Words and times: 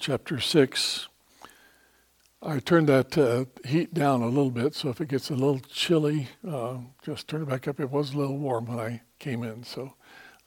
chapter 0.00 0.40
6. 0.40 1.08
I 2.42 2.58
turned 2.58 2.88
that 2.88 3.18
uh, 3.18 3.44
heat 3.68 3.92
down 3.92 4.22
a 4.22 4.28
little 4.28 4.50
bit, 4.50 4.74
so 4.74 4.88
if 4.88 4.98
it 5.02 5.08
gets 5.08 5.28
a 5.28 5.34
little 5.34 5.60
chilly, 5.60 6.28
uh, 6.48 6.78
just 7.02 7.28
turn 7.28 7.42
it 7.42 7.48
back 7.50 7.68
up. 7.68 7.78
It 7.78 7.90
was 7.90 8.14
a 8.14 8.16
little 8.16 8.38
warm 8.38 8.64
when 8.64 8.78
I 8.80 9.02
came 9.18 9.42
in, 9.42 9.62
so 9.62 9.92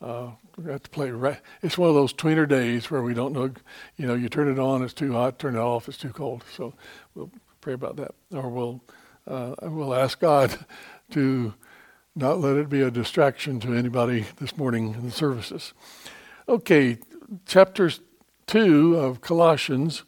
uh, 0.02 0.32
we 0.58 0.64
got 0.64 0.84
to 0.84 0.90
play. 0.90 1.14
It's 1.62 1.78
one 1.78 1.88
of 1.88 1.94
those 1.94 2.14
tweener 2.14 2.50
days 2.50 2.90
where 2.90 3.04
we 3.04 3.14
don't 3.14 3.32
know, 3.32 3.52
you 3.96 4.08
know, 4.08 4.16
you 4.16 4.28
turn 4.28 4.52
it 4.52 4.58
on, 4.58 4.82
it's 4.82 4.92
too 4.92 5.14
hot, 5.14 5.38
turn 5.38 5.56
it 5.56 5.60
off, 5.60 5.88
it's 5.88 6.00
too 6.00 6.10
cold. 6.10 6.44
So 6.52 6.74
we'll 7.14 7.30
pray 7.62 7.74
about 7.74 7.96
that, 7.98 8.16
or 8.34 8.50
we'll 8.50 8.82
uh, 9.28 9.54
we'll 9.62 9.94
ask 9.94 10.20
God 10.20 10.66
to 11.12 11.54
not 12.16 12.40
let 12.40 12.58
it 12.58 12.70
be 12.70 12.82
a 12.82 12.90
distraction 12.90 13.60
to 13.60 13.76
anybody 13.76 14.26
this 14.38 14.58
morning 14.58 14.96
in 14.96 15.06
the 15.06 15.12
services. 15.12 15.74
Okay, 16.50 16.98
chapters 17.46 18.02
2 18.48 18.96
of 18.96 19.22
Colossians, 19.22 20.04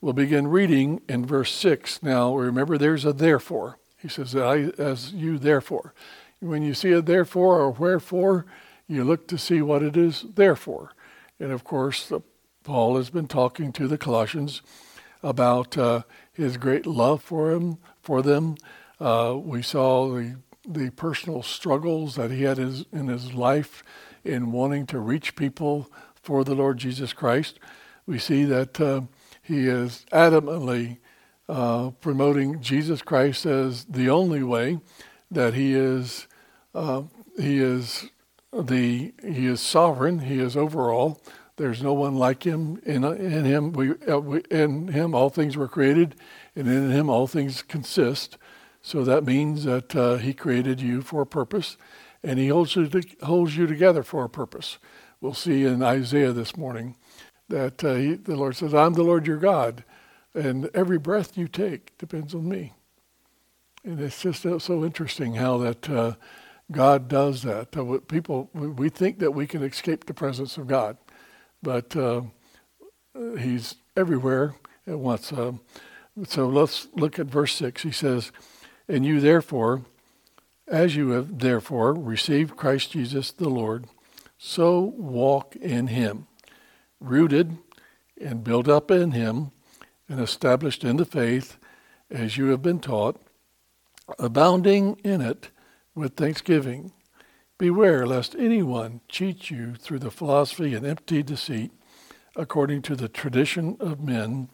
we'll 0.00 0.12
begin 0.12 0.48
reading 0.48 1.00
in 1.08 1.24
verse 1.24 1.52
6. 1.54 2.02
Now, 2.02 2.34
remember, 2.34 2.78
there's 2.78 3.04
a 3.04 3.12
therefore. 3.12 3.78
He 3.96 4.08
says, 4.08 4.34
I, 4.34 4.70
as 4.78 5.12
you 5.12 5.38
therefore. 5.38 5.94
When 6.40 6.62
you 6.62 6.74
see 6.74 6.92
a 6.92 7.02
therefore 7.02 7.60
or 7.60 7.70
wherefore, 7.70 8.46
you 8.86 9.04
look 9.04 9.26
to 9.28 9.38
see 9.38 9.60
what 9.60 9.82
it 9.82 9.96
is 9.96 10.24
therefore. 10.34 10.92
And 11.40 11.52
of 11.52 11.64
course, 11.64 12.08
the, 12.08 12.20
Paul 12.62 12.96
has 12.96 13.10
been 13.10 13.26
talking 13.26 13.72
to 13.72 13.88
the 13.88 13.98
Colossians 13.98 14.62
about 15.22 15.76
uh, 15.76 16.02
his 16.32 16.56
great 16.56 16.86
love 16.86 17.22
for 17.22 17.50
him, 17.50 17.78
for 18.00 18.22
them. 18.22 18.56
Uh, 19.00 19.36
we 19.36 19.62
saw 19.62 20.14
the 20.14 20.36
the 20.68 20.90
personal 20.90 21.42
struggles 21.42 22.16
that 22.16 22.30
he 22.30 22.42
had 22.42 22.58
his, 22.58 22.84
in 22.92 23.08
his 23.08 23.32
life 23.32 23.82
in 24.22 24.52
wanting 24.52 24.86
to 24.86 24.98
reach 24.98 25.34
people 25.34 25.90
for 26.22 26.44
the 26.44 26.54
Lord 26.54 26.78
Jesus 26.78 27.12
Christ. 27.12 27.58
We 28.06 28.18
see 28.18 28.44
that 28.44 28.80
uh, 28.80 29.02
he 29.42 29.66
is 29.66 30.06
adamantly 30.12 30.98
uh, 31.48 31.90
promoting 32.00 32.60
Jesus 32.60 33.02
Christ 33.02 33.46
as 33.46 33.84
the 33.84 34.10
only 34.10 34.42
way, 34.42 34.80
that 35.30 35.54
he 35.54 35.74
is 35.74 36.26
uh, 36.74 37.02
he 37.38 37.58
is 37.58 38.10
the 38.52 39.12
he 39.22 39.46
is 39.46 39.60
sovereign, 39.60 40.20
he 40.20 40.40
is 40.40 40.56
overall. 40.56 41.20
There's 41.56 41.82
no 41.82 41.92
one 41.92 42.16
like 42.16 42.44
him. 42.44 42.80
In 42.84 43.04
in 43.04 43.44
him 43.44 43.72
we, 43.72 43.92
uh, 44.08 44.18
we 44.18 44.40
in 44.50 44.88
him 44.88 45.14
all 45.14 45.30
things 45.30 45.56
were 45.56 45.68
created, 45.68 46.14
and 46.54 46.68
in 46.68 46.90
him 46.90 47.10
all 47.10 47.26
things 47.26 47.62
consist. 47.62 48.38
So 48.82 49.04
that 49.04 49.24
means 49.24 49.64
that 49.64 49.94
uh, 49.94 50.16
He 50.16 50.32
created 50.32 50.80
you 50.80 51.02
for 51.02 51.22
a 51.22 51.26
purpose, 51.26 51.76
and 52.22 52.38
He 52.38 52.48
holds 52.48 52.74
you, 52.76 52.88
to, 52.88 53.02
holds 53.22 53.56
you 53.56 53.66
together 53.66 54.02
for 54.02 54.24
a 54.24 54.30
purpose. 54.30 54.78
We'll 55.20 55.34
see 55.34 55.64
in 55.64 55.82
Isaiah 55.82 56.32
this 56.32 56.56
morning 56.56 56.96
that 57.48 57.82
uh, 57.82 57.94
he, 57.94 58.14
the 58.14 58.36
Lord 58.36 58.54
says, 58.54 58.72
I'm 58.72 58.92
the 58.94 59.02
Lord 59.02 59.26
your 59.26 59.38
God, 59.38 59.82
and 60.32 60.70
every 60.74 60.98
breath 60.98 61.36
you 61.36 61.48
take 61.48 61.98
depends 61.98 62.34
on 62.34 62.48
me. 62.48 62.74
And 63.84 64.00
it's 64.00 64.22
just 64.22 64.42
so 64.42 64.84
interesting 64.84 65.34
how 65.34 65.58
that 65.58 65.90
uh, 65.90 66.12
God 66.70 67.08
does 67.08 67.42
that. 67.42 67.72
People, 68.08 68.50
we 68.52 68.88
think 68.90 69.18
that 69.18 69.32
we 69.32 69.46
can 69.46 69.62
escape 69.62 70.04
the 70.04 70.14
presence 70.14 70.56
of 70.56 70.68
God, 70.68 70.98
but 71.62 71.96
uh, 71.96 72.22
He's 73.38 73.74
everywhere 73.96 74.54
at 74.86 74.98
once. 74.98 75.32
Uh, 75.32 75.52
so 76.26 76.46
let's 76.48 76.88
look 76.94 77.18
at 77.18 77.26
verse 77.26 77.54
6. 77.54 77.82
He 77.82 77.92
says, 77.92 78.30
and 78.88 79.04
you 79.04 79.20
therefore, 79.20 79.82
as 80.68 80.94
you 80.94 81.10
have 81.10 81.38
therefore 81.40 81.94
received 81.94 82.56
Christ 82.56 82.92
Jesus 82.92 83.32
the 83.32 83.48
Lord, 83.48 83.86
so 84.38 84.80
walk 84.80 85.56
in 85.56 85.88
him, 85.88 86.28
rooted 87.00 87.58
and 88.20 88.44
built 88.44 88.68
up 88.68 88.90
in 88.90 89.10
him, 89.10 89.50
and 90.08 90.20
established 90.20 90.84
in 90.84 90.96
the 90.96 91.04
faith 91.04 91.58
as 92.10 92.38
you 92.38 92.46
have 92.46 92.62
been 92.62 92.80
taught, 92.80 93.20
abounding 94.18 94.98
in 95.04 95.20
it 95.20 95.50
with 95.94 96.14
thanksgiving. 96.14 96.92
Beware 97.58 98.06
lest 98.06 98.36
anyone 98.36 99.00
cheat 99.08 99.50
you 99.50 99.74
through 99.74 99.98
the 99.98 100.10
philosophy 100.10 100.74
and 100.74 100.86
empty 100.86 101.22
deceit, 101.22 101.72
according 102.36 102.82
to 102.82 102.94
the 102.94 103.08
tradition 103.08 103.76
of 103.80 104.00
men, 104.00 104.48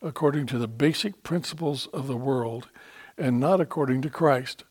according 0.00 0.46
to 0.46 0.58
the 0.58 0.68
basic 0.68 1.22
principles 1.22 1.88
of 1.88 2.06
the 2.06 2.16
world 2.16 2.68
and 3.18 3.40
not 3.40 3.60
according 3.60 4.02
to 4.02 4.10
Christ. 4.10 4.64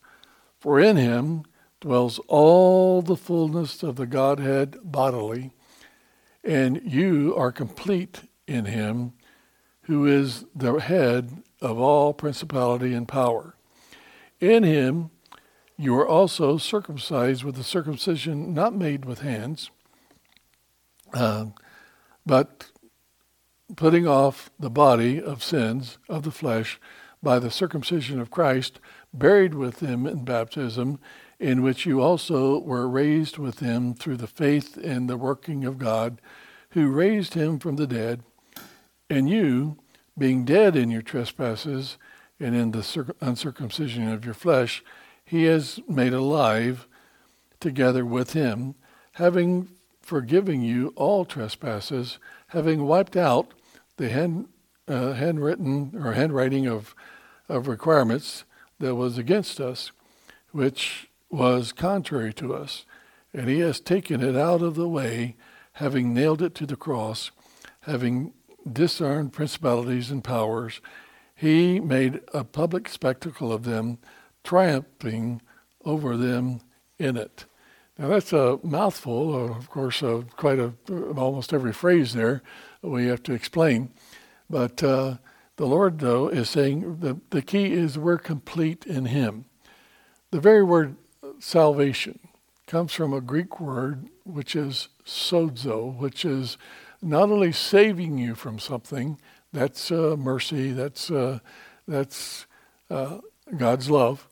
For 0.58 0.80
in 0.80 0.96
him 0.96 1.44
dwells 1.84 2.18
all 2.28 3.02
the 3.02 3.14
fullness 3.14 3.82
of 3.82 3.96
the 3.96 4.06
Godhead 4.06 4.78
bodily, 4.82 5.52
and 6.42 6.80
you 6.82 7.34
are 7.36 7.52
complete 7.52 8.22
in 8.46 8.64
him, 8.64 9.12
who 9.82 10.06
is 10.06 10.46
the 10.54 10.72
head 10.76 11.42
of 11.60 11.78
all 11.78 12.14
principality 12.14 12.94
and 12.94 13.06
power. 13.06 13.54
In 14.40 14.62
him 14.62 15.10
you 15.76 15.94
are 15.98 16.08
also 16.08 16.56
circumcised 16.56 17.44
with 17.44 17.58
a 17.58 17.62
circumcision 17.62 18.54
not 18.54 18.74
made 18.74 19.04
with 19.04 19.18
hands, 19.18 19.70
uh, 21.12 21.48
but 22.24 22.70
putting 23.76 24.08
off 24.08 24.50
the 24.58 24.70
body 24.70 25.20
of 25.22 25.44
sins 25.44 25.98
of 26.08 26.22
the 26.22 26.30
flesh 26.30 26.80
by 27.22 27.38
the 27.38 27.50
circumcision 27.50 28.20
of 28.20 28.30
Christ, 28.30 28.80
buried 29.12 29.52
with 29.52 29.80
him 29.80 30.06
in 30.06 30.24
baptism, 30.24 30.98
in 31.44 31.60
which 31.60 31.84
you 31.84 32.00
also 32.00 32.58
were 32.60 32.88
raised 32.88 33.36
with 33.36 33.58
him 33.58 33.92
through 33.92 34.16
the 34.16 34.26
faith 34.26 34.78
in 34.78 35.08
the 35.08 35.16
working 35.18 35.66
of 35.66 35.76
God, 35.76 36.18
who 36.70 36.90
raised 36.90 37.34
him 37.34 37.58
from 37.58 37.76
the 37.76 37.86
dead, 37.86 38.22
and 39.10 39.28
you, 39.28 39.76
being 40.16 40.46
dead 40.46 40.74
in 40.74 40.90
your 40.90 41.02
trespasses 41.02 41.98
and 42.40 42.54
in 42.54 42.70
the 42.70 43.14
uncircumcision 43.20 44.10
of 44.10 44.24
your 44.24 44.32
flesh, 44.32 44.82
he 45.22 45.44
has 45.44 45.80
made 45.86 46.14
alive 46.14 46.88
together 47.60 48.06
with 48.06 48.32
him, 48.32 48.74
having 49.12 49.68
forgiven 50.00 50.62
you 50.62 50.94
all 50.96 51.26
trespasses, 51.26 52.18
having 52.48 52.86
wiped 52.86 53.18
out 53.18 53.52
the 53.98 54.08
hand, 54.08 54.48
uh, 54.88 55.12
handwritten 55.12 55.92
or 55.94 56.12
handwriting 56.12 56.66
of 56.66 56.94
of 57.50 57.68
requirements 57.68 58.44
that 58.78 58.94
was 58.94 59.18
against 59.18 59.60
us, 59.60 59.92
which 60.50 61.10
was 61.34 61.72
contrary 61.72 62.32
to 62.34 62.54
us. 62.54 62.84
And 63.32 63.48
he 63.48 63.58
has 63.60 63.80
taken 63.80 64.22
it 64.22 64.36
out 64.36 64.62
of 64.62 64.76
the 64.76 64.88
way, 64.88 65.36
having 65.72 66.14
nailed 66.14 66.40
it 66.40 66.54
to 66.56 66.66
the 66.66 66.76
cross, 66.76 67.32
having 67.80 68.32
disarmed 68.70 69.32
principalities 69.32 70.10
and 70.10 70.22
powers. 70.22 70.80
He 71.34 71.80
made 71.80 72.20
a 72.32 72.44
public 72.44 72.88
spectacle 72.88 73.52
of 73.52 73.64
them, 73.64 73.98
triumphing 74.44 75.42
over 75.84 76.16
them 76.16 76.60
in 76.98 77.16
it. 77.16 77.46
Now 77.98 78.08
that's 78.08 78.32
a 78.32 78.58
mouthful, 78.62 79.34
uh, 79.34 79.56
of 79.56 79.68
course, 79.70 80.02
of 80.02 80.36
quite 80.36 80.58
a 80.58 80.72
uh, 80.90 81.12
almost 81.16 81.52
every 81.52 81.72
phrase 81.72 82.12
there 82.12 82.42
we 82.82 83.06
have 83.06 83.22
to 83.24 83.32
explain, 83.32 83.90
but 84.48 84.82
uh, 84.82 85.16
the 85.56 85.66
Lord, 85.66 86.00
though, 86.00 86.28
is 86.28 86.50
saying 86.50 86.98
the, 86.98 87.20
the 87.30 87.42
key 87.42 87.72
is 87.72 87.96
we're 87.96 88.18
complete 88.18 88.84
in 88.84 89.06
Him. 89.06 89.44
The 90.32 90.40
very 90.40 90.64
word 90.64 90.96
salvation 91.44 92.18
comes 92.66 92.92
from 92.94 93.12
a 93.12 93.20
Greek 93.20 93.60
word 93.60 94.08
which 94.24 94.56
is 94.56 94.88
sozo, 95.04 95.94
which 95.94 96.24
is 96.24 96.56
not 97.02 97.30
only 97.30 97.52
saving 97.52 98.16
you 98.16 98.34
from 98.34 98.58
something, 98.58 99.18
that's 99.52 99.92
uh, 99.92 100.16
mercy, 100.18 100.72
that's, 100.72 101.10
uh, 101.10 101.38
that's 101.86 102.46
uh, 102.90 103.18
God's 103.56 103.90
love, 103.90 104.26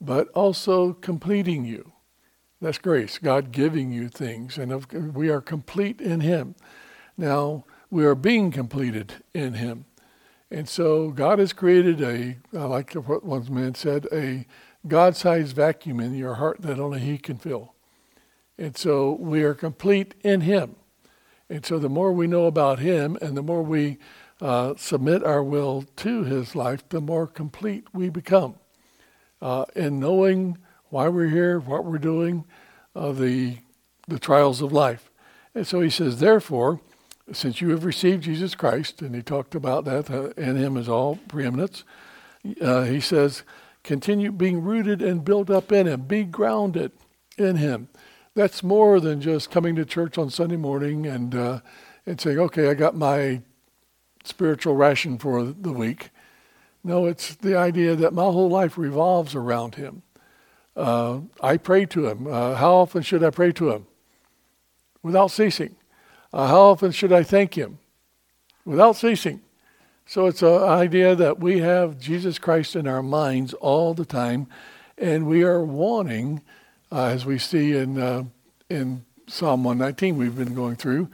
but 0.00 0.28
also 0.28 0.92
completing 0.92 1.64
you. 1.64 1.90
That's 2.60 2.78
grace, 2.78 3.18
God 3.18 3.50
giving 3.50 3.90
you 3.90 4.08
things, 4.08 4.56
and 4.56 5.12
we 5.12 5.28
are 5.30 5.40
complete 5.40 6.00
in 6.00 6.20
Him. 6.20 6.54
Now, 7.18 7.64
we 7.90 8.04
are 8.06 8.14
being 8.14 8.52
completed 8.52 9.14
in 9.34 9.54
Him. 9.54 9.86
And 10.52 10.68
so 10.68 11.10
God 11.10 11.40
has 11.40 11.52
created 11.52 12.00
a, 12.00 12.36
I 12.56 12.64
like 12.64 12.92
what 12.94 13.24
one 13.24 13.52
man 13.52 13.74
said, 13.74 14.06
a 14.12 14.46
God 14.86 15.16
sized 15.16 15.56
vacuum 15.56 16.00
in 16.00 16.14
your 16.14 16.34
heart 16.34 16.62
that 16.62 16.78
only 16.78 17.00
He 17.00 17.18
can 17.18 17.38
fill. 17.38 17.74
And 18.58 18.76
so 18.76 19.12
we 19.12 19.42
are 19.42 19.54
complete 19.54 20.14
in 20.22 20.42
Him. 20.42 20.76
And 21.48 21.64
so 21.64 21.78
the 21.78 21.88
more 21.88 22.12
we 22.12 22.26
know 22.26 22.46
about 22.46 22.78
Him 22.78 23.16
and 23.20 23.36
the 23.36 23.42
more 23.42 23.62
we 23.62 23.98
uh, 24.40 24.74
submit 24.76 25.24
our 25.24 25.42
will 25.42 25.84
to 25.96 26.24
His 26.24 26.54
life, 26.54 26.88
the 26.88 27.00
more 27.00 27.26
complete 27.26 27.86
we 27.92 28.08
become. 28.08 28.56
Uh, 29.40 29.64
in 29.74 30.00
knowing 30.00 30.58
why 30.90 31.08
we're 31.08 31.28
here, 31.28 31.58
what 31.58 31.84
we're 31.84 31.98
doing, 31.98 32.44
uh, 32.94 33.12
the, 33.12 33.58
the 34.08 34.18
trials 34.18 34.62
of 34.62 34.72
life. 34.72 35.10
And 35.54 35.66
so 35.66 35.80
He 35.80 35.90
says, 35.90 36.20
therefore, 36.20 36.80
since 37.32 37.60
you 37.60 37.70
have 37.70 37.84
received 37.84 38.24
Jesus 38.24 38.54
Christ, 38.54 39.00
and 39.00 39.14
he 39.14 39.22
talked 39.22 39.54
about 39.54 39.84
that 39.86 40.10
uh, 40.10 40.30
in 40.36 40.56
him 40.56 40.76
as 40.76 40.88
all 40.88 41.16
preeminence, 41.28 41.84
uh, 42.60 42.82
he 42.82 43.00
says, 43.00 43.42
continue 43.84 44.32
being 44.32 44.62
rooted 44.62 45.00
and 45.00 45.24
built 45.24 45.50
up 45.50 45.70
in 45.70 45.86
him, 45.86 46.02
be 46.02 46.24
grounded 46.24 46.90
in 47.38 47.56
him. 47.56 47.88
That's 48.34 48.64
more 48.64 48.98
than 48.98 49.20
just 49.20 49.50
coming 49.50 49.76
to 49.76 49.84
church 49.84 50.18
on 50.18 50.30
Sunday 50.30 50.56
morning 50.56 51.06
and 51.06 51.34
uh, 51.34 51.60
and 52.06 52.20
saying, 52.20 52.38
okay, 52.38 52.68
I 52.68 52.74
got 52.74 52.96
my 52.96 53.42
spiritual 54.24 54.74
ration 54.74 55.18
for 55.18 55.44
the 55.44 55.72
week. 55.72 56.10
No, 56.82 57.06
it's 57.06 57.34
the 57.36 57.56
idea 57.56 57.94
that 57.96 58.12
my 58.12 58.24
whole 58.24 58.50
life 58.50 58.76
revolves 58.76 59.34
around 59.34 59.76
Him. 59.76 60.02
Uh, 60.76 61.20
I 61.40 61.56
pray 61.56 61.86
to 61.86 62.08
Him. 62.08 62.26
Uh, 62.26 62.56
how 62.56 62.74
often 62.74 63.02
should 63.02 63.24
I 63.24 63.30
pray 63.30 63.52
to 63.52 63.70
Him? 63.70 63.86
Without 65.02 65.28
ceasing. 65.28 65.76
Uh, 66.32 66.48
how 66.48 66.60
often 66.60 66.90
should 66.90 67.12
I 67.12 67.22
thank 67.22 67.54
Him? 67.54 67.78
Without 68.64 68.96
ceasing. 68.96 69.40
So 70.06 70.26
it's 70.26 70.42
an 70.42 70.62
idea 70.62 71.14
that 71.14 71.40
we 71.40 71.60
have 71.60 71.98
Jesus 71.98 72.38
Christ 72.38 72.76
in 72.76 72.86
our 72.86 73.02
minds 73.02 73.54
all 73.54 73.94
the 73.94 74.04
time, 74.04 74.48
and 74.98 75.26
we 75.26 75.42
are 75.44 75.64
wanting, 75.64 76.42
uh, 76.92 77.06
as 77.06 77.24
we 77.24 77.38
see 77.38 77.74
in 77.74 77.98
uh, 77.98 78.24
in 78.68 79.04
Psalm 79.26 79.64
119 79.64 80.18
we've 80.18 80.36
been 80.36 80.54
going 80.54 80.76
through, 80.76 81.08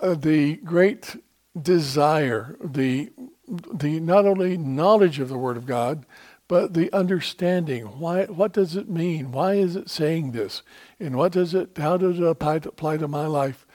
uh, 0.00 0.14
the 0.14 0.56
great 0.56 1.16
desire, 1.60 2.56
the 2.64 3.10
the 3.46 4.00
not 4.00 4.24
only 4.24 4.56
knowledge 4.56 5.18
of 5.18 5.28
the 5.28 5.36
Word 5.36 5.58
of 5.58 5.66
God, 5.66 6.06
but 6.48 6.72
the 6.72 6.90
understanding. 6.90 7.84
Why? 7.84 8.24
What 8.24 8.54
does 8.54 8.76
it 8.76 8.88
mean? 8.88 9.30
Why 9.30 9.54
is 9.54 9.76
it 9.76 9.90
saying 9.90 10.32
this? 10.32 10.62
And 10.98 11.16
what 11.16 11.32
does 11.32 11.52
it? 11.54 11.76
How 11.76 11.98
does 11.98 12.18
it 12.18 12.24
apply 12.24 12.60
to, 12.60 12.70
apply 12.70 12.96
to 12.96 13.08
my 13.08 13.26
life? 13.26 13.66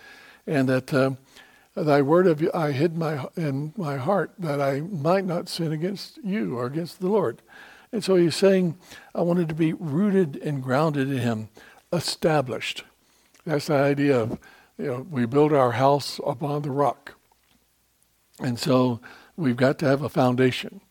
And 0.47 0.67
that 0.67 0.91
um, 0.95 1.19
Thy 1.85 2.01
word 2.01 2.25
have 2.25 2.43
I 2.55 2.71
hid 2.71 2.97
my 2.97 3.27
in 3.35 3.73
my 3.77 3.97
heart 3.97 4.31
that 4.39 4.59
I 4.59 4.81
might 4.81 5.25
not 5.25 5.47
sin 5.47 5.71
against 5.71 6.17
you 6.23 6.57
or 6.57 6.65
against 6.65 6.99
the 6.99 7.07
Lord. 7.07 7.43
And 7.91 8.03
so 8.03 8.15
he's 8.15 8.35
saying, 8.35 8.77
I 9.13 9.21
wanted 9.21 9.47
to 9.49 9.55
be 9.55 9.73
rooted 9.73 10.37
and 10.37 10.63
grounded 10.63 11.09
in 11.09 11.19
Him, 11.19 11.49
established. 11.93 12.83
That's 13.45 13.67
the 13.67 13.75
idea 13.75 14.19
of, 14.19 14.39
you 14.77 14.87
know, 14.87 15.07
we 15.09 15.25
build 15.25 15.53
our 15.53 15.73
house 15.73 16.19
upon 16.25 16.63
the 16.63 16.71
rock. 16.71 17.13
And 18.39 18.59
so 18.59 18.99
we've 19.35 19.55
got 19.55 19.79
to 19.79 19.85
have 19.85 20.01
a 20.01 20.09
foundation. 20.09 20.81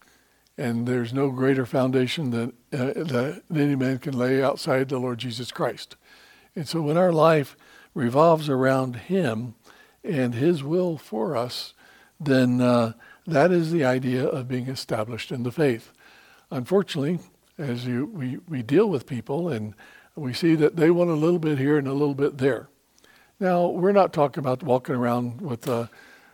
And 0.56 0.87
there's 0.87 1.12
no 1.12 1.31
greater 1.31 1.67
foundation 1.67 2.31
than, 2.31 2.53
uh, 2.73 2.94
that 2.94 3.43
any 3.55 3.77
man 3.77 3.99
can 3.99 4.17
lay 4.17 4.43
outside 4.43 4.88
the 4.88 4.99
Lord 4.99 5.19
Jesus 5.19 5.53
Christ. 5.53 5.97
And 6.55 6.67
so 6.67 6.81
when 6.81 6.97
our 6.97 7.12
life 7.12 7.56
revolves 7.93 8.49
around 8.49 8.97
Him, 8.97 9.55
and 10.06 10.35
His 10.35 10.62
will 10.62 10.97
for 10.97 11.37
us, 11.37 11.75
then 12.19 12.61
uh, 12.61 12.93
that 13.26 13.50
is 13.50 13.73
the 13.73 13.85
idea 13.85 14.25
of 14.25 14.49
being 14.49 14.69
established 14.69 15.32
in 15.32 15.43
the 15.43 15.53
faith. 15.53 15.93
Unfortunately, 16.50 17.19
as 17.58 17.87
you, 17.87 18.06
we, 18.06 18.38
we 18.49 18.62
deal 18.62 18.88
with 18.88 19.06
people 19.06 19.49
and 19.49 19.75
we 20.14 20.32
see 20.32 20.55
that 20.55 20.76
they 20.76 20.91
want 20.91 21.11
a 21.11 21.14
little 21.14 21.38
bit 21.38 21.58
here 21.58 21.76
and 21.76 21.88
a 21.88 21.93
little 21.93 22.14
bit 22.14 22.38
there. 22.38 22.69
Now, 23.38 23.67
we're 23.67 23.93
not 23.93 24.12
talking 24.12 24.41
about 24.41 24.62
walking 24.62 24.94
around 24.94 25.43
with, 25.43 25.69
uh, 25.69 25.88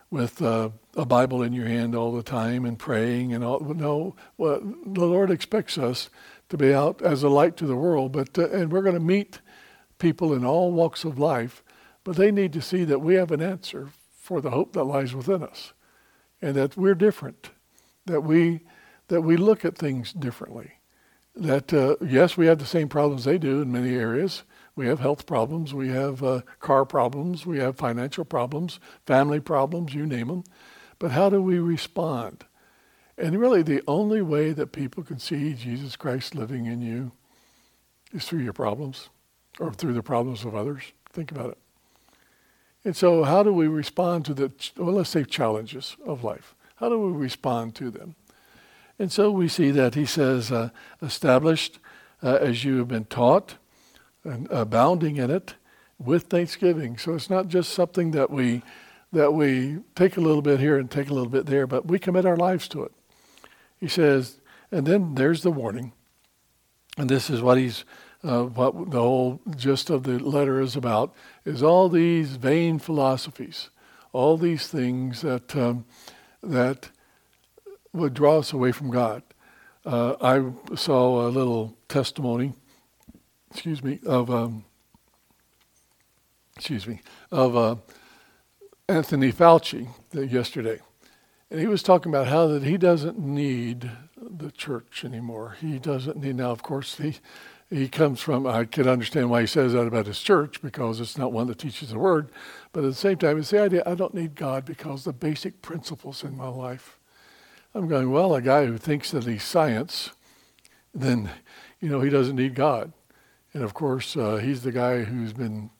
with 0.09 0.41
uh, 0.41 0.69
a 0.95 1.05
Bible 1.05 1.41
in 1.41 1.51
your 1.51 1.67
hand 1.67 1.95
all 1.95 2.13
the 2.13 2.23
time 2.23 2.65
and 2.65 2.79
praying 2.79 3.33
and 3.33 3.43
all. 3.43 3.59
No, 3.59 4.15
well, 4.37 4.61
the 4.85 5.05
Lord 5.05 5.29
expects 5.29 5.77
us 5.77 6.09
to 6.49 6.57
be 6.57 6.73
out 6.73 7.01
as 7.01 7.23
a 7.23 7.29
light 7.29 7.57
to 7.57 7.65
the 7.65 7.75
world, 7.75 8.11
but 8.11 8.37
uh, 8.37 8.49
and 8.49 8.71
we're 8.71 8.83
going 8.83 8.93
to 8.93 9.01
meet 9.01 9.41
people 9.97 10.33
in 10.33 10.45
all 10.45 10.71
walks 10.71 11.03
of 11.03 11.17
life 11.17 11.63
but 12.03 12.15
they 12.15 12.31
need 12.31 12.53
to 12.53 12.61
see 12.61 12.83
that 12.83 12.99
we 12.99 13.15
have 13.15 13.31
an 13.31 13.41
answer 13.41 13.89
for 14.19 14.41
the 14.41 14.51
hope 14.51 14.73
that 14.73 14.83
lies 14.83 15.13
within 15.13 15.43
us 15.43 15.73
and 16.41 16.55
that 16.55 16.77
we're 16.77 16.95
different, 16.95 17.51
that 18.05 18.21
we, 18.21 18.61
that 19.07 19.21
we 19.21 19.37
look 19.37 19.63
at 19.63 19.77
things 19.77 20.13
differently. 20.13 20.73
That, 21.35 21.73
uh, 21.73 21.95
yes, 22.05 22.37
we 22.37 22.45
have 22.47 22.59
the 22.59 22.65
same 22.65 22.89
problems 22.89 23.23
they 23.23 23.37
do 23.37 23.61
in 23.61 23.71
many 23.71 23.95
areas. 23.95 24.43
We 24.75 24.87
have 24.87 24.99
health 24.99 25.25
problems, 25.25 25.73
we 25.73 25.89
have 25.89 26.23
uh, 26.23 26.41
car 26.59 26.83
problems, 26.85 27.45
we 27.45 27.59
have 27.59 27.77
financial 27.77 28.25
problems, 28.25 28.79
family 29.05 29.39
problems, 29.39 29.93
you 29.93 30.05
name 30.05 30.27
them. 30.27 30.43
But 30.99 31.11
how 31.11 31.29
do 31.29 31.41
we 31.41 31.59
respond? 31.59 32.45
And 33.17 33.39
really, 33.39 33.61
the 33.61 33.83
only 33.87 34.21
way 34.21 34.51
that 34.51 34.71
people 34.71 35.03
can 35.03 35.19
see 35.19 35.53
Jesus 35.53 35.95
Christ 35.95 36.33
living 36.33 36.65
in 36.65 36.81
you 36.81 37.11
is 38.11 38.25
through 38.25 38.39
your 38.39 38.53
problems 38.53 39.09
or 39.59 39.71
through 39.71 39.93
the 39.93 40.03
problems 40.03 40.43
of 40.43 40.55
others. 40.55 40.93
Think 41.11 41.31
about 41.31 41.51
it. 41.51 41.62
And 42.85 42.95
so, 42.95 43.23
how 43.23 43.43
do 43.43 43.53
we 43.53 43.67
respond 43.67 44.25
to 44.25 44.33
the, 44.33 44.51
well, 44.77 44.93
let's 44.93 45.09
say, 45.09 45.23
challenges 45.23 45.95
of 46.05 46.23
life? 46.23 46.53
How 46.75 46.89
do 46.89 46.99
we 46.99 47.17
respond 47.17 47.75
to 47.75 47.89
them? 47.89 48.15
And 48.99 49.11
so 49.11 49.31
we 49.31 49.47
see 49.47 49.71
that 49.71 49.95
he 49.95 50.05
says, 50.05 50.51
uh, 50.51 50.69
established 51.01 51.79
uh, 52.21 52.35
as 52.35 52.63
you 52.63 52.77
have 52.77 52.87
been 52.87 53.05
taught, 53.05 53.55
and 54.23 54.49
abounding 54.51 55.17
in 55.17 55.31
it 55.31 55.55
with 55.97 56.23
thanksgiving. 56.23 56.97
So 56.97 57.13
it's 57.13 57.29
not 57.29 57.47
just 57.47 57.73
something 57.73 58.11
that 58.11 58.29
we 58.29 58.61
that 59.11 59.31
we 59.31 59.77
take 59.95 60.17
a 60.17 60.21
little 60.21 60.41
bit 60.41 60.59
here 60.59 60.77
and 60.79 60.89
take 60.89 61.09
a 61.09 61.13
little 61.13 61.29
bit 61.29 61.45
there, 61.45 61.67
but 61.67 61.85
we 61.85 61.99
commit 61.99 62.25
our 62.25 62.35
lives 62.35 62.67
to 62.69 62.83
it. 62.83 62.91
He 63.79 63.87
says, 63.87 64.39
and 64.71 64.87
then 64.87 65.13
there's 65.13 65.43
the 65.43 65.51
warning. 65.51 65.93
And 66.97 67.07
this 67.07 67.29
is 67.29 67.39
what 67.39 67.59
he's 67.59 67.85
uh, 68.23 68.43
what 68.43 68.91
the 68.91 69.01
whole 69.01 69.41
gist 69.55 69.89
of 69.89 70.03
the 70.03 70.17
letter 70.19 70.61
is 70.61 70.75
about, 70.75 71.13
is 71.45 71.61
all 71.61 71.89
these 71.89 72.37
vain 72.37 72.79
philosophies, 72.79 73.69
all 74.13 74.37
these 74.37 74.67
things 74.67 75.21
that 75.21 75.55
um, 75.55 75.85
that 76.41 76.89
would 77.93 78.13
draw 78.13 78.39
us 78.39 78.53
away 78.53 78.71
from 78.71 78.89
God. 78.89 79.23
Uh, 79.85 80.15
I 80.21 80.75
saw 80.75 81.27
a 81.27 81.29
little 81.29 81.77
testimony, 81.89 82.53
excuse 83.51 83.83
me, 83.83 83.99
of 84.05 84.31
um, 84.31 84.63
excuse 86.55 86.87
me 86.87 87.01
of 87.31 87.57
uh, 87.57 87.75
Anthony 88.87 89.31
Fauci 89.33 89.87
yesterday, 90.13 90.79
and 91.51 91.59
he 91.59 91.67
was 91.67 91.83
talking 91.83 92.11
about 92.11 92.27
how 92.27 92.47
that 92.47 92.63
he 92.63 92.77
doesn't 92.77 93.19
need 93.19 93.91
the 94.15 94.51
church 94.51 95.03
anymore. 95.03 95.57
He 95.59 95.79
doesn't 95.79 96.17
need 96.17 96.37
now. 96.37 96.51
Of 96.51 96.63
course, 96.63 96.95
he 96.95 97.17
he 97.69 97.87
comes 97.87 98.19
from, 98.19 98.45
I 98.45 98.65
can 98.65 98.87
understand 98.87 99.29
why 99.29 99.41
he 99.41 99.47
says 99.47 99.73
that 99.73 99.87
about 99.87 100.05
his 100.05 100.19
church 100.19 100.61
because 100.61 100.99
it's 100.99 101.17
not 101.17 101.31
one 101.31 101.47
that 101.47 101.59
teaches 101.59 101.89
the 101.89 101.99
word. 101.99 102.29
But 102.71 102.83
at 102.83 102.91
the 102.91 102.95
same 102.95 103.17
time, 103.17 103.39
it's 103.39 103.49
the 103.49 103.61
idea 103.61 103.83
I 103.85 103.95
don't 103.95 104.13
need 104.13 104.35
God 104.35 104.65
because 104.65 105.03
the 105.03 105.13
basic 105.13 105.61
principles 105.61 106.23
in 106.23 106.37
my 106.37 106.47
life. 106.47 106.99
I'm 107.73 107.87
going, 107.87 108.11
well, 108.11 108.35
a 108.35 108.41
guy 108.41 108.65
who 108.65 108.77
thinks 108.77 109.11
that 109.11 109.23
he's 109.23 109.43
science, 109.43 110.11
then, 110.93 111.31
you 111.79 111.89
know, 111.89 112.01
he 112.01 112.09
doesn't 112.09 112.35
need 112.35 112.53
God. 112.53 112.93
And 113.53 113.63
of 113.63 113.73
course, 113.73 114.15
uh, 114.15 114.37
he's 114.37 114.61
the 114.61 114.71
guy 114.71 115.03
who's 115.03 115.33
been, 115.33 115.71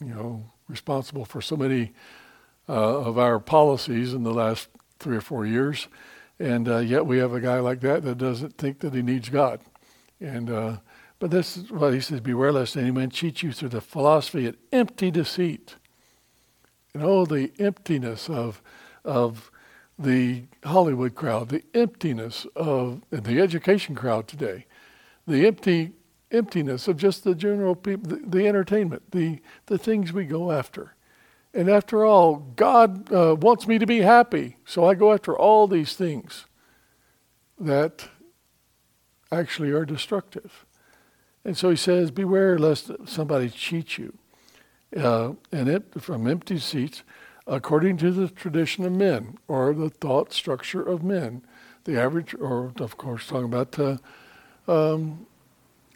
you 0.00 0.14
know, 0.14 0.44
responsible 0.68 1.24
for 1.24 1.40
so 1.40 1.56
many 1.56 1.92
uh, 2.68 2.98
of 3.00 3.18
our 3.18 3.40
policies 3.40 4.14
in 4.14 4.22
the 4.22 4.32
last 4.32 4.68
three 5.00 5.16
or 5.16 5.20
four 5.20 5.44
years. 5.44 5.88
And 6.38 6.68
uh, 6.68 6.78
yet 6.78 7.06
we 7.06 7.18
have 7.18 7.32
a 7.32 7.40
guy 7.40 7.58
like 7.58 7.80
that 7.80 8.04
that 8.04 8.18
doesn't 8.18 8.56
think 8.56 8.78
that 8.80 8.94
he 8.94 9.02
needs 9.02 9.28
God. 9.28 9.60
And, 10.20 10.50
uh, 10.50 10.76
but 11.20 11.30
this 11.30 11.58
is 11.58 11.70
what 11.70 11.92
he 11.92 12.00
says 12.00 12.20
Beware 12.20 12.50
lest 12.50 12.76
any 12.76 12.90
man 12.90 13.10
cheat 13.10 13.42
you 13.42 13.52
through 13.52 13.68
the 13.68 13.80
philosophy 13.80 14.46
of 14.46 14.56
empty 14.72 15.10
deceit. 15.10 15.76
And 16.92 17.04
oh, 17.04 17.24
the 17.24 17.52
emptiness 17.60 18.28
of, 18.28 18.60
of 19.04 19.52
the 19.98 20.44
Hollywood 20.64 21.14
crowd, 21.14 21.50
the 21.50 21.62
emptiness 21.74 22.46
of 22.56 23.02
the 23.10 23.38
education 23.38 23.94
crowd 23.94 24.26
today, 24.26 24.66
the 25.26 25.46
empty 25.46 25.92
emptiness 26.32 26.88
of 26.88 26.96
just 26.96 27.22
the 27.22 27.34
general 27.34 27.76
people, 27.76 28.08
the, 28.08 28.22
the 28.26 28.48
entertainment, 28.48 29.12
the, 29.12 29.40
the 29.66 29.78
things 29.78 30.12
we 30.12 30.24
go 30.24 30.50
after. 30.50 30.94
And 31.52 31.68
after 31.68 32.04
all, 32.04 32.36
God 32.56 33.12
uh, 33.12 33.36
wants 33.38 33.66
me 33.66 33.78
to 33.78 33.86
be 33.86 34.00
happy, 34.00 34.56
so 34.64 34.86
I 34.86 34.94
go 34.94 35.12
after 35.12 35.36
all 35.36 35.66
these 35.66 35.94
things 35.94 36.46
that 37.58 38.08
actually 39.30 39.70
are 39.70 39.84
destructive. 39.84 40.64
And 41.44 41.56
so 41.56 41.70
he 41.70 41.76
says, 41.76 42.10
Beware 42.10 42.58
lest 42.58 42.90
somebody 43.06 43.48
cheat 43.48 43.98
you. 43.98 44.14
Uh, 44.96 45.32
and 45.52 45.68
it 45.68 45.84
from 46.00 46.26
empty 46.26 46.58
seats, 46.58 47.02
according 47.46 47.96
to 47.98 48.10
the 48.10 48.28
tradition 48.28 48.84
of 48.84 48.92
men, 48.92 49.38
or 49.48 49.72
the 49.72 49.90
thought 49.90 50.32
structure 50.32 50.82
of 50.82 51.02
men. 51.02 51.42
The 51.84 51.98
average, 51.98 52.34
or 52.34 52.72
of 52.78 52.96
course, 52.96 53.26
talking 53.26 53.44
about 53.44 53.78
uh, 53.78 53.96
um, 54.68 55.26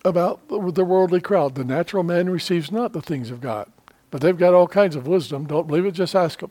about 0.05 0.49
the 0.49 0.85
worldly 0.85 1.21
crowd. 1.21 1.55
The 1.55 1.65
natural 1.65 2.03
man 2.03 2.29
receives 2.31 2.71
not 2.71 2.93
the 2.93 3.03
things 3.03 3.31
of 3.31 3.41
God, 3.41 3.71
but 4.11 4.21
they've 4.21 4.37
got 4.37 4.55
all 4.55 4.69
kinds 4.69 4.97
of 4.97 5.07
wisdom. 5.07 5.47
Don't 5.47 5.67
believe 5.67 5.87
it, 5.87 5.93
just 5.93 6.15
ask 6.15 6.41
them. 6.41 6.51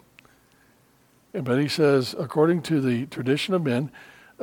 But 1.33 1.59
he 1.59 1.67
says, 1.67 2.15
according 2.17 2.61
to 2.63 2.79
the 2.79 3.07
tradition 3.07 3.53
of 3.53 3.63
men, 3.63 3.91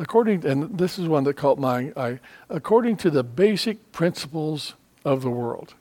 according, 0.00 0.47
and 0.47 0.78
this 0.78 0.99
is 0.99 1.07
one 1.07 1.25
that 1.25 1.37
caught 1.37 1.59
my 1.59 1.92
eye, 1.95 2.19
according 2.49 2.97
to 2.97 3.11
the 3.11 3.23
basic 3.23 3.92
principles 3.92 4.75
of 5.04 5.21
the 5.21 5.30
world. 5.30 5.75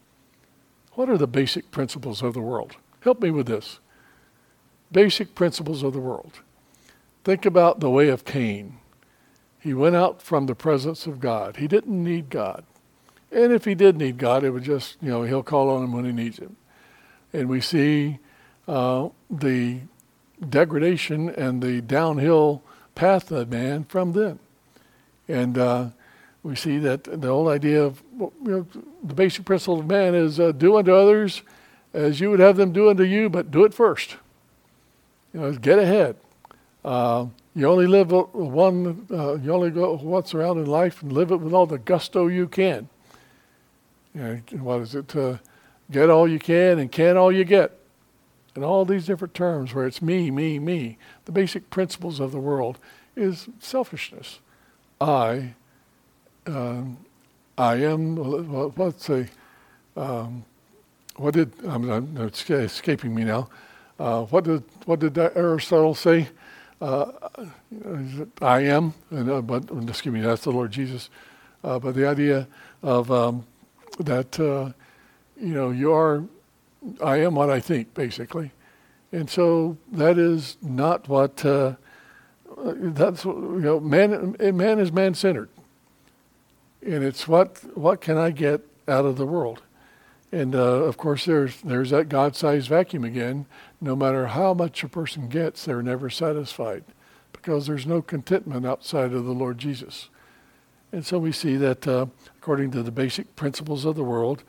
What 0.93 1.09
are 1.09 1.17
the 1.17 1.27
basic 1.27 1.71
principles 1.71 2.21
of 2.21 2.33
the 2.33 2.41
world? 2.41 2.75
Help 2.99 3.21
me 3.21 3.31
with 3.31 3.47
this. 3.47 3.79
Basic 4.91 5.33
principles 5.35 5.83
of 5.83 5.93
the 5.93 5.99
world. 5.99 6.41
Think 7.23 7.45
about 7.45 7.79
the 7.79 7.89
way 7.89 8.09
of 8.09 8.25
Cain. 8.25 8.77
He 9.57 9.73
went 9.73 9.95
out 9.95 10.21
from 10.21 10.45
the 10.45 10.55
presence 10.55 11.07
of 11.07 11.21
God. 11.21 11.57
He 11.57 11.67
didn't 11.67 12.03
need 12.03 12.29
God. 12.29 12.65
And 13.31 13.53
if 13.53 13.63
he 13.63 13.75
did 13.75 13.97
need 13.97 14.17
God, 14.17 14.43
it 14.43 14.51
would 14.51 14.63
just, 14.63 14.97
you 15.01 15.09
know, 15.09 15.23
he'll 15.23 15.43
call 15.43 15.69
on 15.69 15.83
him 15.83 15.93
when 15.93 16.05
he 16.05 16.11
needs 16.11 16.39
him. 16.39 16.57
And 17.31 17.47
we 17.47 17.61
see 17.61 18.19
uh, 18.67 19.09
the 19.29 19.81
degradation 20.47 21.29
and 21.29 21.61
the 21.61 21.81
downhill 21.81 22.63
path 22.99 23.31
of 23.31 23.49
man 23.49 23.85
from 23.85 24.11
then. 24.11 24.37
And 25.29 25.57
uh, 25.57 25.89
we 26.43 26.57
see 26.57 26.79
that 26.79 27.05
the 27.05 27.29
whole 27.29 27.47
idea 27.47 27.81
of 27.81 28.03
you 28.19 28.31
know, 28.43 28.67
the 29.01 29.13
basic 29.13 29.45
principle 29.45 29.79
of 29.79 29.87
man 29.87 30.13
is 30.13 30.37
uh, 30.37 30.51
do 30.51 30.75
unto 30.75 30.93
others 30.93 31.41
as 31.93 32.19
you 32.19 32.29
would 32.29 32.41
have 32.41 32.57
them 32.57 32.73
do 32.73 32.89
unto 32.89 33.03
you, 33.03 33.29
but 33.29 33.51
do 33.51 33.63
it 33.63 33.73
first. 33.73 34.17
You 35.33 35.39
know, 35.39 35.53
get 35.53 35.79
ahead. 35.79 36.17
Uh, 36.83 37.27
you 37.55 37.67
only 37.67 37.87
live 37.87 38.11
one. 38.11 39.07
Uh, 39.09 39.35
you 39.35 39.53
only 39.53 39.71
go 39.71 39.93
once 39.93 40.33
around 40.33 40.57
in 40.57 40.65
life, 40.65 41.01
and 41.01 41.13
live 41.13 41.31
it 41.31 41.37
with 41.37 41.53
all 41.53 41.65
the 41.65 41.77
gusto 41.77 42.27
you 42.27 42.49
can. 42.49 42.89
You 44.13 44.21
know, 44.21 44.57
what 44.61 44.81
is 44.81 44.93
it? 44.93 45.15
Uh, 45.15 45.37
get 45.89 46.09
all 46.09 46.27
you 46.27 46.39
can 46.39 46.79
and 46.79 46.91
can 46.91 47.15
all 47.15 47.31
you 47.31 47.45
get. 47.45 47.78
And 48.59 48.65
all 48.65 48.83
these 48.83 49.05
different 49.05 49.33
terms 49.33 49.73
where 49.73 49.87
it's 49.87 50.01
me, 50.01 50.29
me, 50.31 50.59
me. 50.59 50.97
The 51.23 51.31
basic 51.31 51.69
principles 51.69 52.19
of 52.19 52.33
the 52.33 52.39
world 52.39 52.77
is 53.15 53.47
selfishness. 53.59 54.39
I, 54.99 55.53
um, 56.45 56.97
I 57.57 57.75
am. 57.75 58.17
Let's 58.75 59.05
say, 59.05 59.29
um, 59.95 60.43
what 61.15 61.35
did 61.35 61.53
I'm, 61.65 61.89
I'm, 61.89 62.17
it's 62.17 62.49
escaping 62.49 63.15
me 63.15 63.23
now. 63.23 63.47
Uh, 63.97 64.23
what 64.23 64.43
did 64.43 64.65
what 64.83 64.99
did 64.99 65.17
Aristotle 65.17 65.95
say? 65.95 66.27
Uh, 66.81 67.13
I 68.41 68.59
am, 68.65 68.93
and, 69.09 69.31
uh, 69.31 69.41
but 69.41 69.71
excuse 69.87 70.13
me, 70.13 70.19
that's 70.19 70.43
the 70.43 70.51
Lord 70.51 70.71
Jesus. 70.71 71.09
Uh, 71.63 71.79
but 71.79 71.95
the 71.95 72.05
idea 72.05 72.45
of 72.83 73.09
um, 73.09 73.45
that, 74.01 74.37
uh, 74.37 74.73
you 75.39 75.53
know, 75.53 75.69
you 75.69 75.93
are, 75.93 76.25
I 77.03 77.17
am 77.17 77.35
what 77.35 77.49
I 77.49 77.59
think, 77.59 77.93
basically, 77.93 78.51
and 79.11 79.29
so 79.29 79.77
that 79.91 80.17
is 80.17 80.57
not 80.61 81.07
what. 81.09 81.45
Uh, 81.45 81.73
that's 82.57 83.25
you 83.25 83.59
know, 83.61 83.79
man. 83.79 84.35
Man 84.39 84.79
is 84.79 84.91
man-centered, 84.91 85.49
and 86.81 87.03
it's 87.03 87.27
what 87.27 87.63
what 87.77 88.01
can 88.01 88.17
I 88.17 88.31
get 88.31 88.61
out 88.87 89.05
of 89.05 89.17
the 89.17 89.25
world. 89.25 89.61
And 90.31 90.55
uh, 90.55 90.59
of 90.59 90.97
course, 90.97 91.25
there's 91.25 91.61
there's 91.61 91.89
that 91.89 92.07
God-sized 92.07 92.69
vacuum 92.69 93.03
again. 93.03 93.45
No 93.81 93.95
matter 93.95 94.27
how 94.27 94.53
much 94.53 94.83
a 94.83 94.89
person 94.89 95.27
gets, 95.27 95.65
they're 95.65 95.81
never 95.81 96.09
satisfied, 96.09 96.83
because 97.31 97.67
there's 97.67 97.87
no 97.87 98.01
contentment 98.01 98.65
outside 98.65 99.13
of 99.13 99.25
the 99.25 99.33
Lord 99.33 99.57
Jesus. 99.57 100.09
And 100.91 101.05
so 101.05 101.19
we 101.19 101.31
see 101.31 101.55
that 101.55 101.87
uh, 101.87 102.07
according 102.37 102.71
to 102.71 102.83
the 102.83 102.91
basic 102.91 103.35
principles 103.35 103.85
of 103.85 103.95
the 103.95 104.03
world, 104.03 104.43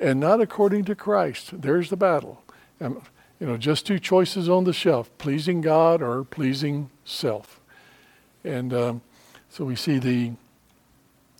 and 0.00 0.20
not 0.20 0.40
according 0.40 0.84
to 0.86 0.94
Christ. 0.94 1.60
There's 1.60 1.90
the 1.90 1.96
battle. 1.96 2.42
And, 2.80 3.00
you 3.40 3.46
know, 3.46 3.56
just 3.56 3.86
two 3.86 3.98
choices 3.98 4.48
on 4.48 4.64
the 4.64 4.72
shelf: 4.72 5.10
pleasing 5.18 5.60
God 5.60 6.02
or 6.02 6.24
pleasing 6.24 6.90
self. 7.04 7.60
And 8.42 8.72
um, 8.74 9.02
so 9.48 9.64
we 9.64 9.76
see 9.76 9.98
the 9.98 10.32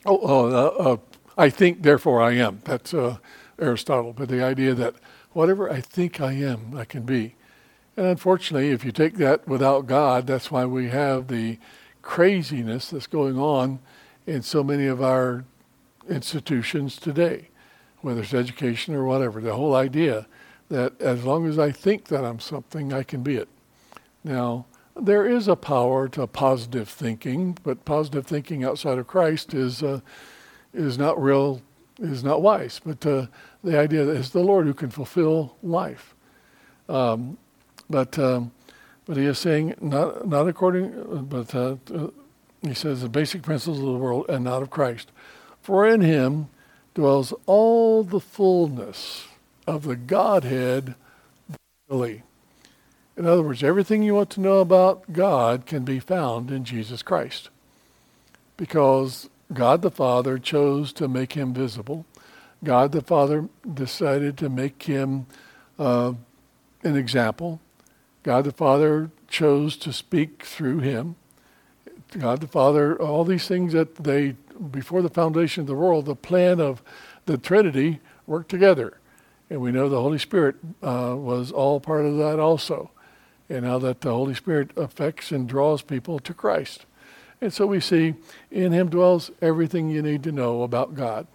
oh, 0.06 0.20
oh 0.22 0.46
uh, 0.46 0.92
uh, 0.92 0.96
I 1.36 1.50
think, 1.50 1.82
therefore 1.82 2.22
I 2.22 2.32
am. 2.32 2.60
That's 2.64 2.94
uh, 2.94 3.18
Aristotle, 3.58 4.12
but 4.12 4.28
the 4.28 4.42
idea 4.42 4.74
that 4.74 4.94
whatever 5.32 5.70
I 5.70 5.80
think 5.80 6.20
I 6.20 6.32
am, 6.32 6.76
I 6.76 6.84
can 6.84 7.02
be. 7.02 7.34
And 7.96 8.06
unfortunately, 8.06 8.70
if 8.70 8.84
you 8.84 8.92
take 8.92 9.16
that 9.16 9.46
without 9.46 9.86
God, 9.86 10.26
that's 10.26 10.50
why 10.50 10.64
we 10.64 10.88
have 10.88 11.28
the 11.28 11.58
craziness 12.02 12.90
that's 12.90 13.06
going 13.06 13.38
on 13.38 13.78
in 14.26 14.42
so 14.42 14.64
many 14.64 14.86
of 14.86 15.02
our 15.02 15.44
institutions 16.08 16.96
today, 16.96 17.48
whether 18.04 18.20
it's 18.20 18.34
education 18.34 18.94
or 18.94 19.04
whatever. 19.04 19.40
The 19.40 19.54
whole 19.54 19.74
idea 19.74 20.26
that 20.68 21.00
as 21.00 21.24
long 21.24 21.46
as 21.46 21.58
I 21.58 21.72
think 21.72 22.08
that 22.08 22.22
I'm 22.22 22.38
something, 22.38 22.92
I 22.92 23.02
can 23.02 23.22
be 23.22 23.36
it. 23.36 23.48
Now, 24.22 24.66
there 24.94 25.26
is 25.26 25.48
a 25.48 25.56
power 25.56 26.06
to 26.10 26.26
positive 26.26 26.88
thinking, 26.88 27.56
but 27.62 27.86
positive 27.86 28.26
thinking 28.26 28.62
outside 28.62 28.98
of 28.98 29.06
Christ 29.06 29.54
is 29.54 29.82
uh, 29.82 30.00
is 30.74 30.98
not 30.98 31.20
real 31.20 31.62
is 31.98 32.22
not 32.22 32.42
wise, 32.42 32.80
but 32.84 33.04
uh, 33.06 33.26
the 33.62 33.78
idea 33.78 34.04
that 34.04 34.16
it's 34.16 34.30
the 34.30 34.40
Lord 34.40 34.66
who 34.66 34.74
can 34.74 34.90
fulfill 34.90 35.56
life. 35.62 36.14
Um, 36.88 37.38
but 37.88 38.18
um, 38.18 38.52
but 39.06 39.16
he 39.16 39.24
is 39.24 39.38
saying 39.38 39.74
not 39.80 40.28
not 40.28 40.46
according, 40.46 41.24
but 41.24 41.54
uh, 41.54 41.76
he 42.60 42.74
says 42.74 43.00
the 43.00 43.08
basic 43.08 43.42
principles 43.42 43.78
of 43.78 43.86
the 43.86 43.92
world 43.92 44.26
and 44.28 44.44
not 44.44 44.62
of 44.62 44.68
Christ. 44.68 45.10
For 45.62 45.88
in 45.88 46.02
him 46.02 46.48
dwells 46.94 47.34
all 47.46 48.02
the 48.04 48.20
fullness 48.20 49.26
of 49.66 49.84
the 49.84 49.96
Godhead 49.96 50.94
bodily. 51.88 52.22
In 53.16 53.26
other 53.26 53.42
words, 53.42 53.62
everything 53.62 54.02
you 54.02 54.14
want 54.14 54.30
to 54.30 54.40
know 54.40 54.58
about 54.58 55.12
God 55.12 55.66
can 55.66 55.84
be 55.84 56.00
found 56.00 56.50
in 56.50 56.64
Jesus 56.64 57.02
Christ. 57.02 57.48
Because 58.56 59.28
God 59.52 59.82
the 59.82 59.90
Father 59.90 60.38
chose 60.38 60.92
to 60.94 61.06
make 61.06 61.34
him 61.34 61.52
visible. 61.54 62.06
God 62.62 62.92
the 62.92 63.02
Father 63.02 63.48
decided 63.72 64.36
to 64.38 64.48
make 64.48 64.84
him 64.84 65.26
uh, 65.78 66.14
an 66.82 66.96
example. 66.96 67.60
God 68.22 68.44
the 68.44 68.52
Father 68.52 69.10
chose 69.28 69.76
to 69.78 69.92
speak 69.92 70.42
through 70.44 70.80
him. 70.80 71.16
God 72.18 72.40
the 72.40 72.48
Father, 72.48 73.00
all 73.00 73.24
these 73.24 73.46
things 73.46 73.72
that 73.72 73.96
they, 73.96 74.36
before 74.70 75.02
the 75.02 75.08
foundation 75.08 75.62
of 75.62 75.66
the 75.66 75.74
world, 75.74 76.06
the 76.06 76.16
plan 76.16 76.60
of 76.60 76.82
the 77.26 77.38
Trinity 77.38 78.00
worked 78.26 78.50
together. 78.50 78.98
And 79.50 79.60
we 79.60 79.72
know 79.72 79.88
the 79.88 80.00
Holy 80.00 80.18
Spirit 80.18 80.56
uh, 80.82 81.14
was 81.16 81.52
all 81.52 81.80
part 81.80 82.04
of 82.06 82.16
that 82.18 82.38
also. 82.38 82.90
And 83.48 83.64
how 83.64 83.78
that 83.80 84.00
the 84.00 84.10
Holy 84.10 84.34
Spirit 84.34 84.70
affects 84.76 85.30
and 85.30 85.48
draws 85.48 85.82
people 85.82 86.18
to 86.20 86.32
Christ. 86.32 86.86
And 87.40 87.52
so 87.52 87.66
we 87.66 87.78
see 87.78 88.14
in 88.50 88.72
him 88.72 88.88
dwells 88.88 89.30
everything 89.42 89.90
you 89.90 90.00
need 90.00 90.22
to 90.22 90.32
know 90.32 90.62
about 90.62 90.94
God. 90.94 91.26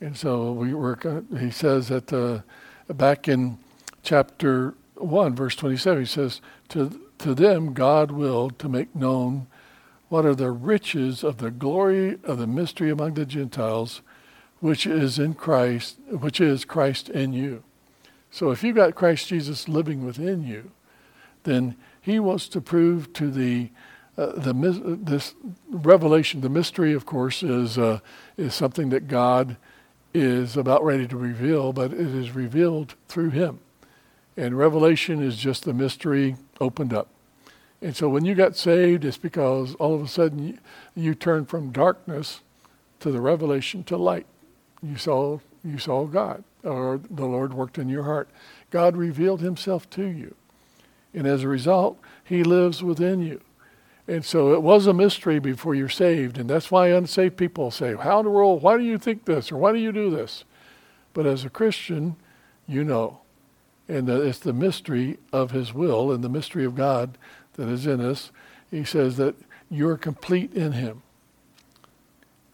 And 0.00 0.16
so 0.16 0.52
we 0.52 0.74
work, 0.74 1.06
he 1.38 1.50
says 1.50 1.88
that 1.88 2.12
uh, 2.12 2.40
back 2.92 3.26
in 3.26 3.56
chapter 4.02 4.74
1, 4.96 5.34
verse 5.34 5.56
27, 5.56 6.00
he 6.00 6.06
says, 6.06 6.42
to, 6.68 7.00
to 7.18 7.34
them 7.34 7.72
God 7.72 8.10
willed 8.10 8.58
to 8.58 8.68
make 8.68 8.94
known 8.94 9.46
what 10.08 10.24
are 10.24 10.34
the 10.34 10.50
riches 10.50 11.24
of 11.24 11.38
the 11.38 11.50
glory 11.50 12.18
of 12.24 12.38
the 12.38 12.46
mystery 12.46 12.90
among 12.90 13.14
the 13.14 13.26
Gentiles, 13.26 14.02
which 14.60 14.86
is 14.86 15.18
in 15.18 15.34
Christ, 15.34 15.96
which 16.08 16.40
is 16.40 16.64
Christ 16.64 17.08
in 17.08 17.32
you. 17.32 17.62
So 18.30 18.50
if 18.50 18.62
you've 18.62 18.76
got 18.76 18.94
Christ 18.94 19.28
Jesus 19.28 19.68
living 19.68 20.04
within 20.04 20.46
you, 20.46 20.70
then 21.44 21.76
he 22.00 22.20
wants 22.20 22.48
to 22.48 22.60
prove 22.60 23.12
to 23.14 23.30
the 23.30 23.70
uh, 24.18 24.32
the 24.34 24.98
this 25.02 25.34
revelation, 25.68 26.40
the 26.40 26.48
mystery, 26.48 26.94
of 26.94 27.04
course, 27.04 27.42
is 27.42 27.76
uh, 27.76 27.98
is 28.38 28.54
something 28.54 28.88
that 28.88 29.08
God 29.08 29.58
is 30.14 30.56
about 30.56 30.82
ready 30.82 31.06
to 31.06 31.16
reveal, 31.16 31.74
but 31.74 31.92
it 31.92 32.00
is 32.00 32.30
revealed 32.30 32.94
through 33.08 33.30
Him, 33.30 33.60
and 34.34 34.56
revelation 34.56 35.22
is 35.22 35.36
just 35.36 35.64
the 35.64 35.74
mystery 35.74 36.36
opened 36.60 36.94
up. 36.94 37.08
And 37.86 37.94
so, 37.94 38.08
when 38.08 38.24
you 38.24 38.34
got 38.34 38.56
saved, 38.56 39.04
it's 39.04 39.16
because 39.16 39.76
all 39.76 39.94
of 39.94 40.02
a 40.02 40.08
sudden 40.08 40.44
you, 40.44 40.58
you 40.96 41.14
turned 41.14 41.48
from 41.48 41.70
darkness 41.70 42.40
to 42.98 43.12
the 43.12 43.20
revelation 43.20 43.84
to 43.84 43.96
light. 43.96 44.26
You 44.82 44.96
saw 44.96 45.38
you 45.64 45.78
saw 45.78 46.06
God, 46.06 46.42
or 46.64 46.98
the 47.08 47.26
Lord 47.26 47.54
worked 47.54 47.78
in 47.78 47.88
your 47.88 48.02
heart. 48.02 48.28
God 48.72 48.96
revealed 48.96 49.40
Himself 49.40 49.88
to 49.90 50.04
you, 50.04 50.34
and 51.14 51.28
as 51.28 51.44
a 51.44 51.48
result, 51.48 51.96
He 52.24 52.42
lives 52.42 52.82
within 52.82 53.22
you. 53.22 53.40
And 54.08 54.24
so 54.24 54.52
it 54.52 54.62
was 54.62 54.88
a 54.88 54.92
mystery 54.92 55.38
before 55.38 55.76
you're 55.76 55.88
saved. 55.88 56.38
And 56.38 56.50
that's 56.50 56.72
why 56.72 56.88
unsaved 56.88 57.36
people 57.36 57.70
say, 57.70 57.94
How 57.94 58.18
in 58.18 58.24
the 58.24 58.32
world, 58.32 58.62
why 58.62 58.78
do 58.78 58.82
you 58.82 58.98
think 58.98 59.26
this? 59.26 59.52
Or 59.52 59.58
why 59.58 59.70
do 59.70 59.78
you 59.78 59.92
do 59.92 60.10
this? 60.10 60.42
But 61.14 61.24
as 61.24 61.44
a 61.44 61.50
Christian, 61.50 62.16
you 62.66 62.82
know. 62.82 63.20
And 63.88 64.08
it's 64.08 64.40
the 64.40 64.52
mystery 64.52 65.18
of 65.32 65.52
His 65.52 65.72
will 65.72 66.10
and 66.10 66.24
the 66.24 66.28
mystery 66.28 66.64
of 66.64 66.74
God 66.74 67.16
that 67.56 67.68
is 67.68 67.86
in 67.86 68.00
us. 68.00 68.30
He 68.70 68.84
says 68.84 69.16
that 69.16 69.34
you're 69.70 69.96
complete 69.96 70.52
in 70.54 70.72
Him, 70.72 71.02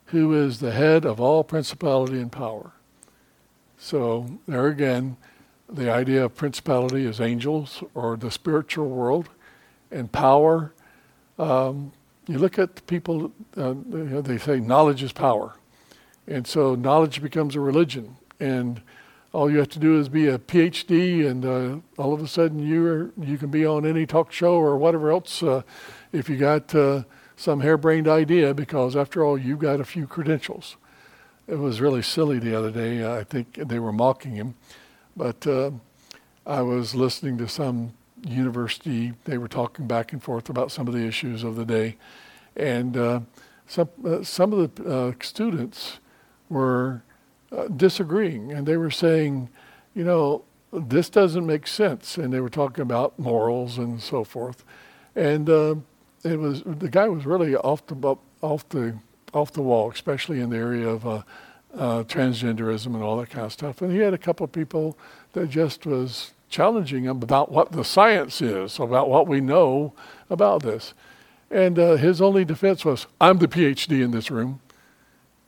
who 0.07 0.35
is 0.35 0.61
the 0.61 0.73
head 0.73 1.05
of 1.05 1.21
all 1.21 1.45
principality 1.45 2.21
and 2.21 2.33
power. 2.33 2.73
So 3.79 4.39
there 4.47 4.67
again, 4.67 5.17
the 5.69 5.91
idea 5.91 6.25
of 6.25 6.37
principality 6.37 7.05
is 7.05 7.21
angels 7.21 7.83
or 7.95 8.17
the 8.17 8.31
spiritual 8.31 8.89
world, 8.89 9.29
and 9.91 10.11
power 10.11 10.73
um, 11.39 11.93
you 12.29 12.39
look 12.39 12.59
at 12.59 12.87
people, 12.87 13.33
uh, 13.57 13.75
they 13.87 14.39
say 14.39 14.61
knowledge 14.61 15.03
is 15.03 15.13
power. 15.13 15.57
And 16.27 16.47
so 16.47 16.75
knowledge 16.75 17.21
becomes 17.21 17.57
a 17.57 17.61
religion. 17.61 18.17
And 18.39 18.81
all 19.33 19.51
you 19.51 19.59
have 19.59 19.69
to 19.71 19.79
do 19.79 19.99
is 19.99 20.09
be 20.09 20.29
a 20.29 20.39
PhD, 20.39 21.27
and 21.27 21.45
uh, 21.45 22.01
all 22.01 22.13
of 22.13 22.21
a 22.21 22.29
sudden 22.29 22.59
you 22.59 23.13
you 23.19 23.39
can 23.39 23.51
be 23.51 23.65
on 23.65 23.87
any 23.87 24.07
talk 24.07 24.31
show 24.31 24.55
or 24.55 24.77
whatever 24.77 25.11
else 25.11 25.43
uh, 25.43 25.63
if 26.13 26.29
you 26.29 26.37
got 26.37 26.75
uh, 26.75 27.03
some 27.37 27.61
harebrained 27.61 28.07
idea, 28.07 28.53
because 28.53 28.95
after 28.95 29.25
all, 29.25 29.39
you've 29.39 29.59
got 29.59 29.81
a 29.81 29.85
few 29.85 30.07
credentials. 30.07 30.77
It 31.49 31.57
was 31.57 31.81
really 31.81 32.03
silly 32.03 32.39
the 32.39 32.55
other 32.57 32.71
day. 32.71 33.05
I 33.05 33.25
think 33.25 33.55
they 33.55 33.79
were 33.79 33.93
mocking 33.93 34.37
him, 34.37 34.55
but 35.17 35.47
uh, 35.47 35.71
I 36.47 36.63
was 36.63 36.95
listening 36.95 37.39
to 37.39 37.49
some 37.49 37.95
university. 38.23 39.15
They 39.25 39.39
were 39.39 39.49
talking 39.49 39.87
back 39.87 40.13
and 40.13 40.23
forth 40.23 40.51
about 40.51 40.71
some 40.71 40.87
of 40.87 40.95
the 40.95 41.07
issues 41.07 41.43
of 41.43 41.57
the 41.57 41.65
day, 41.65 41.97
and 42.55 42.97
uh, 42.97 43.21
some 43.67 43.89
uh, 44.05 44.23
some 44.23 44.53
of 44.53 44.75
the 44.75 45.17
students 45.23 45.99
were 46.51 47.03
disagreeing, 47.77 48.53
and 48.53 48.67
they 48.67 48.77
were 48.77 48.91
saying, 48.91 49.49
you 49.95 50.05
know, 50.05 50.45
this 50.73 51.11
doesn't 51.11 51.47
make 51.47 51.67
sense, 51.67 52.17
and 52.17 52.33
they 52.33 52.41
were 52.41 52.49
talking 52.49 52.83
about 52.83 53.19
morals 53.19 53.79
and 53.79 54.01
so 54.01 54.25
forth, 54.25 54.65
and 55.15 55.51
uh, 55.51 55.75
it 56.25 56.39
was 56.39 56.63
the 56.65 56.89
guy 56.89 57.09
was 57.09 57.27
really 57.27 57.55
off 57.57 57.87
the 57.87 58.17
off 58.41 58.69
the 58.71 58.97
off 59.35 59.53
the 59.53 59.63
wall, 59.63 59.91
especially 59.91 60.41
in 60.41 60.51
the 60.51 60.57
area 60.57 60.89
of 60.89 61.07
uh, 61.07 61.23
uh, 61.75 62.03
transgenderism 62.05 62.87
and 62.87 63.03
all 63.03 63.17
that 63.19 63.31
kind 63.31 63.47
of 63.47 63.53
stuff. 63.53 63.83
And 63.83 63.93
he 63.93 63.99
had 63.99 64.15
a 64.15 64.19
couple 64.19 64.45
of 64.45 64.53
people 64.53 64.97
that 65.33 65.51
just 65.51 65.87
was 65.87 66.33
challenging 66.49 67.05
him 67.05 67.23
about 67.23 67.51
what 67.51 67.73
the 67.73 67.85
science 67.85 68.43
is, 68.43 68.79
about 68.79 69.09
what 69.09 69.27
we 69.27 69.41
know 69.41 69.95
about 70.29 70.63
this. 70.63 70.95
And 71.51 71.79
uh, 71.79 71.97
his 71.97 72.23
only 72.23 72.45
defense 72.45 72.85
was, 72.85 73.07
"I'm 73.21 73.39
the 73.39 73.49
PhD 73.49 74.03
in 74.03 74.11
this 74.11 74.31
room." 74.31 74.61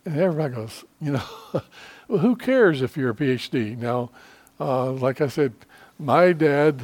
And 0.05 0.19
everybody 0.19 0.55
goes, 0.55 0.85
you 1.01 1.13
know, 1.13 1.23
well, 2.09 2.19
who 2.19 2.37
cares 2.37 2.83
if 2.83 2.97
you're 2.97 3.11
a 3.11 3.15
PhD? 3.15 3.77
Now, 3.77 4.11
uh, 4.61 4.93
like 4.93 5.21
I 5.21 5.29
said, 5.29 5.53
my 5.99 6.33
dad 6.33 6.83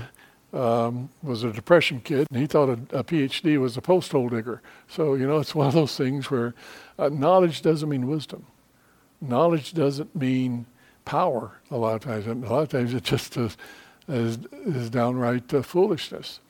um, 0.52 1.10
was 1.22 1.44
a 1.44 1.52
depression 1.52 2.00
kid, 2.00 2.26
and 2.30 2.40
he 2.40 2.46
thought 2.46 2.68
a, 2.68 2.98
a, 2.98 3.04
PhD 3.04 3.58
was 3.58 3.76
a 3.76 3.82
post 3.82 4.12
hole 4.12 4.28
digger. 4.28 4.62
So, 4.88 5.14
you 5.14 5.26
know, 5.26 5.38
it's 5.38 5.54
one 5.54 5.68
of 5.68 5.74
those 5.74 5.96
things 5.96 6.30
where 6.30 6.54
uh, 6.98 7.08
knowledge 7.08 7.62
doesn't 7.62 7.88
mean 7.88 8.06
wisdom. 8.06 8.46
Knowledge 9.20 9.74
doesn't 9.74 10.14
mean 10.16 10.66
power 11.04 11.60
a 11.70 11.76
lot 11.76 11.94
of 11.94 12.00
times. 12.02 12.26
And 12.26 12.44
a 12.44 12.48
lot 12.48 12.62
of 12.62 12.68
times 12.68 12.94
it 12.94 13.04
just 13.04 13.36
is, 13.36 13.56
is, 14.08 14.38
is 14.66 14.90
downright 14.90 15.52
uh, 15.52 15.62
foolishness. 15.62 16.40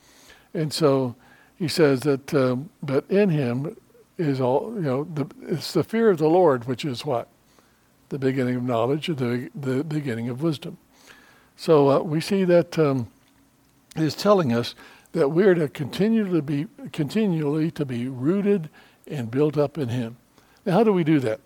And 0.54 0.72
so 0.72 1.14
he 1.56 1.68
says 1.68 2.00
that, 2.00 2.32
um, 2.34 2.70
but 2.82 3.04
in 3.10 3.30
him 3.30 3.76
is 4.18 4.40
all, 4.40 4.72
you 4.74 4.82
know, 4.82 5.04
the, 5.04 5.26
it's 5.42 5.72
the 5.72 5.84
fear 5.84 6.10
of 6.10 6.18
the 6.18 6.28
Lord, 6.28 6.66
which 6.66 6.84
is 6.84 7.04
what? 7.04 7.28
The 8.10 8.18
beginning 8.18 8.56
of 8.56 8.62
knowledge, 8.62 9.06
the, 9.06 9.50
the 9.54 9.82
beginning 9.82 10.28
of 10.28 10.42
wisdom. 10.42 10.76
So 11.56 11.90
uh, 11.90 11.98
we 12.00 12.20
see 12.20 12.44
that. 12.44 12.78
Um, 12.78 13.08
is 13.96 14.14
telling 14.14 14.52
us 14.52 14.74
that 15.12 15.28
we 15.28 15.44
are 15.44 15.54
to 15.54 15.68
continue 15.68 16.30
to 16.32 16.42
be 16.42 16.66
continually 16.92 17.70
to 17.72 17.84
be 17.84 18.08
rooted 18.08 18.68
and 19.06 19.30
built 19.30 19.58
up 19.58 19.76
in 19.76 19.88
Him. 19.88 20.16
Now, 20.64 20.74
how 20.74 20.84
do 20.84 20.92
we 20.92 21.04
do 21.04 21.18
that? 21.20 21.40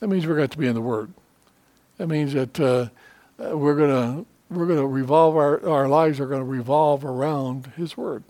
That 0.00 0.08
means 0.08 0.26
we're 0.26 0.36
going 0.36 0.48
to 0.48 0.58
be 0.58 0.68
in 0.68 0.74
the 0.74 0.80
Word. 0.80 1.12
That 1.96 2.06
means 2.06 2.32
that 2.34 2.60
uh, 2.60 2.88
we're 3.38 3.74
going 3.74 3.90
to 3.90 4.26
we're 4.50 4.66
going 4.66 4.78
to 4.78 4.86
revolve 4.86 5.36
our 5.36 5.66
our 5.68 5.88
lives 5.88 6.20
are 6.20 6.26
going 6.26 6.40
to 6.40 6.44
revolve 6.44 7.04
around 7.04 7.72
His 7.76 7.96
Word. 7.96 8.22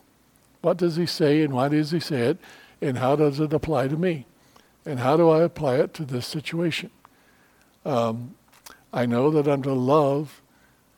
What 0.62 0.78
does 0.78 0.96
He 0.96 1.06
say, 1.06 1.42
and 1.42 1.52
why 1.52 1.68
does 1.68 1.90
He 1.90 2.00
say 2.00 2.22
it, 2.22 2.38
and 2.80 2.98
how 2.98 3.16
does 3.16 3.40
it 3.40 3.52
apply 3.52 3.88
to 3.88 3.96
me, 3.96 4.24
and 4.86 5.00
how 5.00 5.16
do 5.16 5.28
I 5.28 5.42
apply 5.42 5.76
it 5.76 5.92
to 5.94 6.04
this 6.04 6.26
situation? 6.26 6.90
Um, 7.85 8.35
I 8.92 9.06
know 9.06 9.30
that 9.30 9.47
I'm 9.47 9.62
to 9.62 9.73
love 9.73 10.42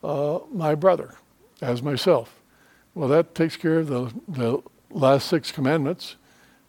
uh, 0.03 0.39
my 0.51 0.75
brother 0.75 1.15
as 1.61 1.81
myself. 1.81 2.41
Well, 2.95 3.07
that 3.09 3.35
takes 3.35 3.55
care 3.55 3.79
of 3.79 3.87
the, 3.87 4.13
the 4.27 4.61
last 4.89 5.27
six 5.27 5.51
commandments 5.51 6.15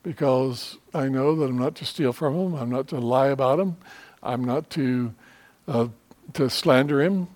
because 0.03 0.79
I 0.95 1.09
know 1.09 1.35
that 1.37 1.45
I'm 1.45 1.59
not 1.59 1.75
to 1.77 1.85
steal 1.85 2.13
from 2.13 2.35
him, 2.35 2.55
I'm 2.55 2.71
not 2.71 2.89
to 2.89 2.99
lie 2.99 3.29
about 3.29 3.61
him, 3.61 3.77
I'm 4.23 4.45
not 4.45 4.71
to, 4.71 5.15
uh, 5.69 5.89
to 6.35 6.51
slander 6.51 7.01
him 7.01 7.29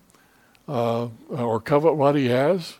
uh, 0.67 1.07
or 1.29 1.59
covet 1.59 1.95
what 1.95 2.15
he 2.15 2.27
has. 2.27 2.75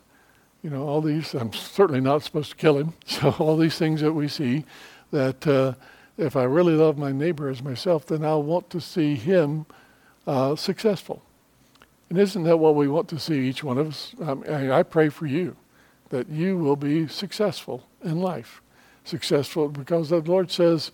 You 0.63 0.70
know, 0.70 0.88
all 0.88 1.01
these, 1.01 1.34
I'm 1.34 1.54
certainly 1.54 2.01
not 2.01 2.24
supposed 2.24 2.51
to 2.51 2.58
kill 2.58 2.77
him. 2.77 2.94
So, 3.06 3.30
all 3.39 3.58
these 3.58 3.77
things 3.77 4.01
that 4.01 4.13
we 4.13 4.27
see 4.27 4.66
that 5.12 5.48
uh, 5.48 5.74
if 6.18 6.36
I 6.36 6.44
really 6.44 6.74
love 6.74 6.98
my 6.98 7.12
neighbor 7.12 7.50
as 7.50 7.63
myself, 7.63 8.06
then 8.06 8.26
I'll 8.26 8.43
want 8.43 8.69
to 8.71 8.82
see 8.82 9.15
him 9.15 9.65
uh, 10.28 10.56
successful. 10.56 11.24
And 12.10 12.20
isn't 12.20 12.44
that 12.44 12.58
what 12.58 12.76
we 12.76 12.88
want 12.88 13.08
to 13.10 13.20
see 13.20 13.48
each 13.48 13.63
one 13.63 13.78
of 13.78 13.88
us? 13.88 14.16
I, 14.48 14.80
I 14.80 14.84
pray 14.84 15.10
for 15.10 15.26
you 15.26 15.56
that 16.10 16.30
you 16.30 16.58
will 16.58 16.76
be 16.76 17.08
successful 17.08 17.88
in 18.04 18.20
life. 18.20 18.62
Successful 19.04 19.70
because 19.70 20.10
the 20.10 20.20
Lord 20.20 20.52
says 20.52 20.92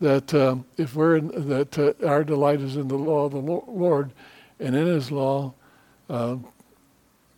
that 0.00 0.32
um, 0.34 0.64
if 0.76 0.94
we're 0.94 1.16
in, 1.16 1.48
that 1.48 1.78
uh, 1.78 1.92
our 2.06 2.24
delight 2.24 2.60
is 2.60 2.76
in 2.76 2.88
the 2.88 2.96
law 2.96 3.26
of 3.26 3.32
the 3.32 3.38
Lord, 3.38 4.12
and 4.60 4.74
in 4.74 4.86
His 4.86 5.10
law, 5.10 5.54
uh, 6.08 6.36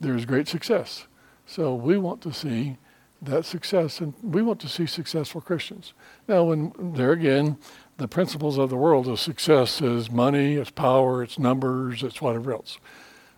there 0.01 0.15
is 0.15 0.25
great 0.25 0.49
success. 0.49 1.07
So 1.47 1.75
we 1.75 1.97
want 1.99 2.21
to 2.23 2.33
see 2.33 2.77
that 3.23 3.45
success, 3.45 4.01
and 4.01 4.15
we 4.23 4.43
want 4.43 4.61
to 4.61 4.69
see 4.69 4.87
successful 4.87 5.41
Christians. 5.41 5.93
Now, 6.29 6.45
when 6.45 6.73
there 6.95 7.13
again, 7.13 7.57
the 7.99 8.09
principles 8.09 8.59
of 8.59 8.71
the 8.71 8.77
world 8.77 9.09
of 9.09 9.21
success 9.21 9.83
is 9.83 10.11
money, 10.11 10.55
it's 10.55 10.71
power, 10.71 11.23
it's 11.23 11.39
numbers, 11.39 12.03
it's 12.03 12.23
whatever 12.23 12.53
else. 12.53 12.79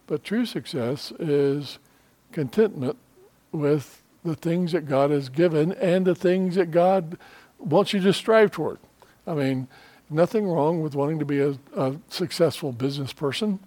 But 0.07 0.23
true 0.23 0.44
success 0.44 1.12
is 1.18 1.79
contentment 2.31 2.96
with 3.53 4.03
the 4.23 4.37
things 4.37 4.73
that 4.73 4.87
God 4.87 5.11
has 5.11 5.31
given 5.31 5.73
and 5.73 6.07
the 6.07 6.14
things 6.14 6.57
that 6.57 6.70
God 6.70 7.16
wants 7.59 7.94
you 7.94 8.01
to 8.01 8.12
strive 8.12 8.51
toward. 8.51 8.79
I 9.27 9.33
mean, 9.35 9.66
nothing 10.11 10.46
wrong 10.46 10.83
with 10.83 10.94
wanting 10.94 11.18
to 11.20 11.25
be 11.25 11.40
a, 11.40 11.57
a 11.75 11.96
successful 12.09 12.73
business 12.73 13.14
person, 13.14 13.61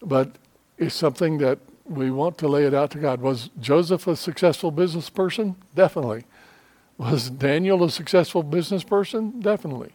but 0.00 0.36
it's 0.78 0.94
something 0.94 1.36
that 1.38 1.58
we 1.84 2.10
want 2.10 2.38
to 2.38 2.48
lay 2.48 2.64
it 2.64 2.72
out 2.72 2.90
to 2.92 2.98
God. 2.98 3.20
Was 3.20 3.50
Joseph 3.60 4.06
a 4.06 4.16
successful 4.16 4.70
business 4.70 5.10
person? 5.10 5.56
Definitely. 5.74 6.24
Was 6.98 7.28
Daniel 7.28 7.84
a 7.84 7.90
successful 7.90 8.42
business 8.42 8.82
person? 8.82 9.40
Definitely. 9.40 9.92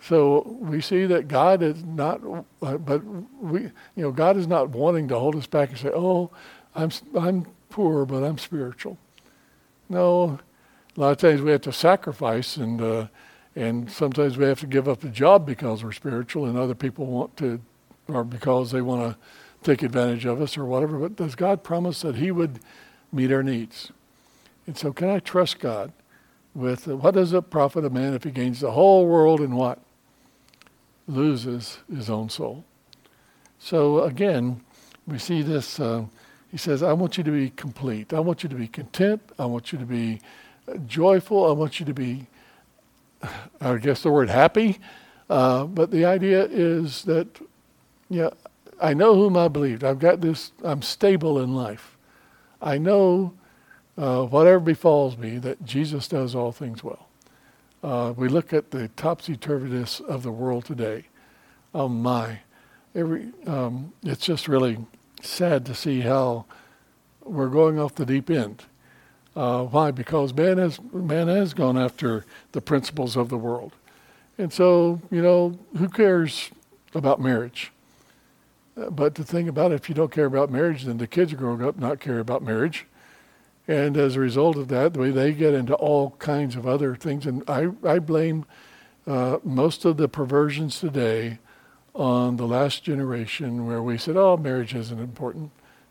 So 0.00 0.42
we 0.60 0.80
see 0.80 1.06
that 1.06 1.28
God 1.28 1.62
is 1.62 1.82
not, 1.82 2.20
uh, 2.62 2.76
but 2.76 3.02
we, 3.40 3.62
you 3.62 3.72
know, 3.96 4.12
God 4.12 4.36
is 4.36 4.46
not 4.46 4.68
wanting 4.68 5.08
to 5.08 5.18
hold 5.18 5.34
us 5.34 5.46
back 5.46 5.70
and 5.70 5.78
say, 5.78 5.90
"Oh, 5.94 6.30
I'm 6.74 6.90
I'm 7.18 7.46
poor, 7.70 8.04
but 8.04 8.22
I'm 8.22 8.36
spiritual." 8.36 8.98
No, 9.88 10.38
a 10.96 11.00
lot 11.00 11.10
of 11.12 11.18
times 11.18 11.40
we 11.40 11.50
have 11.52 11.62
to 11.62 11.72
sacrifice, 11.72 12.58
and 12.58 12.82
uh, 12.82 13.06
and 13.56 13.90
sometimes 13.90 14.36
we 14.36 14.44
have 14.44 14.60
to 14.60 14.66
give 14.66 14.88
up 14.88 15.04
a 15.04 15.08
job 15.08 15.46
because 15.46 15.82
we're 15.82 15.92
spiritual, 15.92 16.44
and 16.44 16.58
other 16.58 16.74
people 16.74 17.06
want 17.06 17.36
to, 17.38 17.60
or 18.06 18.24
because 18.24 18.72
they 18.72 18.82
want 18.82 19.10
to 19.10 19.18
take 19.62 19.82
advantage 19.82 20.26
of 20.26 20.40
us 20.40 20.58
or 20.58 20.66
whatever. 20.66 20.98
But 20.98 21.16
does 21.16 21.34
God 21.34 21.62
promise 21.62 22.02
that 22.02 22.16
He 22.16 22.30
would 22.30 22.60
meet 23.10 23.32
our 23.32 23.42
needs? 23.42 23.90
And 24.66 24.76
so, 24.76 24.92
can 24.92 25.08
I 25.08 25.18
trust 25.18 25.60
God 25.60 25.92
with 26.54 26.88
uh, 26.88 26.96
what 26.96 27.14
does 27.14 27.32
it 27.32 27.50
profit 27.50 27.84
a 27.84 27.90
man 27.90 28.14
if 28.14 28.24
he 28.24 28.30
gains 28.30 28.60
the 28.60 28.72
whole 28.72 29.06
world 29.06 29.40
and 29.40 29.56
what? 29.56 29.80
loses 31.06 31.78
his 31.94 32.08
own 32.08 32.28
soul. 32.28 32.64
So 33.58 34.02
again, 34.04 34.62
we 35.06 35.18
see 35.18 35.42
this. 35.42 35.78
Uh, 35.78 36.04
he 36.50 36.56
says, 36.56 36.82
I 36.82 36.92
want 36.92 37.18
you 37.18 37.24
to 37.24 37.30
be 37.30 37.50
complete. 37.50 38.12
I 38.12 38.20
want 38.20 38.42
you 38.42 38.48
to 38.48 38.54
be 38.54 38.68
content. 38.68 39.20
I 39.38 39.46
want 39.46 39.72
you 39.72 39.78
to 39.78 39.84
be 39.84 40.20
joyful. 40.86 41.48
I 41.48 41.52
want 41.52 41.80
you 41.80 41.86
to 41.86 41.94
be, 41.94 42.26
I 43.60 43.76
guess 43.76 44.02
the 44.02 44.10
word 44.10 44.30
happy. 44.30 44.78
Uh, 45.28 45.64
but 45.64 45.90
the 45.90 46.04
idea 46.04 46.44
is 46.44 47.04
that, 47.04 47.26
yeah, 48.08 48.30
I 48.80 48.94
know 48.94 49.14
whom 49.14 49.36
I 49.36 49.48
believed. 49.48 49.84
I've 49.84 49.98
got 49.98 50.20
this, 50.20 50.52
I'm 50.62 50.82
stable 50.82 51.40
in 51.40 51.54
life. 51.54 51.96
I 52.60 52.78
know 52.78 53.32
uh, 53.96 54.24
whatever 54.24 54.60
befalls 54.60 55.16
me 55.16 55.38
that 55.38 55.64
Jesus 55.64 56.08
does 56.08 56.34
all 56.34 56.52
things 56.52 56.82
well. 56.82 57.08
Uh, 57.82 58.12
we 58.16 58.28
look 58.28 58.52
at 58.52 58.70
the 58.70 58.88
topsy-turviness 58.88 60.00
of 60.00 60.22
the 60.22 60.32
world 60.32 60.64
today. 60.64 61.04
Oh 61.74 61.88
my, 61.88 62.40
every 62.94 63.32
um, 63.46 63.92
it's 64.02 64.24
just 64.24 64.48
really 64.48 64.78
sad 65.22 65.66
to 65.66 65.74
see 65.74 66.00
how 66.00 66.46
we're 67.22 67.48
going 67.48 67.78
off 67.78 67.94
the 67.94 68.06
deep 68.06 68.30
end. 68.30 68.64
Uh, 69.36 69.64
why? 69.64 69.90
Because 69.90 70.32
man 70.32 70.58
has 70.58 70.80
man 70.92 71.28
has 71.28 71.54
gone 71.54 71.76
after 71.76 72.24
the 72.52 72.60
principles 72.60 73.16
of 73.16 73.28
the 73.28 73.36
world, 73.36 73.72
and 74.38 74.52
so 74.52 75.00
you 75.10 75.20
know 75.20 75.58
who 75.76 75.88
cares 75.88 76.50
about 76.94 77.20
marriage? 77.20 77.72
Uh, 78.76 78.90
but 78.90 79.16
the 79.16 79.24
thing 79.24 79.48
about 79.48 79.72
it, 79.72 79.74
if 79.74 79.88
you 79.88 79.94
don't 79.94 80.12
care 80.12 80.26
about 80.26 80.50
marriage, 80.50 80.84
then 80.84 80.98
the 80.98 81.06
kids 81.06 81.32
are 81.32 81.36
growing 81.36 81.62
up 81.62 81.76
not 81.76 82.00
care 82.00 82.20
about 82.20 82.42
marriage. 82.42 82.86
And 83.66 83.96
as 83.96 84.16
a 84.16 84.20
result 84.20 84.56
of 84.56 84.68
that, 84.68 84.92
the 84.92 85.00
way 85.00 85.10
they 85.10 85.32
get 85.32 85.54
into 85.54 85.74
all 85.74 86.10
kinds 86.18 86.54
of 86.54 86.66
other 86.66 86.94
things, 86.94 87.24
and 87.24 87.42
I, 87.48 87.68
I 87.82 87.98
blame 87.98 88.44
uh, 89.06 89.38
most 89.42 89.84
of 89.84 89.96
the 89.96 90.08
perversions 90.08 90.80
today 90.80 91.38
on 91.94 92.36
the 92.36 92.46
last 92.46 92.82
generation 92.82 93.66
where 93.66 93.82
we 93.82 93.96
said, 93.96 94.16
oh, 94.16 94.36
marriage 94.36 94.74
isn't 94.74 94.98
important. 94.98 95.50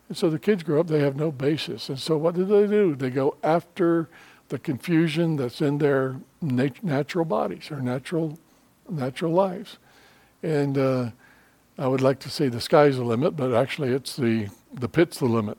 And 0.09 0.17
so 0.17 0.29
the 0.29 0.37
kids 0.37 0.63
grow 0.63 0.81
up, 0.81 0.87
they 0.87 0.99
have 0.99 1.15
no 1.15 1.31
basis. 1.31 1.89
And 1.89 1.97
so 1.97 2.17
what 2.17 2.35
do 2.35 2.45
they 2.45 2.67
do? 2.67 2.93
They 2.95 3.09
go 3.09 3.37
after 3.43 4.09
the 4.49 4.59
confusion 4.59 5.37
that's 5.37 5.61
in 5.61 5.77
their 5.77 6.17
nat- 6.41 6.83
natural 6.83 7.25
bodies 7.25 7.71
or 7.71 7.81
natural, 7.81 8.37
natural 8.89 9.31
lives. 9.31 9.77
And 10.43 10.77
uh, 10.77 11.11
I 11.77 11.87
would 11.87 12.01
like 12.01 12.19
to 12.19 12.29
say 12.29 12.49
the 12.49 12.61
sky's 12.61 12.97
the 12.97 13.03
limit, 13.03 13.35
but 13.35 13.53
actually 13.53 13.93
it's 13.93 14.15
the, 14.15 14.49
the 14.73 14.89
pit's 14.89 15.19
the 15.19 15.25
limit. 15.25 15.57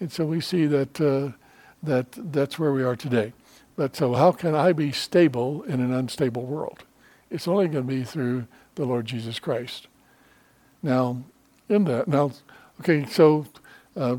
And 0.00 0.12
so 0.12 0.24
we 0.24 0.40
see 0.40 0.66
that, 0.66 1.00
uh, 1.00 1.32
that 1.82 2.06
that's 2.32 2.58
where 2.58 2.72
we 2.72 2.82
are 2.82 2.96
today. 2.96 3.32
But 3.76 3.94
so, 3.94 4.14
how 4.14 4.32
can 4.32 4.54
I 4.54 4.72
be 4.72 4.90
stable 4.90 5.62
in 5.64 5.80
an 5.80 5.92
unstable 5.92 6.44
world? 6.44 6.84
It's 7.30 7.46
only 7.46 7.68
going 7.68 7.86
to 7.86 7.94
be 7.94 8.04
through 8.04 8.46
the 8.74 8.86
Lord 8.86 9.06
Jesus 9.06 9.38
Christ. 9.38 9.86
Now, 10.82 11.22
in 11.68 11.84
that, 11.84 12.08
now, 12.08 12.32
okay, 12.80 13.04
so 13.06 13.46
uh, 13.96 14.16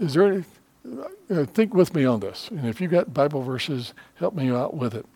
is 0.00 0.14
there 0.14 0.32
any, 0.32 0.44
uh, 1.30 1.44
think 1.44 1.74
with 1.74 1.94
me 1.94 2.04
on 2.04 2.20
this. 2.20 2.48
And 2.50 2.66
if 2.66 2.80
you've 2.80 2.90
got 2.90 3.12
Bible 3.12 3.42
verses, 3.42 3.92
help 4.16 4.34
me 4.34 4.50
out 4.50 4.74
with 4.74 4.94
it. 4.94 5.06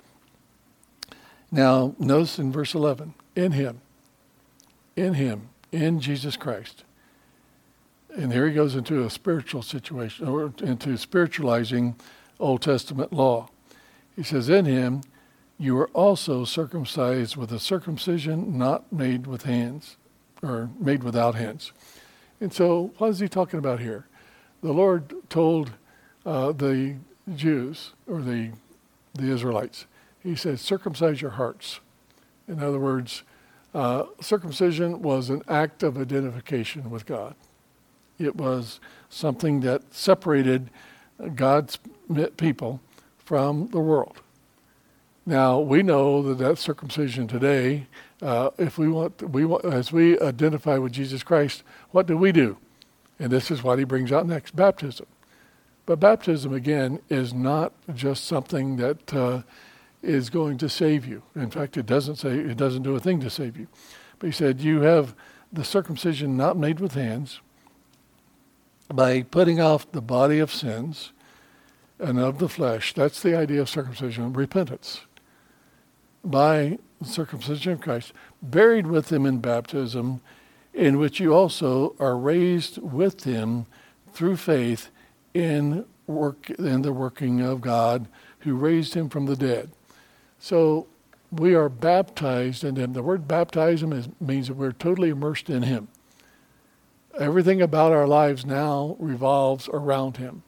Now, 1.50 1.94
notice 1.98 2.38
in 2.38 2.52
verse 2.52 2.74
11, 2.74 3.14
in 3.36 3.52
Him, 3.52 3.80
in 4.96 5.14
Him, 5.14 5.48
in 5.70 6.00
Jesus 6.00 6.36
Christ. 6.36 6.84
And 8.16 8.32
here 8.32 8.46
he 8.46 8.54
goes 8.54 8.74
into 8.74 9.04
a 9.04 9.10
spiritual 9.10 9.62
situation, 9.62 10.28
or 10.28 10.52
into 10.62 10.96
spiritualizing 10.98 11.96
Old 12.38 12.60
Testament 12.60 13.12
law. 13.12 13.48
He 14.16 14.22
says, 14.22 14.48
In 14.48 14.66
Him, 14.66 15.02
you 15.58 15.78
are 15.78 15.88
also 15.90 16.44
circumcised 16.44 17.36
with 17.36 17.52
a 17.52 17.58
circumcision 17.58 18.58
not 18.58 18.92
made 18.92 19.26
with 19.26 19.44
hands, 19.44 19.96
or 20.42 20.70
made 20.78 21.02
without 21.02 21.36
hands. 21.36 21.72
And 22.40 22.52
so, 22.52 22.92
what 22.98 23.08
is 23.08 23.20
he 23.20 23.28
talking 23.28 23.58
about 23.58 23.80
here? 23.80 24.06
The 24.62 24.72
Lord 24.72 25.14
told 25.30 25.70
uh, 26.26 26.52
the 26.52 26.96
Jews, 27.34 27.92
or 28.06 28.20
the, 28.20 28.50
the 29.14 29.30
Israelites, 29.30 29.86
He 30.22 30.34
said, 30.34 30.58
circumcise 30.60 31.22
your 31.22 31.30
hearts. 31.32 31.80
In 32.48 32.62
other 32.62 32.80
words, 32.80 33.22
uh, 33.74 34.04
circumcision 34.20 35.00
was 35.00 35.30
an 35.30 35.42
act 35.48 35.82
of 35.82 35.96
identification 35.96 36.90
with 36.90 37.06
God. 37.06 37.34
It 38.18 38.36
was 38.36 38.80
something 39.08 39.60
that 39.60 39.82
separated 39.94 40.70
God's 41.34 41.78
people 42.36 42.80
from 43.18 43.68
the 43.68 43.80
world. 43.80 44.20
Now 45.24 45.60
we 45.60 45.82
know 45.82 46.22
that 46.22 46.38
that 46.38 46.58
circumcision 46.58 47.28
today, 47.28 47.86
uh, 48.20 48.50
if 48.58 48.76
we 48.76 48.88
want, 48.88 49.30
we 49.30 49.44
want, 49.44 49.64
as 49.64 49.92
we 49.92 50.18
identify 50.18 50.78
with 50.78 50.92
Jesus 50.92 51.22
Christ, 51.22 51.62
what 51.92 52.06
do 52.06 52.16
we 52.16 52.32
do? 52.32 52.56
And 53.18 53.30
this 53.30 53.50
is 53.50 53.62
what 53.62 53.78
he 53.78 53.84
brings 53.84 54.10
out 54.10 54.26
next: 54.26 54.56
baptism. 54.56 55.06
But 55.86 56.00
baptism 56.00 56.52
again 56.52 57.00
is 57.08 57.32
not 57.32 57.72
just 57.94 58.24
something 58.24 58.76
that 58.76 59.14
uh, 59.14 59.42
is 60.02 60.30
going 60.30 60.58
to 60.58 60.68
save 60.68 61.06
you. 61.06 61.22
In 61.36 61.50
fact, 61.50 61.76
it 61.76 61.86
doesn't 61.86 62.16
say 62.16 62.30
it 62.30 62.56
doesn't 62.56 62.82
do 62.82 62.96
a 62.96 63.00
thing 63.00 63.20
to 63.20 63.30
save 63.30 63.56
you. 63.56 63.68
But 64.18 64.26
he 64.26 64.32
said 64.32 64.60
you 64.60 64.80
have 64.80 65.14
the 65.52 65.64
circumcision 65.64 66.36
not 66.36 66.56
made 66.56 66.80
with 66.80 66.94
hands 66.94 67.40
by 68.94 69.22
putting 69.22 69.60
off 69.60 69.90
the 69.90 70.02
body 70.02 70.38
of 70.38 70.52
sins 70.52 71.12
and 71.98 72.18
of 72.18 72.38
the 72.38 72.48
flesh. 72.48 72.94
That's 72.94 73.22
the 73.22 73.36
idea 73.36 73.60
of 73.60 73.68
circumcision, 73.68 74.32
repentance. 74.32 75.02
By 76.24 76.78
circumcision 77.04 77.72
of 77.72 77.80
Christ, 77.80 78.12
buried 78.42 78.86
with 78.86 79.10
him 79.10 79.26
in 79.26 79.38
baptism, 79.38 80.20
in 80.72 80.98
which 80.98 81.20
you 81.20 81.34
also 81.34 81.94
are 81.98 82.16
raised 82.16 82.78
with 82.78 83.24
him 83.24 83.66
through 84.12 84.36
faith 84.36 84.90
in 85.34 85.84
work 86.06 86.50
in 86.50 86.82
the 86.82 86.92
working 86.92 87.40
of 87.40 87.60
God 87.60 88.06
who 88.40 88.54
raised 88.54 88.94
him 88.94 89.08
from 89.08 89.26
the 89.26 89.36
dead. 89.36 89.70
So 90.38 90.86
we 91.30 91.54
are 91.54 91.68
baptized 91.68 92.64
in 92.64 92.76
him. 92.76 92.92
The 92.92 93.02
word 93.02 93.26
baptism 93.26 93.92
is, 93.92 94.08
means 94.20 94.48
that 94.48 94.54
we're 94.54 94.72
totally 94.72 95.10
immersed 95.10 95.48
in 95.48 95.62
him. 95.62 95.88
Everything 97.18 97.60
about 97.60 97.92
our 97.92 98.06
lives 98.06 98.46
now 98.46 98.96
revolves 98.98 99.68
around 99.68 100.16
him. 100.16 100.42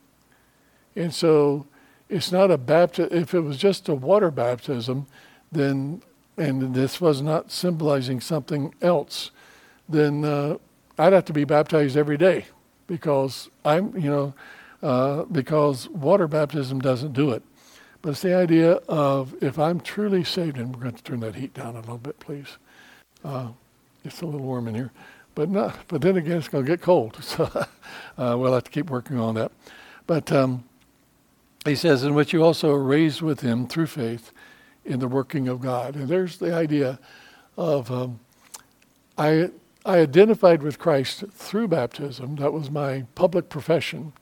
And 0.97 1.13
so 1.13 1.67
it's 2.09 2.33
not 2.33 2.51
a 2.51 2.59
baptism. 2.59 3.17
If 3.17 3.35
it 3.35 3.41
was 3.41 3.57
just 3.57 3.89
a 3.89 3.95
water 3.95 4.31
baptism, 4.31 5.07
then, 5.53 6.03
and 6.37 6.75
this 6.75 7.01
was 7.01 7.21
not 7.21 7.51
symbolizing 7.51 8.21
something 8.21 8.75
else, 8.81 9.31
then 9.89 10.25
uh, 10.25 10.57
I'd 10.99 11.13
have 11.13 11.25
to 11.27 11.33
be 11.33 11.45
baptized 11.45 11.97
every 11.97 12.17
day 12.17 12.47
because 12.87 13.51
I'm, 13.65 13.97
you 13.97 14.11
know, 14.11 14.35
uh, 14.83 15.25
because 15.25 15.89
water 15.89 16.29
baptism 16.29 16.81
doesn't 16.81 17.13
do 17.13 17.33
it. 17.33 17.43
But 18.03 18.11
it's 18.11 18.23
the 18.23 18.35
idea 18.35 18.73
of 18.87 19.35
if 19.43 19.59
I'm 19.59 19.81
truly 19.81 20.25
saved, 20.25 20.59
and 20.59 20.75
we're 20.75 20.83
going 20.83 20.95
to 20.95 21.03
turn 21.03 21.21
that 21.21 21.37
heat 21.37 21.55
down 21.55 21.75
a 21.75 21.81
little 21.81 21.99
bit, 21.99 22.21
please. 22.21 22.59
Uh, 23.25 23.49
it's 24.05 24.21
a 24.21 24.27
little 24.27 24.47
warm 24.47 24.69
in 24.69 24.75
here, 24.75 24.93
but 25.35 25.49
not. 25.49 25.77
But 25.89 26.03
then 26.03 26.17
again, 26.17 26.39
it's 26.39 26.49
going 26.49 26.65
to 26.65 26.71
get 26.71 26.81
cold, 26.81 27.19
so 27.23 27.45
uh, 27.45 28.37
we'll 28.39 28.55
have 28.55 28.65
to 28.65 28.71
keep 28.71 28.91
working 28.91 29.19
on 29.19 29.35
that. 29.35 29.53
But 30.07 30.31
um, 30.33 30.65
he 31.65 31.75
says, 31.75 32.05
in 32.05 32.15
which 32.15 32.33
you 32.33 32.43
also 32.43 32.73
are 32.73 32.83
raised 32.83 33.23
with 33.23 33.41
him 33.41 33.67
through 33.67 33.87
faith 33.87 34.33
in 34.85 35.01
the 35.01 35.09
working 35.09 35.49
of 35.49 35.61
God. 35.61 35.97
And 35.97 36.09
there's 36.09 36.39
the 36.39 36.55
idea 36.55 36.99
of 37.57 37.91
um, 37.91 38.21
I 39.17 39.51
I 39.87 39.99
identified 39.99 40.63
with 40.63 40.79
Christ 40.79 41.25
through 41.31 41.69
baptism. 41.69 42.37
That 42.37 42.55
was 42.55 42.71
my 42.71 43.05
public 43.15 43.51
profession. 43.51 44.15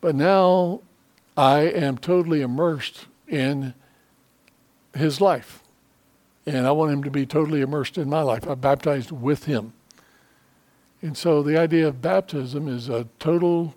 But 0.00 0.16
now 0.16 0.80
I 1.36 1.60
am 1.60 1.98
totally 1.98 2.40
immersed 2.40 3.06
in 3.28 3.74
his 4.94 5.20
life. 5.20 5.62
And 6.44 6.66
I 6.66 6.72
want 6.72 6.92
him 6.92 7.04
to 7.04 7.10
be 7.10 7.24
totally 7.24 7.60
immersed 7.60 7.96
in 7.96 8.10
my 8.10 8.22
life. 8.22 8.44
I'm 8.44 8.58
baptized 8.58 9.12
with 9.12 9.44
him. 9.44 9.72
And 11.02 11.16
so 11.16 11.42
the 11.42 11.58
idea 11.58 11.88
of 11.88 12.00
baptism 12.00 12.68
is 12.68 12.88
a 12.88 13.08
total, 13.18 13.74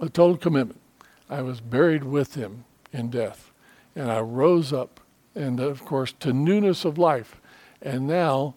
a 0.00 0.08
total 0.08 0.36
commitment. 0.36 0.80
I 1.28 1.42
was 1.42 1.60
buried 1.60 2.04
with 2.04 2.34
him 2.34 2.64
in 2.92 3.10
death. 3.10 3.52
And 3.94 4.10
I 4.10 4.20
rose 4.20 4.72
up, 4.72 5.00
and 5.34 5.60
of 5.60 5.84
course, 5.84 6.12
to 6.20 6.32
newness 6.32 6.84
of 6.84 6.98
life. 6.98 7.40
And 7.82 8.06
now 8.06 8.54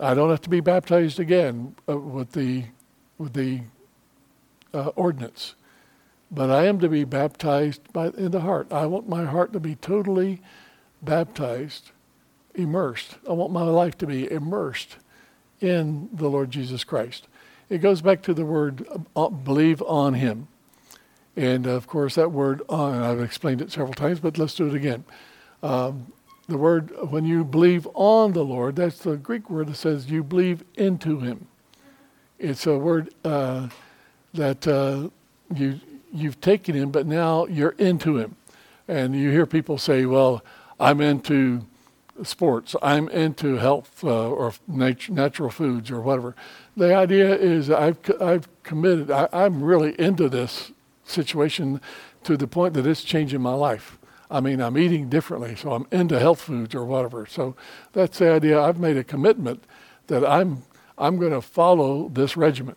I 0.00 0.14
don't 0.14 0.30
have 0.30 0.40
to 0.42 0.50
be 0.50 0.60
baptized 0.60 1.20
again 1.20 1.76
uh, 1.88 1.98
with 1.98 2.32
the, 2.32 2.64
with 3.18 3.34
the 3.34 3.62
uh, 4.72 4.88
ordinance 4.96 5.54
but 6.32 6.50
I 6.50 6.64
am 6.64 6.80
to 6.80 6.88
be 6.88 7.04
baptized 7.04 7.92
by, 7.92 8.06
in 8.08 8.30
the 8.30 8.40
heart. 8.40 8.72
I 8.72 8.86
want 8.86 9.06
my 9.06 9.26
heart 9.26 9.52
to 9.52 9.60
be 9.60 9.74
totally 9.74 10.40
baptized, 11.02 11.90
immersed. 12.54 13.18
I 13.28 13.32
want 13.32 13.52
my 13.52 13.64
life 13.64 13.98
to 13.98 14.06
be 14.06 14.30
immersed 14.30 14.96
in 15.60 16.08
the 16.10 16.30
Lord 16.30 16.50
Jesus 16.50 16.84
Christ. 16.84 17.28
It 17.72 17.78
goes 17.78 18.02
back 18.02 18.22
to 18.22 18.34
the 18.34 18.44
word 18.44 18.86
uh, 19.16 19.28
believe 19.28 19.82
on 19.82 20.14
Him. 20.14 20.48
And 21.36 21.66
of 21.66 21.86
course, 21.86 22.16
that 22.16 22.30
word 22.30 22.62
on, 22.68 23.02
I've 23.02 23.20
explained 23.20 23.62
it 23.62 23.72
several 23.72 23.94
times, 23.94 24.20
but 24.20 24.36
let's 24.36 24.54
do 24.54 24.66
it 24.66 24.74
again. 24.74 25.04
Um, 25.62 26.12
the 26.48 26.58
word, 26.58 26.92
when 27.10 27.24
you 27.24 27.44
believe 27.44 27.88
on 27.94 28.32
the 28.32 28.44
Lord, 28.44 28.76
that's 28.76 28.98
the 28.98 29.16
Greek 29.16 29.48
word 29.48 29.68
that 29.68 29.76
says 29.76 30.10
you 30.10 30.22
believe 30.22 30.62
into 30.74 31.20
Him. 31.20 31.46
It's 32.38 32.66
a 32.66 32.76
word 32.76 33.14
uh, 33.24 33.68
that 34.34 34.66
uh, 34.68 35.08
you 35.54 35.80
you've 36.12 36.40
taken 36.40 36.74
him, 36.74 36.90
but 36.90 37.06
now 37.06 37.46
you're 37.46 37.74
into 37.78 38.18
him. 38.18 38.36
And 38.86 39.14
you 39.14 39.30
hear 39.30 39.46
people 39.46 39.78
say, 39.78 40.04
well, 40.04 40.44
I'm 40.78 41.00
into 41.00 41.66
sports, 42.22 42.76
I'm 42.82 43.08
into 43.08 43.56
health 43.56 44.04
uh, 44.04 44.28
or 44.28 44.52
nat- 44.66 45.08
natural 45.08 45.50
foods 45.50 45.90
or 45.90 46.00
whatever. 46.00 46.34
The 46.76 46.94
idea 46.94 47.34
is 47.34 47.70
I've, 47.70 47.98
I've 48.20 48.48
committed, 48.62 49.10
I, 49.10 49.28
I'm 49.32 49.62
really 49.62 49.98
into 50.00 50.28
this 50.28 50.72
situation 51.04 51.80
to 52.24 52.36
the 52.36 52.46
point 52.46 52.74
that 52.74 52.86
it's 52.86 53.02
changing 53.02 53.40
my 53.40 53.54
life. 53.54 53.98
I 54.30 54.40
mean, 54.40 54.60
I'm 54.60 54.78
eating 54.78 55.08
differently, 55.08 55.56
so 55.56 55.72
I'm 55.72 55.86
into 55.90 56.18
health 56.18 56.40
foods 56.40 56.74
or 56.74 56.84
whatever. 56.84 57.26
So 57.26 57.54
that's 57.92 58.18
the 58.18 58.30
idea. 58.30 58.60
I've 58.60 58.78
made 58.78 58.96
a 58.96 59.04
commitment 59.04 59.64
that 60.06 60.24
I'm 60.24 60.62
I'm 60.98 61.18
going 61.18 61.32
to 61.32 61.40
follow 61.42 62.08
this 62.08 62.36
regimen. 62.36 62.76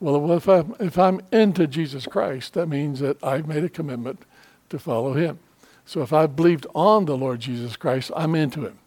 Well, 0.00 0.32
if 0.32 0.48
I'm, 0.48 0.74
if 0.80 0.98
I'm 0.98 1.20
into 1.32 1.66
Jesus 1.66 2.06
Christ, 2.06 2.54
that 2.54 2.66
means 2.66 3.00
that 3.00 3.22
I've 3.22 3.46
made 3.46 3.64
a 3.64 3.68
commitment 3.68 4.22
to 4.68 4.78
follow 4.78 5.14
him. 5.14 5.38
So 5.86 6.02
if 6.02 6.12
I've 6.12 6.36
believed 6.36 6.66
on 6.74 7.04
the 7.04 7.16
Lord 7.16 7.40
Jesus 7.40 7.76
Christ, 7.76 8.10
I'm 8.16 8.34
into 8.34 8.66
him. 8.66 8.78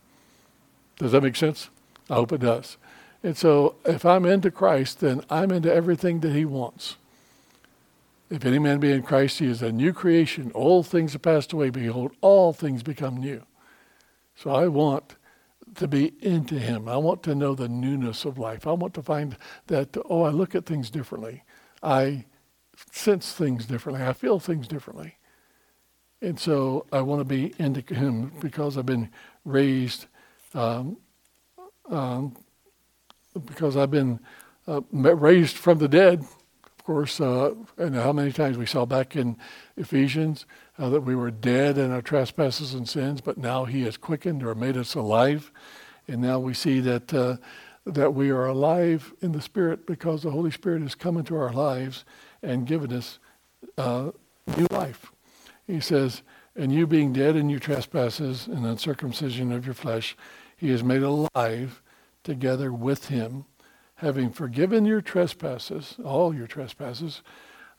Does 0.97 1.11
that 1.11 1.23
make 1.23 1.35
sense? 1.35 1.69
I 2.09 2.15
hope 2.15 2.31
it 2.31 2.41
does. 2.41 2.77
And 3.23 3.37
so 3.37 3.75
if 3.85 4.05
I'm 4.05 4.25
into 4.25 4.51
Christ, 4.51 4.99
then 4.99 5.21
I'm 5.29 5.51
into 5.51 5.73
everything 5.73 6.21
that 6.21 6.33
he 6.33 6.45
wants. 6.45 6.95
If 8.29 8.45
any 8.45 8.59
man 8.59 8.79
be 8.79 8.91
in 8.91 9.03
Christ, 9.03 9.39
he 9.39 9.47
is 9.47 9.61
a 9.61 9.71
new 9.71 9.93
creation. 9.93 10.51
Old 10.53 10.87
things 10.87 11.13
have 11.13 11.21
passed 11.21 11.53
away. 11.53 11.69
Behold, 11.69 12.11
all 12.21 12.51
things 12.51 12.83
become 12.83 13.17
new. 13.17 13.43
So 14.35 14.51
I 14.51 14.67
want 14.67 15.15
to 15.75 15.87
be 15.87 16.13
into 16.21 16.59
Him. 16.59 16.87
I 16.87 16.97
want 16.97 17.23
to 17.23 17.35
know 17.35 17.55
the 17.55 17.69
newness 17.69 18.25
of 18.25 18.37
life. 18.37 18.67
I 18.67 18.71
want 18.71 18.93
to 18.95 19.01
find 19.01 19.37
that, 19.67 19.97
oh, 20.09 20.23
I 20.23 20.29
look 20.29 20.55
at 20.55 20.65
things 20.65 20.89
differently. 20.89 21.43
I 21.81 22.25
sense 22.91 23.33
things 23.33 23.65
differently. 23.65 24.05
I 24.05 24.13
feel 24.13 24.39
things 24.39 24.67
differently. 24.67 25.17
And 26.21 26.39
so 26.39 26.85
I 26.91 27.01
want 27.01 27.19
to 27.21 27.25
be 27.25 27.53
into 27.59 27.81
Him 27.93 28.31
because 28.39 28.77
I've 28.77 28.85
been 28.85 29.09
raised, 29.45 30.07
um, 30.53 30.97
um, 31.89 32.35
because 33.45 33.77
I've 33.77 33.91
been 33.91 34.19
uh, 34.67 34.81
raised 34.91 35.57
from 35.57 35.77
the 35.77 35.87
dead. 35.87 36.21
Of 36.21 36.83
course, 36.83 37.19
uh, 37.19 37.53
and 37.77 37.95
how 37.95 38.13
many 38.13 38.31
times 38.31 38.57
we 38.57 38.65
saw 38.65 38.85
back 38.85 39.15
in 39.15 39.37
Ephesians 39.75 40.45
uh, 40.79 40.89
that 40.89 41.01
we 41.01 41.15
were 41.15 41.31
dead 41.31 41.77
in 41.77 41.91
our 41.91 42.01
trespasses 42.01 42.73
and 42.73 42.87
sins, 42.87 43.19
but 43.21 43.37
now 43.37 43.65
He 43.65 43.83
has 43.83 43.97
quickened 43.97 44.41
or 44.41 44.55
made 44.55 44.77
us 44.77 44.95
alive, 44.95 45.51
and 46.07 46.21
now 46.21 46.39
we 46.39 46.53
see 46.53 46.79
that 46.79 47.13
uh, 47.13 47.37
that 47.85 48.13
we 48.13 48.29
are 48.29 48.45
alive 48.45 49.13
in 49.21 49.33
the 49.33 49.41
Spirit 49.41 49.85
because 49.85 50.23
the 50.23 50.31
Holy 50.31 50.51
Spirit 50.51 50.81
has 50.81 50.95
come 50.95 51.17
into 51.17 51.35
our 51.35 51.53
lives 51.53 52.05
and 52.41 52.65
given 52.65 52.91
us 52.91 53.19
uh, 53.77 54.11
new 54.55 54.67
life. 54.71 55.11
He 55.67 55.79
says, 55.79 56.23
"And 56.55 56.71
you 56.71 56.87
being 56.87 57.13
dead 57.13 57.35
in 57.35 57.49
your 57.49 57.59
trespasses 57.59 58.47
and 58.47 58.65
uncircumcision 58.65 59.51
of 59.51 59.65
your 59.65 59.75
flesh, 59.75 60.17
He 60.55 60.71
has 60.71 60.83
made 60.83 61.03
alive 61.03 61.83
together 62.23 62.73
with 62.73 63.09
Him." 63.09 63.45
having 63.97 64.29
forgiven 64.29 64.85
your 64.85 65.01
trespasses, 65.01 65.95
all 66.03 66.33
your 66.33 66.47
trespasses, 66.47 67.21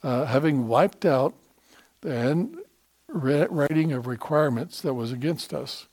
uh, 0.03 0.25
having 0.25 0.67
wiped 0.67 1.05
out 1.05 1.35
the 2.01 2.65
writing 3.09 3.93
of 3.93 4.07
requirements 4.07 4.81
that 4.83 4.95
was 4.95 5.13
against 5.13 5.55
us. 5.55 5.87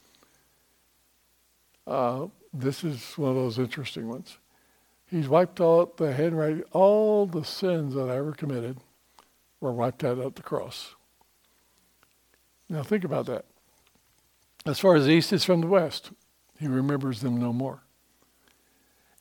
Uh, 1.85 2.27
this 2.51 2.83
is 2.83 3.17
one 3.17 3.29
of 3.29 3.35
those 3.35 3.59
interesting 3.59 4.07
ones. 4.07 4.37
He's 5.05 5.29
wiped 5.29 5.61
out 5.61 5.97
the 5.97 6.13
handwriting, 6.13 6.63
all 6.71 7.27
the 7.27 7.43
sins 7.43 7.93
that 7.93 8.09
I 8.09 8.17
ever 8.17 8.31
committed 8.31 8.77
were 9.59 9.71
wiped 9.71 10.03
out 10.03 10.17
at 10.17 10.35
the 10.35 10.41
cross. 10.41 10.94
Now 12.69 12.83
think 12.83 13.03
about 13.03 13.25
that. 13.27 13.45
As 14.65 14.79
far 14.79 14.95
as 14.95 15.05
the 15.05 15.11
east 15.11 15.31
is 15.31 15.43
from 15.43 15.61
the 15.61 15.67
west, 15.67 16.11
he 16.59 16.67
remembers 16.67 17.21
them 17.21 17.39
no 17.39 17.53
more. 17.53 17.83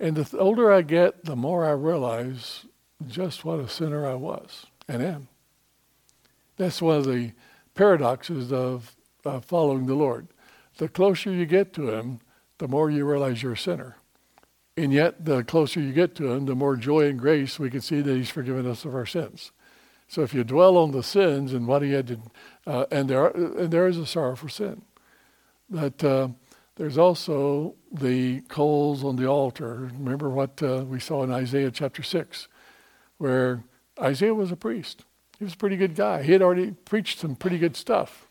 And 0.00 0.16
the 0.16 0.38
older 0.38 0.72
I 0.72 0.82
get, 0.82 1.24
the 1.24 1.36
more 1.36 1.64
I 1.66 1.72
realize 1.72 2.66
just 3.06 3.44
what 3.44 3.60
a 3.60 3.68
sinner 3.68 4.06
I 4.06 4.14
was 4.14 4.66
and 4.88 5.02
am. 5.02 5.28
That's 6.56 6.80
one 6.80 6.98
of 6.98 7.04
the 7.04 7.32
paradoxes 7.74 8.52
of 8.52 8.94
uh, 9.24 9.40
following 9.40 9.86
the 9.86 9.94
Lord. 9.94 10.28
The 10.76 10.88
closer 10.88 11.30
you 11.30 11.46
get 11.46 11.72
to 11.74 11.90
Him, 11.90 12.20
the 12.58 12.68
more 12.68 12.90
you 12.90 13.04
realize 13.04 13.42
you're 13.42 13.52
a 13.52 13.58
sinner. 13.58 13.96
And 14.76 14.92
yet, 14.92 15.24
the 15.24 15.44
closer 15.44 15.80
you 15.80 15.92
get 15.92 16.14
to 16.16 16.32
Him, 16.32 16.46
the 16.46 16.54
more 16.54 16.76
joy 16.76 17.06
and 17.06 17.18
grace 17.18 17.58
we 17.58 17.70
can 17.70 17.80
see 17.80 18.00
that 18.00 18.16
He's 18.16 18.30
forgiven 18.30 18.66
us 18.66 18.84
of 18.84 18.94
our 18.94 19.06
sins. 19.06 19.52
So 20.08 20.22
if 20.22 20.34
you 20.34 20.44
dwell 20.44 20.76
on 20.76 20.92
the 20.92 21.02
sins 21.02 21.52
and 21.52 21.66
what 21.66 21.82
He 21.82 21.92
had 21.92 22.06
to, 22.08 22.20
uh, 22.66 22.86
and 22.90 23.08
there, 23.08 23.22
are, 23.22 23.30
and 23.30 23.70
there 23.70 23.88
is 23.88 23.98
a 23.98 24.06
sorrow 24.06 24.36
for 24.36 24.48
sin, 24.48 24.82
but 25.68 26.02
uh, 26.04 26.28
there's 26.76 26.98
also 26.98 27.74
the 27.92 28.40
coals 28.42 29.04
on 29.04 29.16
the 29.16 29.26
altar. 29.26 29.90
Remember 29.98 30.28
what 30.28 30.62
uh, 30.62 30.84
we 30.86 31.00
saw 31.00 31.22
in 31.22 31.32
Isaiah 31.32 31.70
chapter 31.70 32.02
6, 32.02 32.48
where 33.18 33.62
Isaiah 34.00 34.34
was 34.34 34.50
a 34.50 34.56
priest. 34.56 35.04
He 35.38 35.44
was 35.44 35.54
a 35.54 35.58
pretty 35.58 35.76
good 35.76 35.94
guy. 35.94 36.22
He 36.22 36.32
had 36.32 36.42
already 36.42 36.72
preached 36.72 37.20
some 37.20 37.36
pretty 37.36 37.58
good 37.58 37.76
stuff. 37.76 38.26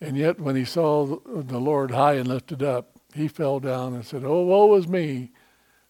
And 0.00 0.16
yet, 0.16 0.40
when 0.40 0.56
he 0.56 0.64
saw 0.64 1.18
the 1.24 1.58
Lord 1.58 1.92
high 1.92 2.14
and 2.14 2.28
lifted 2.28 2.62
up, 2.62 2.94
he 3.14 3.28
fell 3.28 3.60
down 3.60 3.94
and 3.94 4.04
said, 4.04 4.24
Oh, 4.24 4.42
woe 4.42 4.74
is 4.74 4.86
me, 4.86 5.30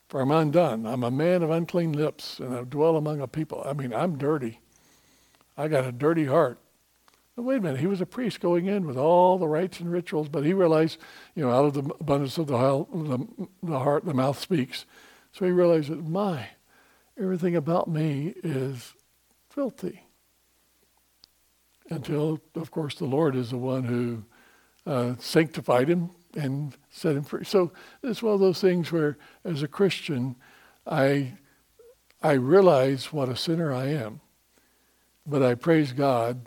for 0.08 0.20
I'm 0.20 0.30
undone. 0.30 0.86
I'm 0.86 1.02
a 1.02 1.10
man 1.10 1.42
of 1.42 1.50
unclean 1.50 1.92
lips, 1.92 2.38
and 2.38 2.54
I 2.54 2.62
dwell 2.64 2.96
among 2.96 3.20
a 3.20 3.26
people. 3.26 3.62
I 3.66 3.72
mean, 3.72 3.92
I'm 3.92 4.16
dirty. 4.16 4.60
I 5.56 5.68
got 5.68 5.86
a 5.86 5.92
dirty 5.92 6.26
heart. 6.26 6.58
But 7.36 7.42
wait 7.42 7.58
a 7.58 7.60
minute, 7.60 7.80
he 7.80 7.86
was 7.88 8.00
a 8.00 8.06
priest 8.06 8.40
going 8.40 8.66
in 8.66 8.86
with 8.86 8.96
all 8.96 9.38
the 9.38 9.48
rites 9.48 9.80
and 9.80 9.90
rituals, 9.90 10.28
but 10.28 10.44
he 10.44 10.52
realized, 10.52 10.98
you 11.34 11.44
know, 11.44 11.50
out 11.50 11.64
of 11.64 11.74
the 11.74 11.94
abundance 11.98 12.38
of 12.38 12.46
the, 12.46 13.26
the 13.62 13.78
heart, 13.78 14.04
the 14.04 14.14
mouth 14.14 14.38
speaks. 14.38 14.86
So 15.32 15.44
he 15.44 15.50
realized 15.50 15.90
that, 15.90 16.04
my, 16.04 16.48
everything 17.18 17.56
about 17.56 17.88
me 17.88 18.34
is 18.44 18.94
filthy. 19.50 20.04
Until, 21.90 22.40
of 22.54 22.70
course, 22.70 22.94
the 22.94 23.04
Lord 23.04 23.34
is 23.34 23.50
the 23.50 23.58
one 23.58 23.82
who 23.82 24.24
uh, 24.86 25.14
sanctified 25.18 25.88
him 25.88 26.10
and 26.36 26.76
set 26.88 27.16
him 27.16 27.24
free. 27.24 27.44
So 27.44 27.72
it's 28.02 28.22
one 28.22 28.34
of 28.34 28.40
those 28.40 28.60
things 28.60 28.92
where, 28.92 29.18
as 29.44 29.62
a 29.62 29.68
Christian, 29.68 30.36
I, 30.86 31.34
I 32.22 32.32
realize 32.32 33.12
what 33.12 33.28
a 33.28 33.36
sinner 33.36 33.72
I 33.72 33.86
am, 33.88 34.20
but 35.26 35.42
I 35.42 35.54
praise 35.54 35.92
God 35.92 36.46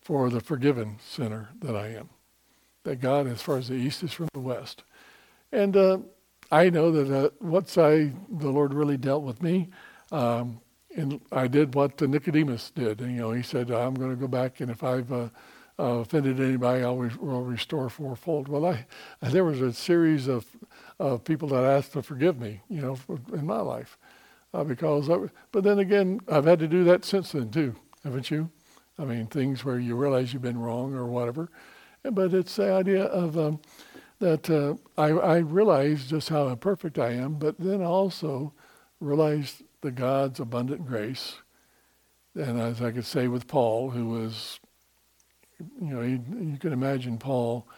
for 0.00 0.30
the 0.30 0.40
forgiven 0.40 0.98
sinner 1.06 1.50
that 1.60 1.76
I 1.76 1.88
am. 1.88 2.10
That 2.84 3.00
God, 3.00 3.26
as 3.26 3.42
far 3.42 3.58
as 3.58 3.68
the 3.68 3.74
east 3.74 4.02
is 4.02 4.12
from 4.12 4.28
the 4.32 4.40
west. 4.40 4.84
And 5.52 5.76
uh, 5.76 5.98
I 6.50 6.70
know 6.70 6.90
that 6.92 7.14
uh, 7.14 7.30
once 7.40 7.76
I, 7.76 8.12
the 8.30 8.48
Lord 8.48 8.72
really 8.72 8.96
dealt 8.96 9.22
with 9.22 9.42
me, 9.42 9.68
um, 10.12 10.60
and 10.96 11.20
I 11.30 11.48
did 11.48 11.74
what 11.74 12.00
Nicodemus 12.00 12.70
did. 12.70 13.00
And, 13.00 13.12
you 13.12 13.20
know, 13.20 13.32
he 13.32 13.42
said, 13.42 13.70
I'm 13.70 13.94
going 13.94 14.10
to 14.10 14.16
go 14.16 14.28
back, 14.28 14.60
and 14.60 14.70
if 14.70 14.82
I've 14.82 15.12
uh, 15.12 15.28
uh, 15.78 15.82
offended 15.82 16.40
anybody, 16.40 16.82
I'll 16.82 16.96
re- 16.96 17.14
will 17.20 17.44
restore 17.44 17.88
fourfold. 17.88 18.48
Well, 18.48 18.66
I, 18.66 18.86
there 19.22 19.44
was 19.44 19.60
a 19.60 19.72
series 19.72 20.26
of, 20.26 20.46
of 20.98 21.24
people 21.24 21.48
that 21.48 21.64
asked 21.64 21.92
to 21.92 22.02
forgive 22.02 22.40
me, 22.40 22.62
you 22.68 22.80
know, 22.80 22.96
for, 22.96 23.20
in 23.32 23.46
my 23.46 23.60
life. 23.60 23.98
Uh, 24.52 24.64
because, 24.64 25.10
I, 25.10 25.18
but 25.52 25.62
then 25.62 25.78
again, 25.78 26.20
I've 26.28 26.46
had 26.46 26.58
to 26.60 26.66
do 26.66 26.82
that 26.84 27.04
since 27.04 27.32
then 27.32 27.50
too, 27.50 27.76
haven't 28.04 28.30
you? 28.30 28.50
I 28.98 29.04
mean, 29.04 29.26
things 29.26 29.64
where 29.64 29.78
you 29.78 29.96
realize 29.96 30.32
you've 30.32 30.42
been 30.42 30.58
wrong 30.58 30.94
or 30.94 31.06
whatever. 31.06 31.48
But 32.02 32.34
it's 32.34 32.56
the 32.56 32.72
idea 32.72 33.04
of 33.04 33.38
um, 33.38 33.60
that 34.18 34.50
uh, 34.50 34.74
I, 35.00 35.10
I 35.10 35.36
realize 35.38 36.06
just 36.06 36.28
how 36.28 36.48
imperfect 36.48 36.98
I 36.98 37.12
am, 37.12 37.34
but 37.34 37.58
then 37.58 37.82
also 37.82 38.52
realize 39.00 39.62
the 39.80 39.90
God's 39.90 40.40
abundant 40.40 40.86
grace. 40.86 41.36
And 42.34 42.60
as 42.60 42.82
I 42.82 42.90
could 42.90 43.06
say 43.06 43.28
with 43.28 43.46
Paul, 43.46 43.90
who 43.90 44.06
was, 44.06 44.60
you 45.80 45.94
know, 45.94 46.02
he, 46.02 46.12
you 46.12 46.58
can 46.58 46.72
imagine 46.72 47.18
Paul, 47.18 47.68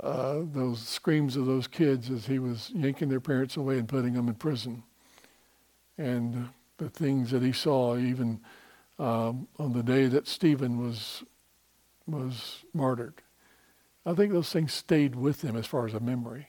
uh, 0.00 0.40
those 0.52 0.80
screams 0.80 1.36
of 1.36 1.46
those 1.46 1.66
kids 1.66 2.10
as 2.10 2.26
he 2.26 2.38
was 2.38 2.70
yanking 2.74 3.08
their 3.08 3.20
parents 3.20 3.56
away 3.56 3.78
and 3.78 3.88
putting 3.88 4.12
them 4.12 4.28
in 4.28 4.34
prison. 4.34 4.82
And 5.96 6.48
the 6.76 6.88
things 6.88 7.30
that 7.32 7.42
he 7.42 7.52
saw, 7.52 7.96
even 7.96 8.40
um, 8.98 9.48
on 9.58 9.72
the 9.72 9.82
day 9.82 10.06
that 10.06 10.26
Stephen 10.26 10.78
was 10.78 11.24
was 12.06 12.64
martyred. 12.72 13.22
I 14.06 14.14
think 14.14 14.32
those 14.32 14.50
things 14.50 14.72
stayed 14.72 15.14
with 15.14 15.42
him 15.42 15.56
as 15.56 15.66
far 15.66 15.86
as 15.86 15.92
a 15.92 16.00
memory. 16.00 16.48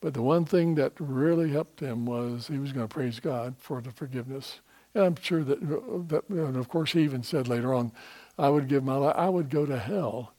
But 0.00 0.14
the 0.14 0.22
one 0.22 0.46
thing 0.46 0.76
that 0.76 0.92
really 0.98 1.50
helped 1.50 1.80
him 1.80 2.06
was 2.06 2.48
he 2.48 2.58
was 2.58 2.72
going 2.72 2.88
to 2.88 2.92
praise 2.92 3.20
God 3.20 3.56
for 3.58 3.82
the 3.82 3.90
forgiveness. 3.90 4.60
And 4.94 5.04
I'm 5.04 5.16
sure 5.16 5.44
that, 5.44 5.60
that 6.08 6.28
and 6.30 6.56
of 6.56 6.68
course, 6.68 6.92
he 6.92 7.02
even 7.02 7.22
said 7.22 7.46
later 7.46 7.74
on, 7.74 7.92
I 8.38 8.48
would 8.48 8.66
give 8.66 8.82
my 8.82 8.96
life, 8.96 9.14
I 9.16 9.28
would 9.28 9.50
go 9.50 9.66
to 9.66 9.78
hell 9.78 10.32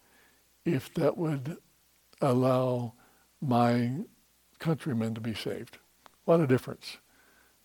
if 0.65 0.91
that 0.95 1.17
would 1.17 1.57
allow 2.19 2.93
my 3.39 3.91
countrymen 4.59 5.13
to 5.13 5.21
be 5.21 5.35
saved. 5.35 5.77
What 6.25 6.39
a 6.39 6.47
difference. 6.47 6.97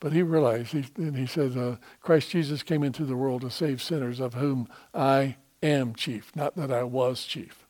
But 0.00 0.12
he 0.12 0.22
realized, 0.22 0.72
he, 0.72 0.84
and 0.96 1.16
he 1.16 1.26
said, 1.26 1.56
uh, 1.56 1.76
Christ 2.00 2.30
Jesus 2.30 2.62
came 2.62 2.82
into 2.82 3.04
the 3.04 3.16
world 3.16 3.42
to 3.42 3.50
save 3.50 3.82
sinners, 3.82 4.20
of 4.20 4.34
whom 4.34 4.68
I 4.94 5.36
am 5.62 5.94
chief, 5.94 6.34
not 6.36 6.56
that 6.56 6.70
I 6.70 6.82
was 6.82 7.24
chief. 7.24 7.66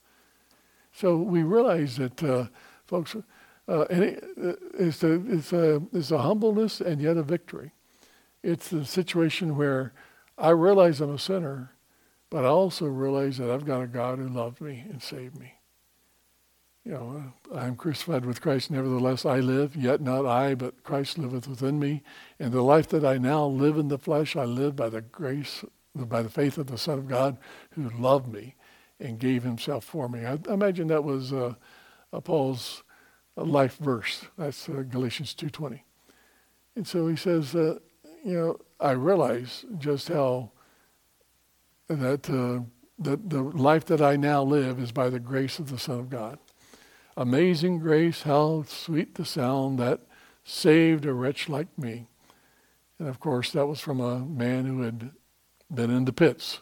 So 0.93 1.17
we 1.17 1.43
realize 1.43 1.97
that, 1.97 2.23
uh, 2.23 2.47
folks, 2.85 3.15
uh, 3.69 3.85
and 3.91 4.05
it, 4.05 4.25
uh, 4.43 4.53
it's, 4.79 5.05
a, 5.05 5.23
it's, 5.33 5.53
a, 5.53 5.83
it's 5.93 6.11
a 6.11 6.19
humbleness 6.19 6.81
and 6.81 7.01
yet 7.01 7.17
a 7.17 7.23
victory. 7.23 7.73
It's 8.43 8.73
a 8.73 8.85
situation 8.85 9.57
where 9.57 9.93
I 10.39 10.51
realize 10.51 11.01
I'm 11.01 11.15
a 11.15 11.19
sinner, 11.19 11.73
but 12.31 12.45
I 12.45 12.49
also 12.49 12.87
realize 12.87 13.39
that 13.39 13.51
I've 13.51 13.67
got 13.67 13.83
a 13.83 13.87
God 13.87 14.19
who 14.19 14.29
loved 14.29 14.61
me 14.61 14.85
and 14.89 15.03
saved 15.03 15.39
me 15.39 15.56
you 16.87 16.93
know, 16.93 17.33
I 17.53 17.67
am 17.67 17.75
crucified 17.75 18.25
with 18.25 18.41
Christ, 18.41 18.71
nevertheless 18.71 19.27
I 19.27 19.41
live, 19.41 19.75
yet 19.75 20.01
not 20.01 20.25
I, 20.25 20.55
but 20.55 20.85
Christ 20.85 21.19
liveth 21.19 21.49
within 21.49 21.81
me. 21.81 22.05
And 22.39 22.53
the 22.53 22.63
life 22.63 22.87
that 22.91 23.05
I 23.05 23.19
now 23.19 23.45
live 23.45 23.77
in 23.77 23.89
the 23.89 23.99
flesh, 23.99 24.37
I 24.37 24.45
live 24.45 24.77
by 24.77 24.89
the 24.89 25.01
grace, 25.01 25.65
by 25.97 26.23
the 26.23 26.29
faith 26.29 26.59
of 26.59 26.69
the 26.69 26.79
Son 26.79 26.99
of 26.99 27.09
God 27.09 27.39
who 27.73 27.91
loved 27.91 28.33
me 28.33 28.55
and 29.01 29.19
gave 29.19 29.43
himself 29.43 29.85
for 29.85 30.09
me. 30.09 30.25
I 30.25 30.39
imagine 30.49 30.87
that 30.87 31.03
was 31.03 31.33
uh, 31.33 31.55
Paul's 32.23 32.85
life 33.35 33.79
verse. 33.79 34.25
That's 34.39 34.69
uh, 34.69 34.85
Galatians 34.89 35.35
2.20. 35.35 35.81
And 36.77 36.87
so 36.87 37.09
he 37.09 37.17
says, 37.17 37.57
uh, 37.57 37.81
you 38.25 38.35
know, 38.35 38.61
I 38.79 38.93
realize 38.93 39.65
just 39.77 40.07
how 40.07 40.53
that, 41.89 42.31
uh, 42.31 42.63
that 43.01 43.29
the 43.29 43.43
life 43.43 43.87
that 43.87 44.01
I 44.01 44.15
now 44.15 44.45
live 44.45 44.79
is 44.79 44.93
by 44.93 45.11
the 45.11 45.19
grace 45.19 45.59
of 45.59 45.69
the 45.69 45.79
Son 45.79 45.99
of 45.99 46.11
God. 46.11 46.39
Amazing 47.17 47.79
grace, 47.79 48.23
how 48.23 48.65
sweet 48.65 49.15
the 49.15 49.25
sound 49.25 49.79
that 49.79 50.01
saved 50.45 51.07
a 51.07 51.15
wretch 51.15 51.49
like 51.49 51.79
me. 51.79 52.07
And 52.99 53.09
of 53.09 53.21
course, 53.21 53.53
that 53.53 53.67
was 53.67 53.81
from 53.81 54.01
a 54.01 54.19
man 54.21 54.67
who 54.67 54.83
had 54.83 55.11
been 55.73 55.91
in 55.91 56.05
the 56.05 56.13
pits. 56.13 56.61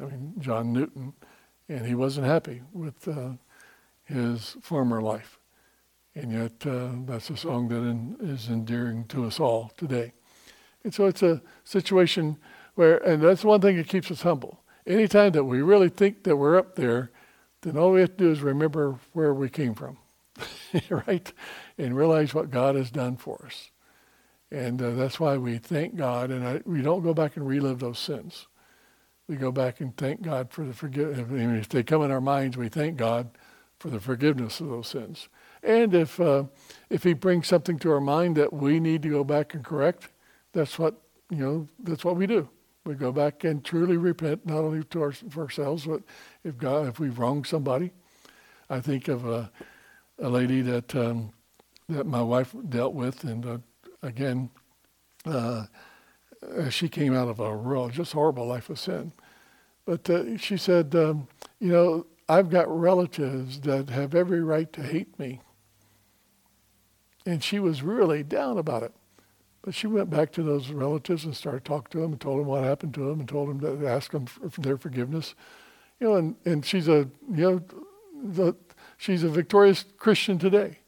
I 0.00 0.04
mean, 0.04 0.34
John 0.38 0.72
Newton. 0.72 1.14
And 1.68 1.86
he 1.86 1.94
wasn't 1.94 2.26
happy 2.26 2.62
with 2.72 3.08
uh, 3.08 3.30
his 4.04 4.56
former 4.60 5.00
life. 5.00 5.38
And 6.14 6.30
yet, 6.30 6.66
uh, 6.66 6.90
that's 7.06 7.30
a 7.30 7.36
song 7.36 7.68
that 7.68 7.76
in, 7.76 8.16
is 8.20 8.48
endearing 8.48 9.04
to 9.06 9.24
us 9.24 9.40
all 9.40 9.72
today. 9.76 10.12
And 10.84 10.92
so 10.92 11.06
it's 11.06 11.22
a 11.22 11.40
situation 11.64 12.36
where, 12.74 12.98
and 12.98 13.22
that's 13.22 13.44
one 13.44 13.60
thing 13.60 13.76
that 13.76 13.88
keeps 13.88 14.10
us 14.10 14.22
humble. 14.22 14.60
Anytime 14.86 15.32
that 15.32 15.44
we 15.44 15.62
really 15.62 15.88
think 15.88 16.24
that 16.24 16.36
we're 16.36 16.58
up 16.58 16.76
there, 16.76 17.10
then 17.64 17.78
all 17.78 17.92
we 17.92 18.00
have 18.00 18.10
to 18.10 18.24
do 18.24 18.30
is 18.30 18.40
remember 18.42 18.98
where 19.12 19.32
we 19.32 19.48
came 19.48 19.74
from, 19.74 19.96
right? 20.90 21.32
And 21.78 21.96
realize 21.96 22.34
what 22.34 22.50
God 22.50 22.74
has 22.76 22.90
done 22.90 23.16
for 23.16 23.42
us. 23.46 23.70
And 24.50 24.80
uh, 24.80 24.90
that's 24.90 25.18
why 25.18 25.36
we 25.38 25.58
thank 25.58 25.96
God, 25.96 26.30
and 26.30 26.46
I, 26.46 26.60
we 26.64 26.82
don't 26.82 27.02
go 27.02 27.14
back 27.14 27.36
and 27.36 27.46
relive 27.46 27.80
those 27.80 27.98
sins. 27.98 28.46
We 29.26 29.36
go 29.36 29.50
back 29.50 29.80
and 29.80 29.96
thank 29.96 30.22
God 30.22 30.52
for 30.52 30.64
the 30.64 30.74
forgiveness. 30.74 31.18
I 31.18 31.22
mean, 31.32 31.56
if 31.56 31.70
they 31.70 31.82
come 31.82 32.02
in 32.02 32.10
our 32.10 32.20
minds, 32.20 32.56
we 32.56 32.68
thank 32.68 32.98
God 32.98 33.30
for 33.78 33.88
the 33.88 33.98
forgiveness 33.98 34.60
of 34.60 34.68
those 34.68 34.86
sins. 34.86 35.28
And 35.62 35.94
if 35.94 36.20
uh, 36.20 36.44
if 36.90 37.02
He 37.02 37.14
brings 37.14 37.48
something 37.48 37.78
to 37.80 37.90
our 37.90 38.00
mind 38.00 38.36
that 38.36 38.52
we 38.52 38.78
need 38.78 39.02
to 39.02 39.08
go 39.08 39.24
back 39.24 39.54
and 39.54 39.64
correct, 39.64 40.08
that's 40.52 40.78
what 40.78 41.00
you 41.30 41.38
know. 41.38 41.68
That's 41.82 42.04
what 42.04 42.16
we 42.16 42.26
do. 42.26 42.48
We 42.84 42.94
go 42.94 43.12
back 43.12 43.44
and 43.44 43.64
truly 43.64 43.96
repent, 43.96 44.44
not 44.44 44.58
only 44.58 44.84
to 44.84 45.02
our, 45.02 45.12
for 45.12 45.42
ourselves, 45.42 45.86
but 45.86 46.02
if 46.44 46.58
God, 46.58 46.86
if 46.86 46.98
we've 47.00 47.18
wronged 47.18 47.46
somebody. 47.46 47.92
I 48.68 48.80
think 48.80 49.08
of 49.08 49.26
a, 49.26 49.50
a 50.18 50.28
lady 50.28 50.60
that 50.62 50.94
um, 50.94 51.32
that 51.88 52.06
my 52.06 52.22
wife 52.22 52.54
dealt 52.68 52.94
with, 52.94 53.24
and 53.24 53.44
uh, 53.46 53.58
again, 54.02 54.50
uh, 55.26 55.66
she 56.70 56.88
came 56.88 57.14
out 57.14 57.28
of 57.28 57.40
a 57.40 57.54
real, 57.54 57.88
just 57.88 58.12
horrible 58.12 58.46
life 58.46 58.70
of 58.70 58.78
sin. 58.78 59.12
But 59.84 60.08
uh, 60.08 60.36
she 60.36 60.56
said, 60.56 60.94
um, 60.94 61.28
you 61.60 61.72
know, 61.72 62.06
I've 62.28 62.48
got 62.48 62.68
relatives 62.68 63.60
that 63.60 63.90
have 63.90 64.14
every 64.14 64.42
right 64.42 64.72
to 64.72 64.82
hate 64.82 65.18
me. 65.18 65.40
And 67.26 67.42
she 67.42 67.58
was 67.58 67.82
really 67.82 68.22
down 68.22 68.58
about 68.58 68.82
it. 68.82 68.92
But 69.64 69.74
she 69.74 69.86
went 69.86 70.10
back 70.10 70.30
to 70.32 70.42
those 70.42 70.68
relatives 70.68 71.24
and 71.24 71.34
started 71.34 71.64
talking 71.64 71.90
to 71.92 72.00
them 72.00 72.12
and 72.12 72.20
told 72.20 72.38
them 72.38 72.46
what 72.46 72.64
happened 72.64 72.92
to 72.94 73.00
them 73.00 73.20
and 73.20 73.28
told 73.28 73.48
them 73.48 73.60
to 73.80 73.88
ask 73.88 74.10
them 74.12 74.26
for, 74.26 74.60
their 74.60 74.76
forgiveness. 74.76 75.34
You 75.98 76.08
know, 76.08 76.16
and, 76.16 76.36
and 76.44 76.66
she's 76.66 76.86
a, 76.86 77.08
you 77.32 77.50
know, 77.50 77.62
the, 78.22 78.54
she's 78.98 79.22
a 79.22 79.28
victorious 79.30 79.86
Christian 79.96 80.38
today. 80.38 80.80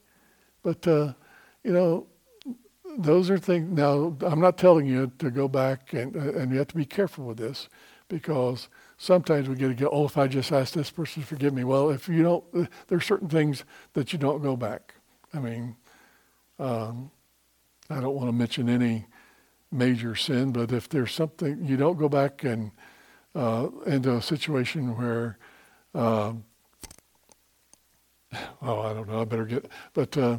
But, 0.63 0.87
uh, 0.87 1.15
you 1.65 1.73
know, 1.73 2.07
those 2.99 3.31
are 3.31 3.39
things. 3.39 3.75
Now, 3.75 4.15
I'm 4.21 4.41
not 4.41 4.59
telling 4.59 4.85
you 4.85 5.11
to 5.21 5.31
go 5.31 5.49
back 5.49 5.95
and, 5.95 6.15
and 6.15 6.53
you 6.53 6.59
have 6.59 6.69
to 6.69 6.77
be 6.77 6.85
careful 6.85 7.25
with 7.25 7.39
this 7.39 7.71
because 8.09 8.69
sometimes 8.99 9.49
we 9.49 9.55
get 9.55 9.69
to 9.69 9.75
go, 9.75 9.89
oh, 9.91 10.05
if 10.05 10.19
I 10.19 10.27
just 10.27 10.53
ask 10.53 10.75
this 10.75 10.91
person 10.91 11.23
to 11.23 11.29
forgive 11.29 11.55
me. 11.55 11.65
Well, 11.65 11.89
if 11.89 12.11
you 12.11 12.23
don't, 12.23 12.45
there 12.89 12.99
are 12.99 13.01
certain 13.01 13.31
things 13.31 13.65
that 13.95 14.13
you 14.13 14.19
don't 14.19 14.43
go 14.43 14.55
back. 14.55 14.97
I 15.33 15.39
mean, 15.39 15.77
um, 16.59 17.11
I 17.91 18.01
don't 18.01 18.15
want 18.15 18.29
to 18.29 18.33
mention 18.33 18.69
any 18.69 19.07
major 19.71 20.15
sin, 20.15 20.53
but 20.53 20.73
if 20.73 20.89
there's 20.89 21.13
something, 21.13 21.65
you 21.65 21.77
don't 21.77 21.99
go 21.99 22.09
back 22.09 22.45
and 22.45 22.71
uh, 23.35 23.69
into 23.87 24.17
a 24.17 24.23
situation 24.23 24.97
where, 24.97 25.39
uh, 25.95 26.33
oh, 28.63 28.81
I 28.81 28.93
don't 28.93 29.09
know, 29.09 29.21
I 29.21 29.25
better 29.25 29.45
get, 29.45 29.71
but 29.93 30.17
uh, 30.17 30.39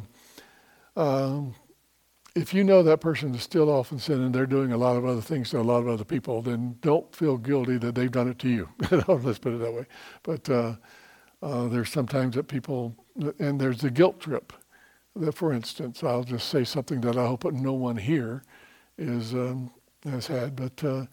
um, 0.96 1.54
if 2.34 2.52
you 2.52 2.64
know 2.64 2.82
that 2.82 3.00
person 3.00 3.34
is 3.34 3.42
still 3.42 3.70
off 3.70 3.92
in 3.92 3.98
sin 3.98 4.22
and 4.22 4.34
they're 4.34 4.46
doing 4.46 4.72
a 4.72 4.76
lot 4.76 4.96
of 4.96 5.04
other 5.04 5.20
things 5.20 5.50
to 5.50 5.60
a 5.60 5.62
lot 5.62 5.78
of 5.78 5.88
other 5.88 6.04
people, 6.04 6.42
then 6.42 6.76
don't 6.80 7.14
feel 7.14 7.36
guilty 7.36 7.78
that 7.78 7.94
they've 7.94 8.12
done 8.12 8.28
it 8.28 8.38
to 8.40 8.48
you. 8.48 8.68
Let's 9.08 9.38
put 9.38 9.54
it 9.54 9.60
that 9.60 9.72
way. 9.72 9.86
But 10.22 10.48
uh, 10.50 10.76
uh, 11.42 11.68
there's 11.68 11.90
sometimes 11.90 12.36
that 12.36 12.48
people, 12.48 12.94
and 13.38 13.60
there's 13.60 13.80
the 13.80 13.90
guilt 13.90 14.20
trip 14.20 14.52
that, 15.20 15.34
for 15.34 15.52
instance, 15.52 16.02
I'll 16.02 16.24
just 16.24 16.48
say 16.48 16.64
something 16.64 17.00
that 17.02 17.16
I 17.16 17.26
hope 17.26 17.44
no 17.44 17.72
one 17.72 17.96
here 17.96 18.42
is 18.96 19.34
um, 19.34 19.70
has 20.04 20.26
had, 20.26 20.56
but 20.56 20.82
uh, 20.84 21.06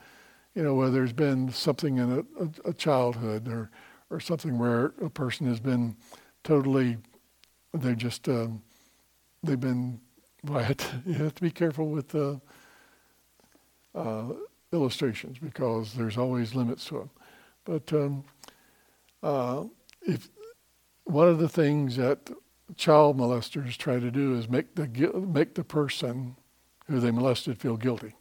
you 0.53 0.63
know, 0.63 0.75
where 0.75 0.89
there's 0.89 1.13
been 1.13 1.51
something 1.51 1.97
in 1.97 2.11
a, 2.11 2.43
a, 2.43 2.69
a, 2.69 2.73
childhood 2.73 3.47
or 3.47 3.69
or 4.09 4.19
something 4.19 4.57
where 4.57 4.93
a 5.01 5.09
person 5.09 5.47
has 5.47 5.59
been 5.59 5.95
totally, 6.43 6.97
they 7.73 7.95
just 7.95 8.27
um, 8.29 8.61
they've 9.43 9.59
been. 9.59 9.99
Well, 10.43 10.71
you 11.05 11.13
have 11.15 11.35
to 11.35 11.41
be 11.41 11.51
careful 11.51 11.89
with 11.89 12.13
uh, 12.13 12.35
uh, 13.95 14.33
illustrations 14.71 15.39
because 15.39 15.93
there's 15.93 16.17
always 16.17 16.53
limits 16.53 16.85
to 16.85 16.99
them. 16.99 17.09
But 17.63 17.93
um, 17.93 18.23
uh, 19.23 19.63
if 20.03 20.29
one 21.05 21.27
of 21.27 21.39
the 21.39 21.49
things 21.49 21.95
that 21.97 22.29
child 22.75 23.17
molesters 23.17 23.77
try 23.77 23.99
to 23.99 24.11
do 24.11 24.35
is 24.35 24.49
make 24.49 24.75
the 24.75 24.87
make 25.19 25.53
the 25.55 25.63
person 25.63 26.35
who 26.87 26.99
they 26.99 27.11
molested 27.11 27.59
feel 27.59 27.77
guilty. 27.77 28.15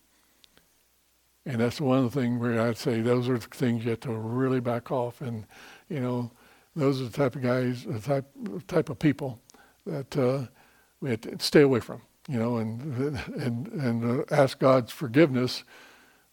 And 1.46 1.60
that's 1.60 1.80
one 1.80 2.08
things 2.08 2.40
where 2.40 2.60
I'd 2.60 2.78
say 2.78 3.00
those 3.00 3.28
are 3.28 3.38
the 3.38 3.46
things 3.46 3.84
you 3.84 3.90
have 3.90 4.00
to 4.00 4.12
really 4.12 4.60
back 4.60 4.90
off. 4.90 5.20
And 5.20 5.46
you 5.88 6.00
know, 6.00 6.30
those 6.74 7.00
are 7.00 7.04
the 7.04 7.10
type 7.10 7.36
of 7.36 7.42
guys, 7.42 7.84
the 7.84 8.00
type 8.00 8.26
type 8.66 8.88
of 8.88 8.98
people 8.98 9.40
that 9.86 10.16
uh, 10.16 10.46
we 11.00 11.10
have 11.10 11.20
to 11.22 11.38
stay 11.38 11.62
away 11.62 11.80
from. 11.80 12.00
You 12.28 12.38
know, 12.38 12.56
and 12.56 13.18
and 13.36 13.68
and 13.68 14.20
uh, 14.20 14.24
ask 14.30 14.58
God's 14.58 14.92
forgiveness 14.92 15.64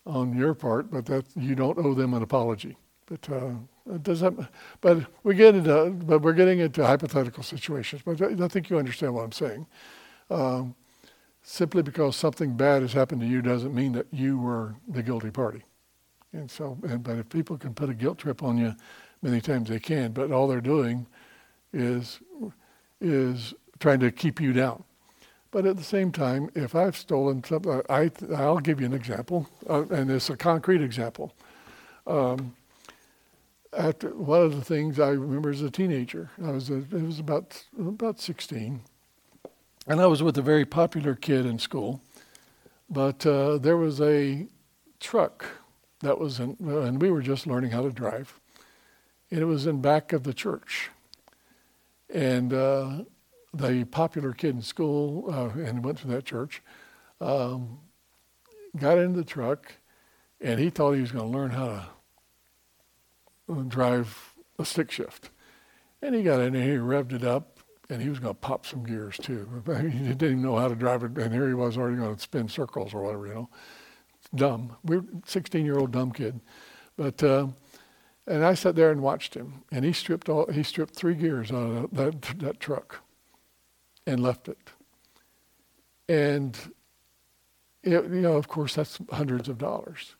on 0.06 0.36
your 0.36 0.54
part, 0.54 0.90
but 0.90 1.06
that 1.08 1.26
you 1.36 1.56
don't 1.56 1.78
owe 1.78 1.94
them 1.94 2.14
an 2.14 2.24
apology. 2.24 2.78
But 3.12 3.30
uh, 3.30 3.98
does 4.04 4.22
that, 4.22 4.34
but 4.80 5.06
we 5.24 5.36
get 5.36 5.54
into, 5.54 5.90
but 5.90 6.22
we're 6.22 6.32
getting 6.32 6.60
into 6.60 6.86
hypothetical 6.86 7.44
situations. 7.44 8.02
But 8.06 8.22
I 8.22 8.48
think 8.48 8.70
you 8.70 8.78
understand 8.78 9.14
what 9.14 9.24
I'm 9.24 9.34
saying. 9.34 9.68
Um, 10.30 10.76
simply 11.44 11.82
because 11.82 12.16
something 12.16 12.56
bad 12.56 12.84
has 12.84 12.94
happened 12.94 13.20
to 13.20 13.28
you 13.28 13.42
doesn't 13.42 13.76
mean 13.76 13.92
that 13.94 14.08
you 14.12 14.40
were 14.40 14.76
the 14.88 15.04
guilty 15.04 15.30
party. 15.30 15.64
And 16.32 16.50
so, 16.50 16.78
and, 16.84 17.04
but 17.04 17.18
if 17.18 17.28
people 17.28 17.58
can 17.58 17.74
put 17.74 17.90
a 17.90 17.94
guilt 17.94 18.20
trip 18.20 18.44
on 18.44 18.58
you, 18.58 18.74
many 19.22 19.42
times 19.42 19.68
they 19.68 19.80
can. 19.80 20.14
But 20.14 20.32
all 20.32 20.48
they're 20.48 20.62
doing 20.62 21.06
is 21.74 22.20
is 23.02 23.54
trying 23.80 24.00
to 24.00 24.12
keep 24.12 24.40
you 24.40 24.54
down. 24.54 24.86
But 25.50 25.66
at 25.66 25.76
the 25.76 25.84
same 25.84 26.14
time, 26.14 26.50
if 26.56 26.76
I've 26.76 26.96
stolen 26.96 27.44
something, 27.44 27.82
I, 27.90 28.10
I'll 28.34 28.60
give 28.60 28.80
you 28.80 28.86
an 28.86 28.94
example, 28.94 29.50
uh, 29.70 29.86
and 29.88 30.10
it's 30.10 30.30
a 30.30 30.38
concrete 30.38 30.82
example. 30.82 31.34
Um, 32.08 32.56
after 33.74 34.10
one 34.10 34.42
of 34.42 34.56
the 34.56 34.64
things 34.64 35.00
I 35.00 35.10
remember 35.10 35.50
as 35.50 35.62
a 35.62 35.72
teenager, 35.72 36.30
I 36.44 36.52
was 36.52 36.70
a, 36.70 36.78
it 36.78 36.92
was 36.92 37.20
about 37.20 37.64
about 37.80 38.20
16, 38.20 38.82
and 39.88 40.02
I 40.02 40.08
was 40.08 40.22
with 40.22 40.38
a 40.38 40.42
very 40.42 40.66
popular 40.66 41.16
kid 41.16 41.46
in 41.46 41.58
school, 41.58 42.02
but 42.90 43.26
uh, 43.26 43.58
there 43.58 43.78
was 43.78 44.02
a 44.02 44.48
truck 45.00 45.46
that 46.02 46.20
was 46.20 46.40
in, 46.40 46.58
and 46.60 47.02
we 47.02 47.12
were 47.12 47.22
just 47.22 47.48
learning 47.48 47.72
how 47.72 47.82
to 47.82 47.92
drive, 47.92 48.40
and 49.30 49.40
it 49.40 49.46
was 49.46 49.66
in 49.66 49.82
back 49.82 50.12
of 50.12 50.24
the 50.24 50.34
church, 50.34 50.90
and 52.14 52.54
uh, 52.54 53.04
the 53.54 53.86
popular 53.86 54.34
kid 54.34 54.56
in 54.56 54.62
school 54.62 55.26
uh, 55.32 55.60
and 55.60 55.86
went 55.86 55.98
to 56.00 56.08
that 56.08 56.26
church, 56.26 56.62
um, 57.22 57.80
got 58.78 58.98
into 58.98 59.18
the 59.18 59.26
truck, 59.26 59.74
and 60.42 60.60
he 60.60 60.70
thought 60.70 60.94
he 60.94 61.02
was 61.02 61.12
going 61.12 61.32
to 61.32 61.38
learn 61.38 61.52
how 61.52 61.68
to 61.68 61.86
drive 63.68 64.34
a 64.60 64.66
stick 64.66 64.92
shift. 64.92 65.30
And 66.02 66.16
he 66.16 66.24
got 66.24 66.40
in 66.40 66.54
there, 66.54 66.64
he 66.64 66.70
revved 66.72 67.14
it 67.14 67.24
up, 67.24 67.60
and 67.90 68.02
he 68.02 68.10
was 68.10 68.20
going 68.20 68.34
to 68.34 68.40
pop 68.40 68.66
some 68.66 68.84
gears 68.84 69.18
too. 69.18 69.64
He 69.68 69.90
didn't 70.00 70.24
even 70.24 70.42
know 70.42 70.58
how 70.58 70.68
to 70.68 70.76
drive 70.76 71.04
it, 71.04 71.18
and 71.18 71.34
here 71.34 71.48
he 71.48 71.54
was 71.54 71.78
already 71.78 71.98
going 71.98 72.16
to 72.16 72.22
spin 72.22 72.48
circles 72.48 72.94
or 72.94 73.04
whatever, 73.04 73.28
you 73.28 73.34
know. 73.34 73.50
Dumb. 74.34 74.78
We're 74.84 75.04
16 75.26 75.66
year 75.66 75.78
old 75.78 75.92
dumb 75.92 76.12
kid. 76.12 76.40
But, 76.96 77.22
uh, 77.24 77.48
and 78.28 78.46
I 78.46 78.54
sat 78.54 78.76
there 78.76 78.92
and 78.92 79.02
watched 79.02 79.34
him, 79.34 79.64
and 79.72 79.84
he 79.84 79.94
stripped 79.94 80.30
all, 80.30 80.52
he 80.52 80.64
stripped 80.64 80.96
three 80.96 81.16
gears 81.16 81.52
out 81.52 81.56
of 81.58 81.92
that, 81.92 82.22
that 82.40 82.60
truck 82.60 83.02
and 84.08 84.22
left 84.22 84.48
it. 84.48 84.58
And, 86.08 86.58
it, 87.84 88.04
you 88.04 88.22
know, 88.22 88.34
of 88.34 88.48
course, 88.48 88.76
that's 88.76 89.00
hundreds 89.12 89.50
of 89.50 89.58
dollars. 89.58 90.16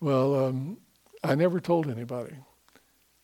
Well, 0.00 0.46
um, 0.46 0.78
I 1.24 1.34
never 1.34 1.58
told 1.58 1.90
anybody. 1.90 2.34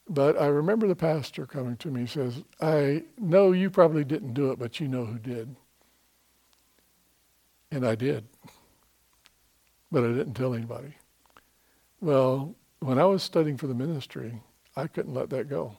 But 0.09 0.41
I 0.41 0.47
remember 0.47 0.89
the 0.89 0.97
pastor 0.97 1.47
coming 1.47 1.77
to 1.77 1.89
me 1.89 2.01
and 2.01 2.11
says, 2.11 2.43
I 2.61 3.05
know 3.19 3.53
you 3.53 3.71
probably 3.71 4.03
didn't 4.03 4.35
do 4.35 4.51
it, 4.51 4.59
but 4.59 4.81
you 4.81 4.89
know 4.89 5.05
who 5.05 5.19
did. 5.19 5.55
And 7.71 7.87
I 7.87 7.95
did. 7.95 8.27
But 9.93 10.03
I 10.05 10.09
didn't 10.09 10.35
tell 10.35 10.55
anybody. 10.55 10.95
Well, 12.01 12.57
when 12.81 12.99
I 12.99 13.05
was 13.05 13.23
studying 13.23 13.57
for 13.57 13.67
the 13.67 13.75
ministry, 13.75 14.43
I 14.75 14.87
couldn't 14.87 15.15
let 15.15 15.31
that 15.31 15.49
go. 15.49 15.77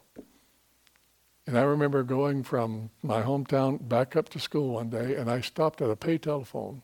And 1.48 1.58
I 1.58 1.64
remember 1.64 2.04
going 2.04 2.44
from 2.44 2.92
my 3.02 3.22
hometown 3.24 3.90
back 3.90 4.16
up 4.16 4.30
to 4.30 4.40
school 4.40 4.76
one 4.76 4.90
day, 4.90 5.16
and 5.16 5.30
I 5.30 5.42
stopped 5.42 5.82
at 5.82 5.90
a 5.90 5.96
pay 5.96 6.18
telephone, 6.18 6.84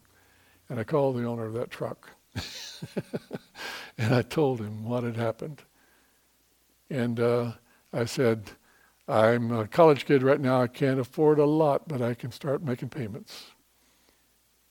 and 0.68 0.80
I 0.80 0.84
called 0.84 1.16
the 1.16 1.26
owner 1.26 1.46
of 1.46 1.54
that 1.54 1.70
truck. 1.70 2.17
and 3.98 4.14
I 4.14 4.22
told 4.22 4.60
him 4.60 4.86
what 4.86 5.04
had 5.04 5.18
happened. 5.18 5.62
And 6.90 7.20
uh, 7.20 7.52
I 7.94 8.06
said, 8.06 8.52
I'm 9.08 9.52
a 9.52 9.68
college 9.68 10.06
kid 10.06 10.24
right 10.24 10.40
now. 10.40 10.62
I 10.62 10.68
can't 10.68 11.00
afford 11.00 11.40
a 11.40 11.46
lot, 11.46 11.88
but 11.88 12.02
I 12.02 12.14
can 12.14 12.32
start 12.32 12.64
making 12.64 12.90
payments. 12.90 13.52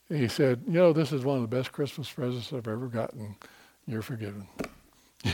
And 0.08 0.18
he 0.18 0.28
said, 0.28 0.62
You 0.66 0.74
know, 0.74 0.92
this 0.92 1.12
is 1.12 1.24
one 1.24 1.36
of 1.36 1.42
the 1.42 1.56
best 1.56 1.72
Christmas 1.72 2.10
presents 2.10 2.52
I've 2.52 2.68
ever 2.68 2.86
gotten. 2.88 3.36
you're 3.86 4.02
forgiven. 4.02 4.48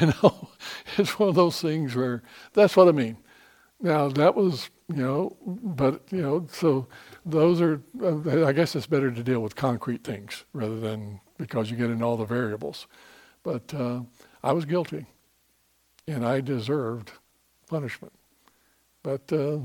You 0.00 0.06
know, 0.06 0.48
it's 0.96 1.18
one 1.18 1.28
of 1.28 1.34
those 1.34 1.60
things 1.60 1.94
where 1.94 2.22
that's 2.54 2.76
what 2.76 2.88
I 2.88 2.92
mean. 2.92 3.18
Now 3.78 4.08
that 4.08 4.34
was, 4.34 4.70
you 4.88 5.02
know, 5.02 5.36
but 5.44 6.04
you 6.10 6.22
know, 6.22 6.46
so 6.50 6.86
those 7.26 7.60
are. 7.60 7.82
Uh, 8.02 8.46
I 8.46 8.52
guess 8.52 8.74
it's 8.74 8.86
better 8.86 9.10
to 9.10 9.22
deal 9.22 9.40
with 9.40 9.54
concrete 9.54 10.02
things 10.02 10.44
rather 10.54 10.80
than 10.80 11.20
because 11.42 11.72
you 11.72 11.76
get 11.76 11.90
in 11.90 12.04
all 12.04 12.16
the 12.16 12.24
variables. 12.24 12.86
But 13.42 13.74
uh, 13.74 14.02
I 14.44 14.52
was 14.52 14.64
guilty, 14.64 15.06
and 16.06 16.24
I 16.24 16.40
deserved 16.40 17.10
punishment. 17.68 18.12
But 19.02 19.32
uh, 19.32 19.58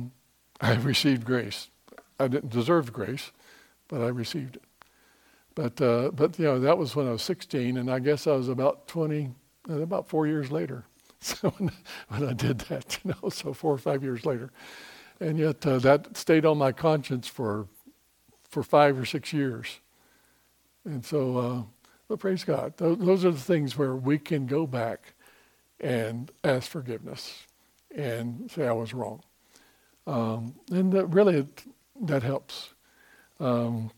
I 0.60 0.74
received 0.94 1.24
grace. 1.24 1.70
I 2.20 2.28
didn't 2.28 2.50
deserve 2.50 2.92
grace, 2.92 3.32
but 3.88 4.02
I 4.02 4.08
received 4.08 4.56
it. 4.56 4.64
But 5.54 5.80
uh, 5.80 6.10
but 6.12 6.40
you 6.40 6.46
know 6.46 6.60
that 6.60 6.80
was 6.80 6.96
when 6.96 7.08
I 7.08 7.12
was 7.12 7.22
16, 7.22 7.78
and 7.78 7.92
I 7.92 8.00
guess 8.00 8.26
I 8.26 8.32
was 8.32 8.50
about 8.50 8.88
20, 8.88 9.30
uh, 9.70 9.74
about 9.82 10.08
four 10.08 10.28
years 10.28 10.52
later. 10.52 10.86
So 11.20 11.50
when, 11.58 11.72
when 12.10 12.30
I 12.30 12.34
did 12.34 12.60
that, 12.70 13.00
you 13.04 13.12
know, 13.12 13.30
so 13.30 13.52
four 13.52 13.74
or 13.74 13.80
five 13.80 14.04
years 14.04 14.24
later, 14.24 14.52
and 15.20 15.40
yet 15.40 15.66
uh, 15.66 15.80
that 15.80 16.16
stayed 16.16 16.46
on 16.46 16.60
my 16.60 16.72
conscience 16.72 17.28
for 17.28 17.68
for 18.48 18.62
five 18.62 19.00
or 19.00 19.06
six 19.06 19.34
years. 19.34 19.80
And 20.88 21.06
so, 21.06 21.38
uh, 21.38 21.62
but 22.08 22.20
praise 22.20 22.46
God, 22.46 22.78
those, 22.78 22.98
those 22.98 23.26
are 23.26 23.32
the 23.32 23.40
things 23.40 23.78
where 23.78 23.94
we 23.96 24.18
can 24.18 24.46
go 24.46 24.66
back 24.66 25.14
and 25.82 26.32
ask 26.46 26.72
forgiveness 26.72 27.44
and 27.94 28.50
say 28.50 28.66
I 28.66 28.72
was 28.72 28.94
wrong. 28.94 29.22
Um, 30.08 30.56
and 30.72 30.94
that 30.94 31.08
really, 31.08 31.46
that 32.04 32.24
helps. 32.24 32.70
Um, 33.42 33.92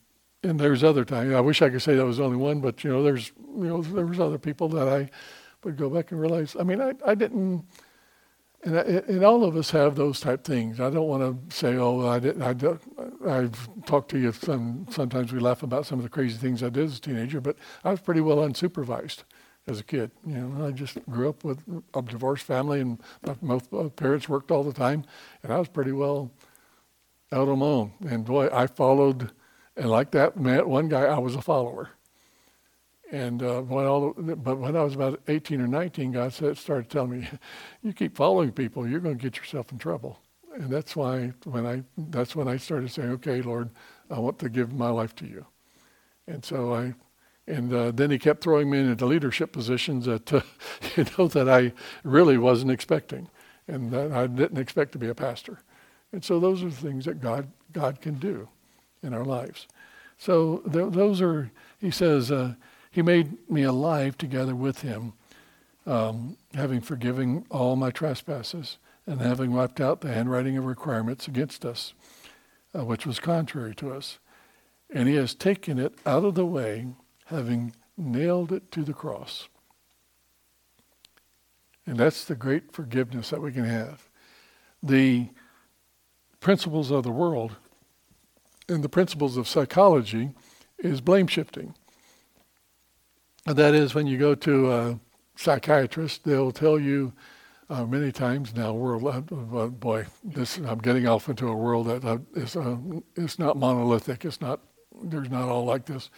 and 0.44 0.60
there's 0.60 0.84
other 0.84 1.06
times. 1.06 1.34
I 1.34 1.42
wish 1.42 1.62
I 1.62 1.70
could 1.70 1.84
say 1.84 1.96
that 1.96 2.06
was 2.06 2.20
only 2.20 2.38
one, 2.38 2.60
but 2.60 2.84
you 2.84 2.90
know, 2.92 3.04
there's 3.04 3.32
you 3.56 3.66
know, 3.66 3.82
there 3.84 4.08
was 4.08 4.20
other 4.20 4.40
people 4.40 4.68
that 4.70 4.88
I 4.88 5.10
would 5.64 5.78
go 5.78 5.90
back 5.92 6.12
and 6.12 6.20
realize. 6.20 6.56
I 6.60 6.64
mean, 6.64 6.82
I, 6.82 6.94
I 7.06 7.14
didn't. 7.14 7.66
And, 8.64 8.78
I, 8.78 8.82
and 8.82 9.24
all 9.24 9.44
of 9.44 9.56
us 9.56 9.72
have 9.72 9.96
those 9.96 10.20
type 10.20 10.44
things. 10.44 10.80
I 10.80 10.90
don't 10.90 11.08
want 11.08 11.50
to 11.50 11.56
say, 11.56 11.76
oh, 11.76 12.08
I 12.08 12.20
didn't, 12.20 12.42
I 12.42 12.54
I've 13.30 13.70
talked 13.86 14.12
to 14.12 14.20
you. 14.20 14.32
Some, 14.32 14.88
sometimes 14.90 15.32
we 15.32 15.40
laugh 15.40 15.64
about 15.64 15.86
some 15.86 16.00
of 16.00 16.04
the 16.04 16.10
crazy 16.10 16.38
things 16.38 16.64
I 16.64 16.70
did 16.70 16.86
as 16.86 16.98
a 16.98 17.02
teenager, 17.02 17.40
but 17.40 17.58
I 17.84 17.92
was 17.92 18.02
pretty 18.02 18.22
well 18.22 18.38
unsupervised 18.38 19.24
as 19.68 19.80
a 19.80 19.84
kid. 19.84 20.12
You 20.26 20.36
know, 20.36 20.66
I 20.66 20.72
just 20.72 20.98
grew 21.10 21.30
up 21.30 21.44
with 21.44 21.64
a 21.94 22.02
divorced 22.02 22.46
family, 22.46 22.82
and 22.82 23.00
both 23.42 23.96
parents 23.96 24.28
worked 24.28 24.52
all 24.52 24.64
the 24.64 24.74
time, 24.74 25.06
and 25.44 25.54
I 25.54 25.60
was 25.60 25.70
pretty 25.70 25.92
well 25.92 26.32
out 27.32 27.48
on 27.48 27.60
my 27.60 27.66
own. 27.66 27.92
And 28.08 28.26
boy, 28.26 28.50
I 28.52 28.68
followed 28.68 29.32
and 29.80 29.90
like 29.90 30.12
that 30.12 30.36
one 30.36 30.90
guy, 30.90 31.04
I 31.06 31.20
was 31.20 31.36
a 31.36 31.42
follower. 31.42 31.90
And 33.12 33.42
uh, 33.42 33.62
when 33.62 33.86
all, 33.86 34.14
but 34.14 34.58
when 34.58 34.76
I 34.76 34.84
was 34.84 34.94
about 34.94 35.22
18 35.28 35.62
or 35.62 35.68
19, 35.68 36.12
God 36.12 36.34
said, 36.34 36.58
started 36.58 36.90
telling 36.90 37.22
me, 37.22 37.28
"You 37.82 37.94
keep 37.94 38.16
following 38.16 38.52
people, 38.52 38.88
you're 38.88 39.00
going 39.00 39.18
to 39.18 39.24
get 39.24 39.38
yourself 39.38 39.72
in 39.72 39.80
trouble." 39.80 40.20
And 40.60 40.70
that's 40.70 40.94
why 40.94 41.32
when 41.46 41.66
I 41.66 41.84
that's 41.98 42.36
when 42.36 42.50
I 42.50 42.58
started 42.58 42.92
saying, 42.92 43.12
"Okay, 43.12 43.42
Lord, 43.42 43.70
I 44.12 44.20
want 44.20 44.40
to 44.40 44.50
give 44.50 44.74
my 44.74 44.90
life 44.90 45.16
to 45.16 45.26
you." 45.26 45.46
And 46.28 46.44
so 46.44 46.74
I, 46.74 46.94
and 47.48 47.74
uh, 47.74 47.92
then 47.92 48.12
He 48.12 48.20
kept 48.20 48.44
throwing 48.44 48.70
me 48.70 48.80
into 48.80 49.06
leadership 49.06 49.54
positions 49.54 50.06
that 50.06 50.34
uh, 50.34 50.42
you 50.98 51.06
know 51.18 51.30
that 51.30 51.48
I 51.48 51.72
really 52.04 52.38
wasn't 52.38 52.72
expecting, 52.72 53.30
and 53.70 53.90
that 53.92 54.12
I 54.12 54.28
didn't 54.28 54.58
expect 54.58 54.92
to 54.92 54.98
be 54.98 55.08
a 55.08 55.16
pastor. 55.16 55.60
And 56.12 56.26
so 56.26 56.42
those 56.42 56.62
are 56.62 56.70
the 56.70 56.76
things 56.76 57.06
that 57.06 57.22
God 57.22 57.48
God 57.72 58.02
can 58.02 58.16
do 58.16 58.50
in 59.02 59.14
our 59.14 59.24
lives. 59.26 59.66
So 60.18 60.58
th- 60.70 60.92
those 60.92 61.22
are, 61.22 61.50
he 61.80 61.90
says, 61.90 62.30
uh, 62.30 62.56
he 62.92 63.02
made 63.02 63.50
me 63.50 63.64
alive 63.64 64.18
together 64.18 64.54
with 64.54 64.82
him, 64.82 65.14
um, 65.86 66.36
having 66.54 66.82
forgiven 66.82 67.46
all 67.50 67.78
my 67.78 67.92
trespasses 67.92 68.78
and 69.10 69.22
having 69.22 69.52
wiped 69.52 69.82
out 69.82 70.02
the 70.02 70.14
handwriting 70.14 70.56
of 70.56 70.66
requirements 70.66 71.28
against 71.28 71.66
us, 71.66 71.96
uh, 72.78 72.86
which 72.86 73.08
was 73.08 73.20
contrary 73.20 73.74
to 73.74 73.92
us. 73.92 74.20
And 74.92 75.10
he 75.10 75.16
has 75.16 75.34
taken 75.34 75.80
it 75.80 75.96
out 76.06 76.24
of 76.24 76.36
the 76.36 76.46
way, 76.46 76.86
having 77.26 77.74
nailed 77.98 78.52
it 78.52 78.72
to 78.72 78.84
the 78.84 78.94
cross. 78.94 79.50
And 81.88 81.98
that's 81.98 82.24
the 82.24 82.36
great 82.36 82.72
forgiveness 82.72 83.32
that 83.32 83.42
we 83.42 83.52
can 83.52 83.66
have. 83.66 84.08
The 84.84 85.30
principles 86.40 86.92
of 86.92 87.04
the 87.04 87.12
world 87.12 87.56
and 88.68 88.84
the 88.84 88.90
principles 88.90 89.38
of 89.38 89.48
psychology 89.48 90.30
is 90.78 91.02
blame 91.02 91.26
shifting. 91.26 91.74
And 93.48 93.56
that 93.58 93.74
is 93.74 93.96
when 93.96 94.06
you 94.06 94.20
go 94.20 94.36
to 94.36 94.72
a 94.72 95.00
psychiatrist, 95.36 96.26
they'll 96.26 96.52
tell 96.52 96.78
you 96.78 97.12
uh, 97.70 97.86
many 97.86 98.12
times 98.12 98.56
now, 98.56 98.74
world, 98.74 99.06
uh, 99.06 99.68
boy, 99.68 100.06
this 100.24 100.58
I'm 100.58 100.80
getting 100.80 101.08
off 101.08 101.30
into 101.30 101.48
a 101.48 101.56
world 101.56 101.88
that 101.88 102.06
uh, 102.06 102.18
is 102.36 102.56
uh, 102.56 102.78
it's 103.16 103.40
not 103.40 103.58
monolithic. 103.58 104.26
It's 104.26 104.42
not 104.42 104.60
there's 105.04 105.30
not 105.30 105.48
all 105.48 105.66
like 105.66 105.86
this, 105.86 106.10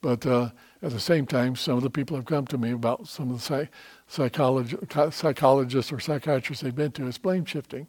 but 0.00 0.24
uh, 0.26 0.50
at 0.82 0.92
the 0.92 1.00
same 1.00 1.26
time, 1.26 1.56
some 1.56 1.76
of 1.76 1.82
the 1.82 1.90
people 1.90 2.16
have 2.16 2.26
come 2.26 2.46
to 2.46 2.58
me 2.58 2.70
about 2.70 3.08
some 3.08 3.30
of 3.30 3.36
the 3.38 3.42
psych- 3.42 3.70
psycholog- 4.08 5.12
psychologists 5.12 5.92
or 5.92 6.00
psychiatrists 6.00 6.62
they've 6.62 6.74
been 6.74 6.92
to. 6.92 7.06
It's 7.06 7.18
blame 7.18 7.44
shifting 7.44 7.88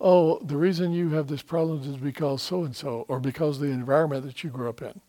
oh, 0.00 0.38
the 0.42 0.56
reason 0.56 0.92
you 0.92 1.10
have 1.10 1.28
this 1.28 1.42
problem 1.42 1.82
is 1.82 1.96
because 1.96 2.42
so 2.42 2.64
and 2.64 2.74
so, 2.74 3.04
or 3.08 3.20
because 3.20 3.58
the 3.58 3.66
environment 3.66 4.24
that 4.24 4.42
you 4.42 4.50
grew 4.50 4.68
up 4.68 4.82
in. 4.82 5.00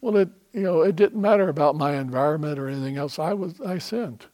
Well, 0.00 0.16
it 0.16 0.30
you 0.52 0.62
know 0.62 0.82
it 0.82 0.96
didn't 0.96 1.20
matter 1.20 1.48
about 1.48 1.76
my 1.76 1.96
environment 1.96 2.58
or 2.58 2.68
anything 2.68 2.96
else. 2.96 3.18
I 3.18 3.34
was 3.34 3.60
I 3.60 3.78
sinned, 3.78 4.26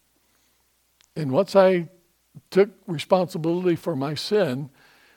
and 1.17 1.33
once 1.33 1.57
I 1.57 1.89
took 2.51 2.71
responsibility 2.87 3.77
for 3.77 3.97
my 3.97 4.15
sin, 4.15 4.71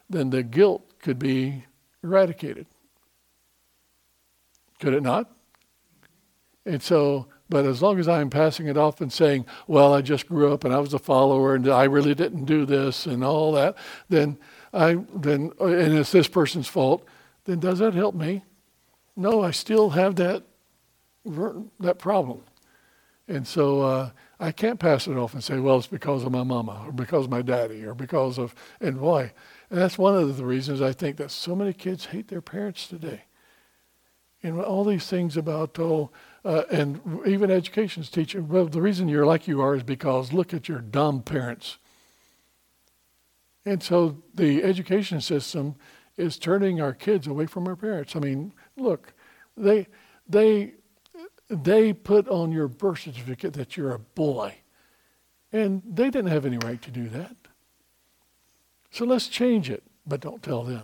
then 0.09 0.29
the 0.29 0.43
guilt 0.43 0.99
could 0.99 1.19
be 1.19 1.65
eradicated. 2.03 2.65
Could 4.79 4.93
it 4.93 5.03
not? 5.03 5.31
And 6.65 6.81
so 6.81 7.27
but 7.49 7.65
as 7.65 7.81
long 7.81 7.99
as 7.99 8.07
I'm 8.07 8.29
passing 8.29 8.67
it 8.67 8.77
off 8.77 8.99
and 8.99 9.11
saying, 9.11 9.45
well, 9.67 9.93
I 9.93 10.01
just 10.01 10.27
grew 10.27 10.51
up 10.51 10.63
and 10.63 10.73
I 10.73 10.79
was 10.79 10.93
a 10.93 10.99
follower 10.99 11.55
and 11.55 11.67
I 11.67 11.85
really 11.85 12.13
didn't 12.13 12.45
do 12.45 12.65
this 12.65 13.05
and 13.05 13.23
all 13.23 13.53
that, 13.53 13.77
then 14.09 14.37
I 14.73 14.97
then 15.15 15.51
and 15.59 15.97
it's 15.97 16.11
this 16.11 16.27
person's 16.27 16.67
fault, 16.67 17.05
then 17.45 17.59
does 17.59 17.79
that 17.79 17.93
help 17.93 18.15
me? 18.15 18.43
No, 19.15 19.41
I 19.41 19.51
still 19.51 19.91
have 19.91 20.15
that 20.17 20.43
that 21.79 21.99
problem. 21.99 22.41
And 23.27 23.47
so 23.47 23.81
uh, 23.81 24.09
I 24.39 24.51
can't 24.51 24.79
pass 24.79 25.07
it 25.07 25.17
off 25.17 25.33
and 25.33 25.43
say, 25.43 25.57
well, 25.59 25.77
it's 25.77 25.87
because 25.87 26.23
of 26.23 26.31
my 26.31 26.43
mama 26.43 26.83
or 26.85 26.91
because 26.91 27.25
of 27.25 27.31
my 27.31 27.41
daddy 27.41 27.83
or 27.83 27.95
because 27.95 28.37
of, 28.37 28.53
and 28.79 28.99
why? 29.01 29.33
And 29.69 29.79
that's 29.79 29.97
one 29.97 30.15
of 30.15 30.37
the 30.37 30.45
reasons 30.45 30.81
I 30.81 30.93
think 30.93 31.17
that 31.17 31.31
so 31.31 31.55
many 31.55 31.73
kids 31.73 32.05
hate 32.05 32.27
their 32.27 32.41
parents 32.41 32.87
today. 32.87 33.23
And 34.43 34.61
all 34.61 34.83
these 34.83 35.07
things 35.07 35.35
about, 35.35 35.77
oh, 35.79 36.11
uh, 36.45 36.63
and 36.71 37.01
even 37.25 37.49
education's 37.49 38.09
teaching, 38.09 38.47
well, 38.47 38.67
the 38.67 38.81
reason 38.81 39.09
you're 39.09 39.25
like 39.25 39.47
you 39.47 39.59
are 39.59 39.75
is 39.75 39.83
because 39.83 40.31
look 40.31 40.53
at 40.53 40.69
your 40.69 40.79
dumb 40.79 41.23
parents. 41.23 41.77
And 43.65 43.81
so 43.81 44.21
the 44.35 44.63
education 44.63 45.19
system 45.19 45.75
is 46.15 46.37
turning 46.37 46.79
our 46.79 46.93
kids 46.93 47.27
away 47.27 47.47
from 47.47 47.67
our 47.67 47.75
parents. 47.75 48.15
I 48.15 48.19
mean, 48.19 48.53
look, 48.77 49.13
they, 49.57 49.87
they, 50.29 50.75
they 51.49 51.93
put 51.93 52.27
on 52.27 52.51
your 52.51 52.67
birth 52.67 52.99
certificate 52.99 53.53
that 53.53 53.77
you're 53.77 53.93
a 53.93 53.99
boy. 53.99 54.55
And 55.51 55.81
they 55.85 56.09
didn't 56.09 56.31
have 56.31 56.45
any 56.45 56.57
right 56.57 56.81
to 56.81 56.91
do 56.91 57.07
that. 57.09 57.35
So 58.91 59.05
let's 59.05 59.27
change 59.27 59.69
it, 59.69 59.83
but 60.05 60.19
don't 60.19 60.43
tell 60.43 60.63
them. 60.63 60.83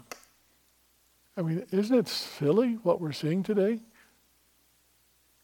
I 1.35 1.41
mean, 1.41 1.65
isn't 1.71 1.97
it 1.97 2.07
silly 2.07 2.73
what 2.83 3.01
we're 3.01 3.11
seeing 3.11 3.43
today? 3.43 3.79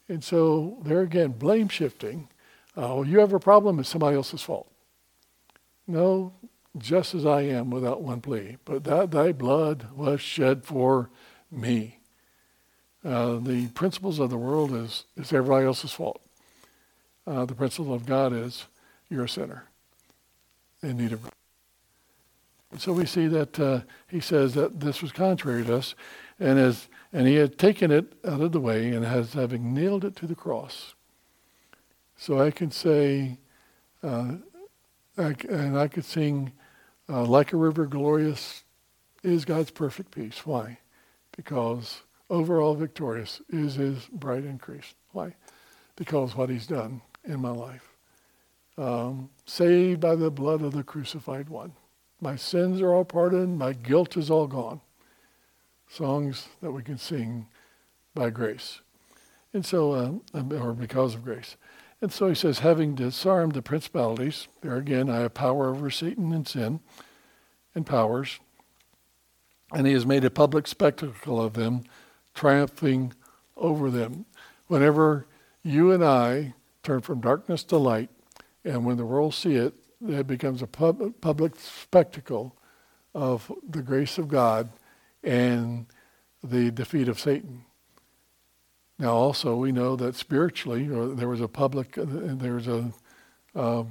And 0.08 0.24
so 0.24 0.78
there 0.82 1.02
again, 1.02 1.32
blame 1.32 1.68
shifting. 1.68 2.28
Uh, 2.76 3.02
you 3.02 3.18
have 3.18 3.32
a 3.32 3.40
problem, 3.40 3.78
it's 3.78 3.88
somebody 3.88 4.16
else's 4.16 4.42
fault. 4.42 4.70
No, 5.86 6.32
just 6.78 7.14
as 7.14 7.26
I 7.26 7.42
am 7.42 7.70
without 7.70 8.02
one 8.02 8.20
plea. 8.20 8.56
But 8.64 8.84
that 8.84 9.10
thy 9.10 9.32
blood 9.32 9.88
was 9.94 10.20
shed 10.20 10.64
for 10.64 11.10
me. 11.50 11.99
Uh, 13.04 13.38
the 13.38 13.68
principles 13.68 14.18
of 14.18 14.30
the 14.30 14.36
world 14.36 14.72
is, 14.72 15.04
is 15.16 15.32
everybody 15.32 15.66
else's 15.66 15.92
fault. 15.92 16.20
Uh, 17.26 17.44
the 17.44 17.54
principle 17.54 17.94
of 17.94 18.04
God 18.04 18.32
is 18.32 18.66
you're 19.08 19.24
a 19.24 19.28
sinner 19.28 19.64
in 20.82 20.96
need 20.96 21.12
of 21.12 21.30
And 22.70 22.80
so 22.80 22.92
we 22.92 23.06
see 23.06 23.26
that 23.28 23.58
uh, 23.58 23.80
he 24.08 24.20
says 24.20 24.54
that 24.54 24.80
this 24.80 25.02
was 25.02 25.12
contrary 25.12 25.64
to 25.64 25.76
us, 25.76 25.94
and 26.38 26.58
as 26.58 26.88
and 27.12 27.26
he 27.26 27.34
had 27.34 27.58
taken 27.58 27.90
it 27.90 28.12
out 28.24 28.40
of 28.40 28.52
the 28.52 28.60
way 28.60 28.90
and 28.90 29.04
has 29.04 29.32
having 29.32 29.74
nailed 29.74 30.04
it 30.04 30.14
to 30.16 30.26
the 30.26 30.34
cross. 30.34 30.94
So 32.16 32.40
I 32.40 32.50
can 32.50 32.70
say, 32.70 33.38
uh, 34.02 34.34
I, 35.18 35.34
and 35.48 35.76
I 35.76 35.88
could 35.88 36.04
sing, 36.04 36.52
uh, 37.08 37.24
like 37.24 37.52
a 37.52 37.56
river 37.56 37.86
glorious 37.86 38.62
is 39.22 39.44
God's 39.44 39.70
perfect 39.70 40.12
peace. 40.12 40.46
Why? 40.46 40.78
Because 41.36 42.02
overall 42.30 42.74
victorious 42.74 43.42
is 43.50 43.74
his 43.74 44.06
bright 44.12 44.44
increase. 44.44 44.94
Why? 45.12 45.34
Because 45.96 46.34
what 46.36 46.48
he's 46.48 46.66
done 46.66 47.02
in 47.24 47.40
my 47.40 47.50
life. 47.50 47.90
um, 48.80 49.28
saved 49.44 50.00
by 50.00 50.14
the 50.14 50.30
blood 50.30 50.62
of 50.62 50.72
the 50.72 50.82
crucified 50.82 51.48
one. 51.48 51.72
My 52.20 52.34
sins 52.36 52.80
are 52.80 52.92
all 52.94 53.04
pardoned. 53.04 53.58
My 53.58 53.74
guilt 53.74 54.16
is 54.16 54.30
all 54.30 54.46
gone. 54.46 54.80
Songs 55.88 56.48
that 56.62 56.72
we 56.72 56.82
can 56.82 56.98
sing 56.98 57.46
by 58.14 58.30
grace. 58.30 58.80
And 59.52 59.66
so, 59.66 59.92
uh, 60.32 60.40
or 60.54 60.72
because 60.72 61.14
of 61.14 61.24
grace. 61.24 61.56
And 62.00 62.10
so 62.12 62.28
he 62.28 62.34
says, 62.34 62.60
having 62.60 62.94
disarmed 62.94 63.52
the 63.52 63.62
principalities, 63.62 64.48
there 64.62 64.76
again, 64.76 65.10
I 65.10 65.18
have 65.18 65.34
power 65.34 65.68
over 65.68 65.90
Satan 65.90 66.32
and 66.32 66.48
sin 66.48 66.80
and 67.74 67.84
powers, 67.84 68.40
and 69.72 69.86
he 69.86 69.92
has 69.92 70.06
made 70.06 70.24
a 70.24 70.30
public 70.30 70.66
spectacle 70.66 71.40
of 71.42 71.52
them, 71.52 71.84
triumphing 72.34 73.12
over 73.56 73.90
them. 73.90 74.26
Whenever 74.66 75.26
you 75.62 75.92
and 75.92 76.04
I 76.04 76.54
turn 76.82 77.00
from 77.00 77.20
darkness 77.20 77.62
to 77.64 77.76
light, 77.76 78.10
and 78.64 78.84
when 78.84 78.96
the 78.96 79.06
world 79.06 79.34
see 79.34 79.56
it, 79.56 79.74
it 80.06 80.26
becomes 80.26 80.62
a 80.62 80.66
pub- 80.66 81.20
public 81.20 81.58
spectacle 81.58 82.56
of 83.14 83.50
the 83.68 83.82
grace 83.82 84.18
of 84.18 84.28
God 84.28 84.70
and 85.22 85.86
the 86.42 86.70
defeat 86.70 87.08
of 87.08 87.20
Satan. 87.20 87.64
Now, 88.98 89.14
also, 89.14 89.56
we 89.56 89.72
know 89.72 89.96
that 89.96 90.14
spiritually, 90.14 90.86
there 90.86 91.28
was 91.28 91.40
a 91.40 91.48
public, 91.48 91.96
uh, 91.96 92.04
there 92.06 92.54
was 92.54 92.68
a. 92.68 92.92
Uh, 93.54 93.84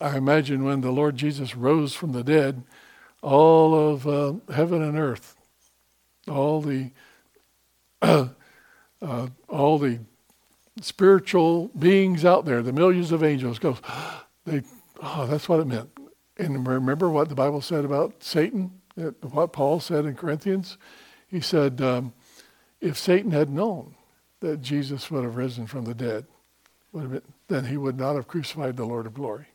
I 0.00 0.16
imagine 0.16 0.64
when 0.64 0.82
the 0.82 0.92
Lord 0.92 1.16
Jesus 1.16 1.56
rose 1.56 1.94
from 1.94 2.12
the 2.12 2.22
dead, 2.22 2.62
all 3.22 3.74
of 3.74 4.06
uh, 4.06 4.34
heaven 4.52 4.82
and 4.82 4.96
earth, 4.98 5.34
all 6.28 6.60
the, 6.60 6.92
uh, 8.02 8.28
all 9.48 9.78
the 9.78 10.00
spiritual 10.80 11.68
beings 11.68 12.24
out 12.24 12.44
there, 12.44 12.62
the 12.62 12.72
millions 12.72 13.12
of 13.12 13.22
angels, 13.24 13.58
goes, 13.58 13.78
they, 14.44 14.62
oh, 15.02 15.26
that's 15.26 15.48
what 15.48 15.60
it 15.60 15.66
meant. 15.66 15.90
And 16.36 16.66
remember 16.66 17.10
what 17.10 17.28
the 17.28 17.34
Bible 17.34 17.60
said 17.60 17.84
about 17.84 18.22
Satan, 18.22 18.80
what 19.20 19.52
Paul 19.52 19.80
said 19.80 20.04
in 20.04 20.14
Corinthians? 20.14 20.78
He 21.26 21.40
said, 21.40 21.80
um, 21.80 22.12
if 22.80 22.96
Satan 22.96 23.32
had 23.32 23.50
known 23.50 23.94
that 24.40 24.62
Jesus 24.62 25.10
would 25.10 25.24
have 25.24 25.36
risen 25.36 25.66
from 25.66 25.84
the 25.84 25.94
dead, 25.94 26.26
been, 26.92 27.22
then 27.48 27.64
he 27.66 27.76
would 27.76 27.98
not 27.98 28.14
have 28.14 28.28
crucified 28.28 28.76
the 28.76 28.84
Lord 28.84 29.06
of 29.06 29.14
glory. 29.14 29.46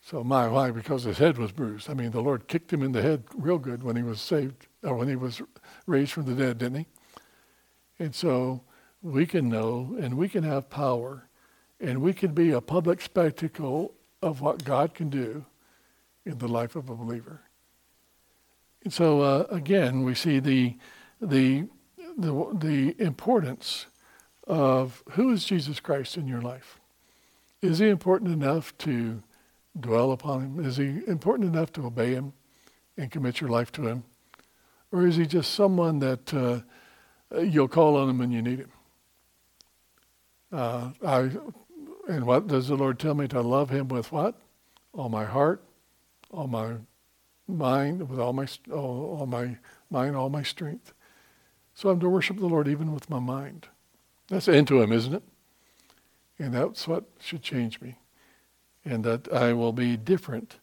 So 0.00 0.24
my, 0.24 0.48
why? 0.48 0.70
Because 0.70 1.04
his 1.04 1.18
head 1.18 1.36
was 1.36 1.52
bruised. 1.52 1.90
I 1.90 1.94
mean, 1.94 2.10
the 2.10 2.22
Lord 2.22 2.48
kicked 2.48 2.72
him 2.72 2.82
in 2.82 2.92
the 2.92 3.02
head 3.02 3.24
real 3.36 3.58
good 3.58 3.82
when 3.82 3.96
he 3.96 4.02
was 4.02 4.20
saved, 4.20 4.66
or 4.82 4.94
when 4.94 5.08
he 5.08 5.16
was 5.16 5.42
raised 5.86 6.12
from 6.12 6.24
the 6.24 6.34
dead, 6.34 6.58
didn't 6.58 6.78
he? 6.78 6.86
And 7.98 8.14
so 8.14 8.62
we 9.02 9.26
can 9.26 9.48
know 9.48 9.96
and 10.00 10.16
we 10.16 10.28
can 10.28 10.44
have 10.44 10.70
power 10.70 11.28
and 11.80 12.02
we 12.02 12.12
can 12.12 12.32
be 12.32 12.50
a 12.50 12.60
public 12.60 13.00
spectacle 13.00 13.94
of 14.22 14.40
what 14.40 14.64
God 14.64 14.94
can 14.94 15.10
do 15.10 15.44
in 16.24 16.38
the 16.38 16.48
life 16.48 16.76
of 16.76 16.90
a 16.90 16.94
believer. 16.94 17.42
And 18.84 18.92
so 18.92 19.20
uh, 19.20 19.46
again, 19.50 20.02
we 20.02 20.14
see 20.14 20.40
the, 20.40 20.76
the, 21.20 21.68
the, 22.16 22.50
the 22.54 23.02
importance 23.02 23.86
of 24.46 25.02
who 25.10 25.30
is 25.32 25.44
Jesus 25.44 25.78
Christ 25.80 26.16
in 26.16 26.26
your 26.26 26.40
life. 26.40 26.80
Is 27.60 27.78
he 27.78 27.88
important 27.88 28.32
enough 28.32 28.76
to 28.78 29.22
dwell 29.78 30.12
upon 30.12 30.42
him? 30.42 30.64
Is 30.64 30.76
he 30.76 31.02
important 31.06 31.54
enough 31.54 31.72
to 31.72 31.86
obey 31.86 32.12
him 32.12 32.32
and 32.96 33.10
commit 33.10 33.40
your 33.40 33.50
life 33.50 33.70
to 33.72 33.86
him? 33.86 34.04
Or 34.90 35.06
is 35.06 35.16
he 35.16 35.26
just 35.26 35.52
someone 35.54 35.98
that 35.98 36.32
uh, 36.32 36.60
you'll 37.36 37.68
call 37.68 37.96
on 37.96 38.08
him 38.08 38.18
when 38.18 38.30
you 38.30 38.42
need 38.42 38.60
him? 38.60 38.72
Uh, 40.50 40.90
I, 41.04 41.30
and 42.08 42.24
what 42.24 42.46
does 42.46 42.68
the 42.68 42.76
Lord 42.76 42.98
tell 42.98 43.14
me 43.14 43.28
to 43.28 43.40
love 43.40 43.70
Him 43.70 43.88
with 43.88 44.10
what? 44.10 44.34
All 44.94 45.08
my 45.08 45.24
heart, 45.24 45.62
all 46.30 46.46
my 46.46 46.76
mind, 47.46 48.08
with 48.08 48.18
all 48.18 48.32
my 48.32 48.46
all, 48.72 49.18
all 49.18 49.26
my 49.26 49.58
mind, 49.90 50.16
all 50.16 50.30
my 50.30 50.42
strength. 50.42 50.94
So 51.74 51.90
I'm 51.90 52.00
to 52.00 52.08
worship 52.08 52.38
the 52.38 52.46
Lord 52.46 52.66
even 52.66 52.92
with 52.92 53.10
my 53.10 53.20
mind. 53.20 53.68
That's 54.28 54.48
into 54.48 54.80
Him, 54.80 54.92
isn't 54.92 55.14
it? 55.14 55.22
And 56.38 56.54
that's 56.54 56.88
what 56.88 57.04
should 57.20 57.42
change 57.42 57.80
me, 57.80 57.96
and 58.84 59.04
that 59.04 59.30
I 59.32 59.52
will 59.52 59.72
be 59.72 59.96
different, 59.96 60.56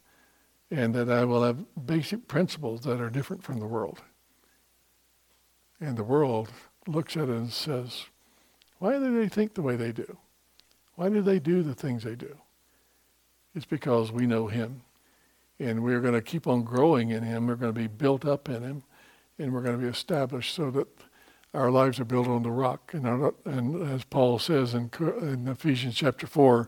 and 0.72 0.95
that 0.95 1.11
I 1.11 1.26
will 1.26 1.43
have 1.43 1.63
basic 1.86 2.28
principles 2.28 2.82
that 2.82 2.99
are 2.99 3.09
different 3.09 3.43
from 3.43 3.59
the 3.59 3.68
world. 3.68 4.01
And 5.86 5.95
the 5.95 6.03
world 6.03 6.49
looks 6.88 7.15
at 7.15 7.29
it 7.29 7.29
and 7.29 7.53
says, 7.53 8.05
why 8.79 8.93
do 8.93 9.19
they 9.19 9.29
think 9.29 9.53
the 9.53 9.61
way 9.61 9.75
they 9.75 9.91
do? 9.91 10.17
Why 10.95 11.09
do 11.09 11.21
they 11.21 11.38
do 11.38 11.61
the 11.61 11.75
things 11.75 12.03
they 12.03 12.15
do? 12.15 12.36
It's 13.53 13.67
because 13.67 14.11
we 14.11 14.25
know 14.25 14.47
Him. 14.47 14.81
And 15.59 15.83
we're 15.83 15.99
going 15.99 16.15
to 16.15 16.23
keep 16.23 16.47
on 16.47 16.63
growing 16.63 17.11
in 17.11 17.21
Him. 17.21 17.45
We're 17.45 17.55
going 17.55 17.71
to 17.71 17.79
be 17.79 17.86
built 17.86 18.25
up 18.25 18.49
in 18.49 18.63
Him. 18.63 18.83
And 19.38 19.53
we're 19.53 19.61
going 19.61 19.77
to 19.77 19.81
be 19.81 19.88
established 19.88 20.55
so 20.55 20.71
that 20.71 20.88
our 21.53 21.69
lives 21.69 21.99
are 21.99 22.05
built 22.05 22.27
on 22.27 22.41
the 22.41 22.49
rock. 22.49 22.95
And, 22.95 23.05
our, 23.05 23.36
and 23.45 23.88
as 23.88 24.03
Paul 24.05 24.39
says 24.39 24.73
in, 24.73 24.89
in 25.21 25.47
Ephesians 25.47 25.93
chapter 25.93 26.25
4, 26.25 26.67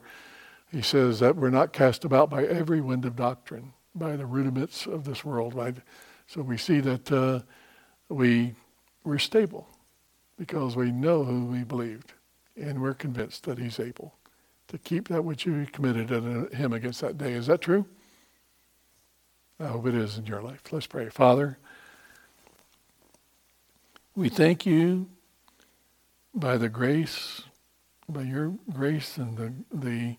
he 0.72 0.84
says 0.84 1.20
that 1.22 1.36
we're 1.36 1.50
not 1.50 1.74
cast 1.74 2.06
about 2.06 2.30
by 2.30 2.46
every 2.46 2.82
wind 2.82 3.04
of 3.04 3.16
doctrine, 3.16 3.74
by 3.96 4.16
the 4.16 4.28
rudiments 4.28 4.86
of 4.86 5.06
this 5.06 5.26
world. 5.26 5.56
Right? 5.56 5.78
So 6.28 6.44
we 6.44 6.58
see 6.58 6.82
that 6.82 7.12
uh, 7.12 7.40
we, 8.10 8.54
we're 9.08 9.18
stable 9.18 9.68
because 10.38 10.76
we 10.76 10.92
know 10.92 11.24
who 11.24 11.46
we 11.46 11.64
believed, 11.64 12.14
and 12.58 12.82
we're 12.82 12.94
convinced 12.94 13.44
that 13.46 13.58
he's 13.58 13.80
able 13.80 14.14
to 14.68 14.78
keep 14.78 15.08
that 15.08 15.24
which 15.24 15.46
you 15.46 15.66
committed 15.72 16.10
to 16.10 16.50
uh, 16.52 16.56
him 16.56 16.74
against 16.74 17.00
that 17.02 17.18
day. 17.18 17.32
Is 17.32 17.48
that 17.48 17.62
true? 17.62 17.86
I 19.60 19.68
hope 19.68 19.88
it 19.88 19.96
is 19.96 20.18
in 20.18 20.26
your 20.26 20.42
life. 20.42 20.62
Let's 20.72 20.86
pray. 20.86 21.10
Father, 21.10 21.58
we 24.14 24.28
thank 24.30 24.66
you 24.66 25.08
by 26.36 26.58
the 26.58 26.70
grace, 26.70 27.44
by 28.10 28.24
your 28.24 28.56
grace 28.72 29.18
and 29.18 29.38
the, 29.38 29.54
the 29.74 30.18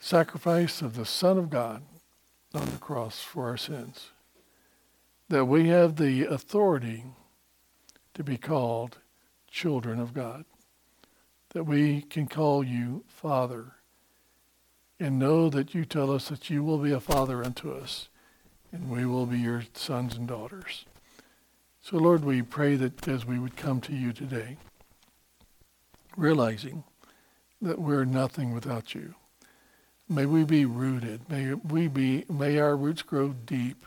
sacrifice 0.00 0.80
of 0.80 0.96
the 0.96 1.06
Son 1.06 1.36
of 1.36 1.50
God 1.50 1.82
on 2.54 2.64
the 2.64 2.78
cross 2.78 3.20
for 3.20 3.46
our 3.46 3.58
sins, 3.58 4.10
that 5.28 5.44
we 5.44 5.68
have 5.68 5.96
the 5.96 6.24
authority 6.24 7.04
to 8.16 8.24
be 8.24 8.38
called 8.38 8.96
children 9.50 10.00
of 10.00 10.14
God. 10.14 10.46
That 11.50 11.64
we 11.64 12.00
can 12.00 12.26
call 12.26 12.64
you 12.64 13.04
Father 13.06 13.74
and 14.98 15.18
know 15.18 15.50
that 15.50 15.74
you 15.74 15.84
tell 15.84 16.10
us 16.10 16.28
that 16.28 16.48
you 16.48 16.64
will 16.64 16.78
be 16.78 16.92
a 16.92 17.00
Father 17.00 17.44
unto 17.44 17.70
us 17.70 18.08
and 18.72 18.90
we 18.90 19.04
will 19.04 19.26
be 19.26 19.38
your 19.38 19.64
sons 19.74 20.16
and 20.16 20.26
daughters. 20.26 20.86
So, 21.82 21.98
Lord, 21.98 22.24
we 22.24 22.40
pray 22.40 22.74
that 22.76 23.06
as 23.06 23.26
we 23.26 23.38
would 23.38 23.54
come 23.54 23.80
to 23.82 23.94
you 23.94 24.12
today, 24.12 24.56
realizing 26.16 26.84
that 27.60 27.78
we're 27.78 28.06
nothing 28.06 28.52
without 28.52 28.94
you, 28.94 29.14
may 30.08 30.24
we 30.24 30.44
be 30.44 30.64
rooted. 30.64 31.28
May 31.28 31.52
we 31.52 31.86
be, 31.86 32.24
may 32.30 32.58
our 32.58 32.76
roots 32.76 33.02
grow 33.02 33.28
deep. 33.28 33.84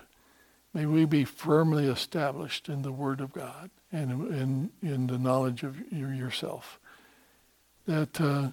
May 0.71 0.85
we 0.85 1.05
be 1.05 1.25
firmly 1.25 1.87
established 1.87 2.69
in 2.69 2.83
the 2.83 2.91
Word 2.91 3.21
of 3.21 3.33
God 3.33 3.71
and 3.91 4.11
in, 4.31 4.71
in 4.81 5.07
the 5.07 5.17
knowledge 5.17 5.63
of 5.63 5.91
yourself. 5.91 6.79
That 7.85 8.21
uh, 8.21 8.49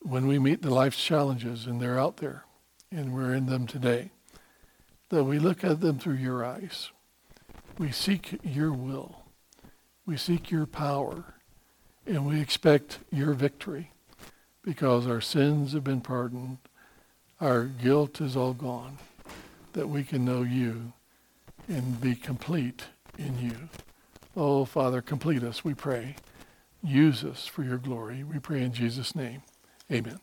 when 0.00 0.26
we 0.26 0.38
meet 0.38 0.62
the 0.62 0.72
life's 0.72 1.02
challenges 1.02 1.66
and 1.66 1.80
they're 1.80 1.98
out 1.98 2.18
there 2.18 2.44
and 2.90 3.14
we're 3.14 3.34
in 3.34 3.46
them 3.46 3.66
today, 3.66 4.10
that 5.10 5.24
we 5.24 5.38
look 5.38 5.64
at 5.64 5.80
them 5.80 5.98
through 5.98 6.14
your 6.14 6.44
eyes. 6.44 6.90
We 7.78 7.90
seek 7.90 8.38
your 8.42 8.72
will. 8.72 9.24
We 10.06 10.16
seek 10.16 10.50
your 10.50 10.66
power. 10.66 11.34
And 12.06 12.26
we 12.26 12.40
expect 12.40 12.98
your 13.10 13.34
victory 13.34 13.92
because 14.62 15.06
our 15.06 15.20
sins 15.20 15.72
have 15.72 15.84
been 15.84 16.00
pardoned. 16.00 16.58
Our 17.40 17.64
guilt 17.64 18.20
is 18.20 18.36
all 18.36 18.54
gone. 18.54 18.98
That 19.72 19.88
we 19.88 20.02
can 20.02 20.24
know 20.24 20.42
you 20.42 20.92
and 21.68 22.00
be 22.00 22.14
complete 22.14 22.84
in 23.18 23.38
you. 23.38 23.68
Oh, 24.36 24.64
Father, 24.64 25.02
complete 25.02 25.42
us, 25.42 25.64
we 25.64 25.74
pray. 25.74 26.16
Use 26.82 27.24
us 27.24 27.46
for 27.46 27.62
your 27.62 27.78
glory. 27.78 28.22
We 28.24 28.38
pray 28.38 28.62
in 28.62 28.72
Jesus' 28.72 29.14
name. 29.14 29.42
Amen. 29.90 30.20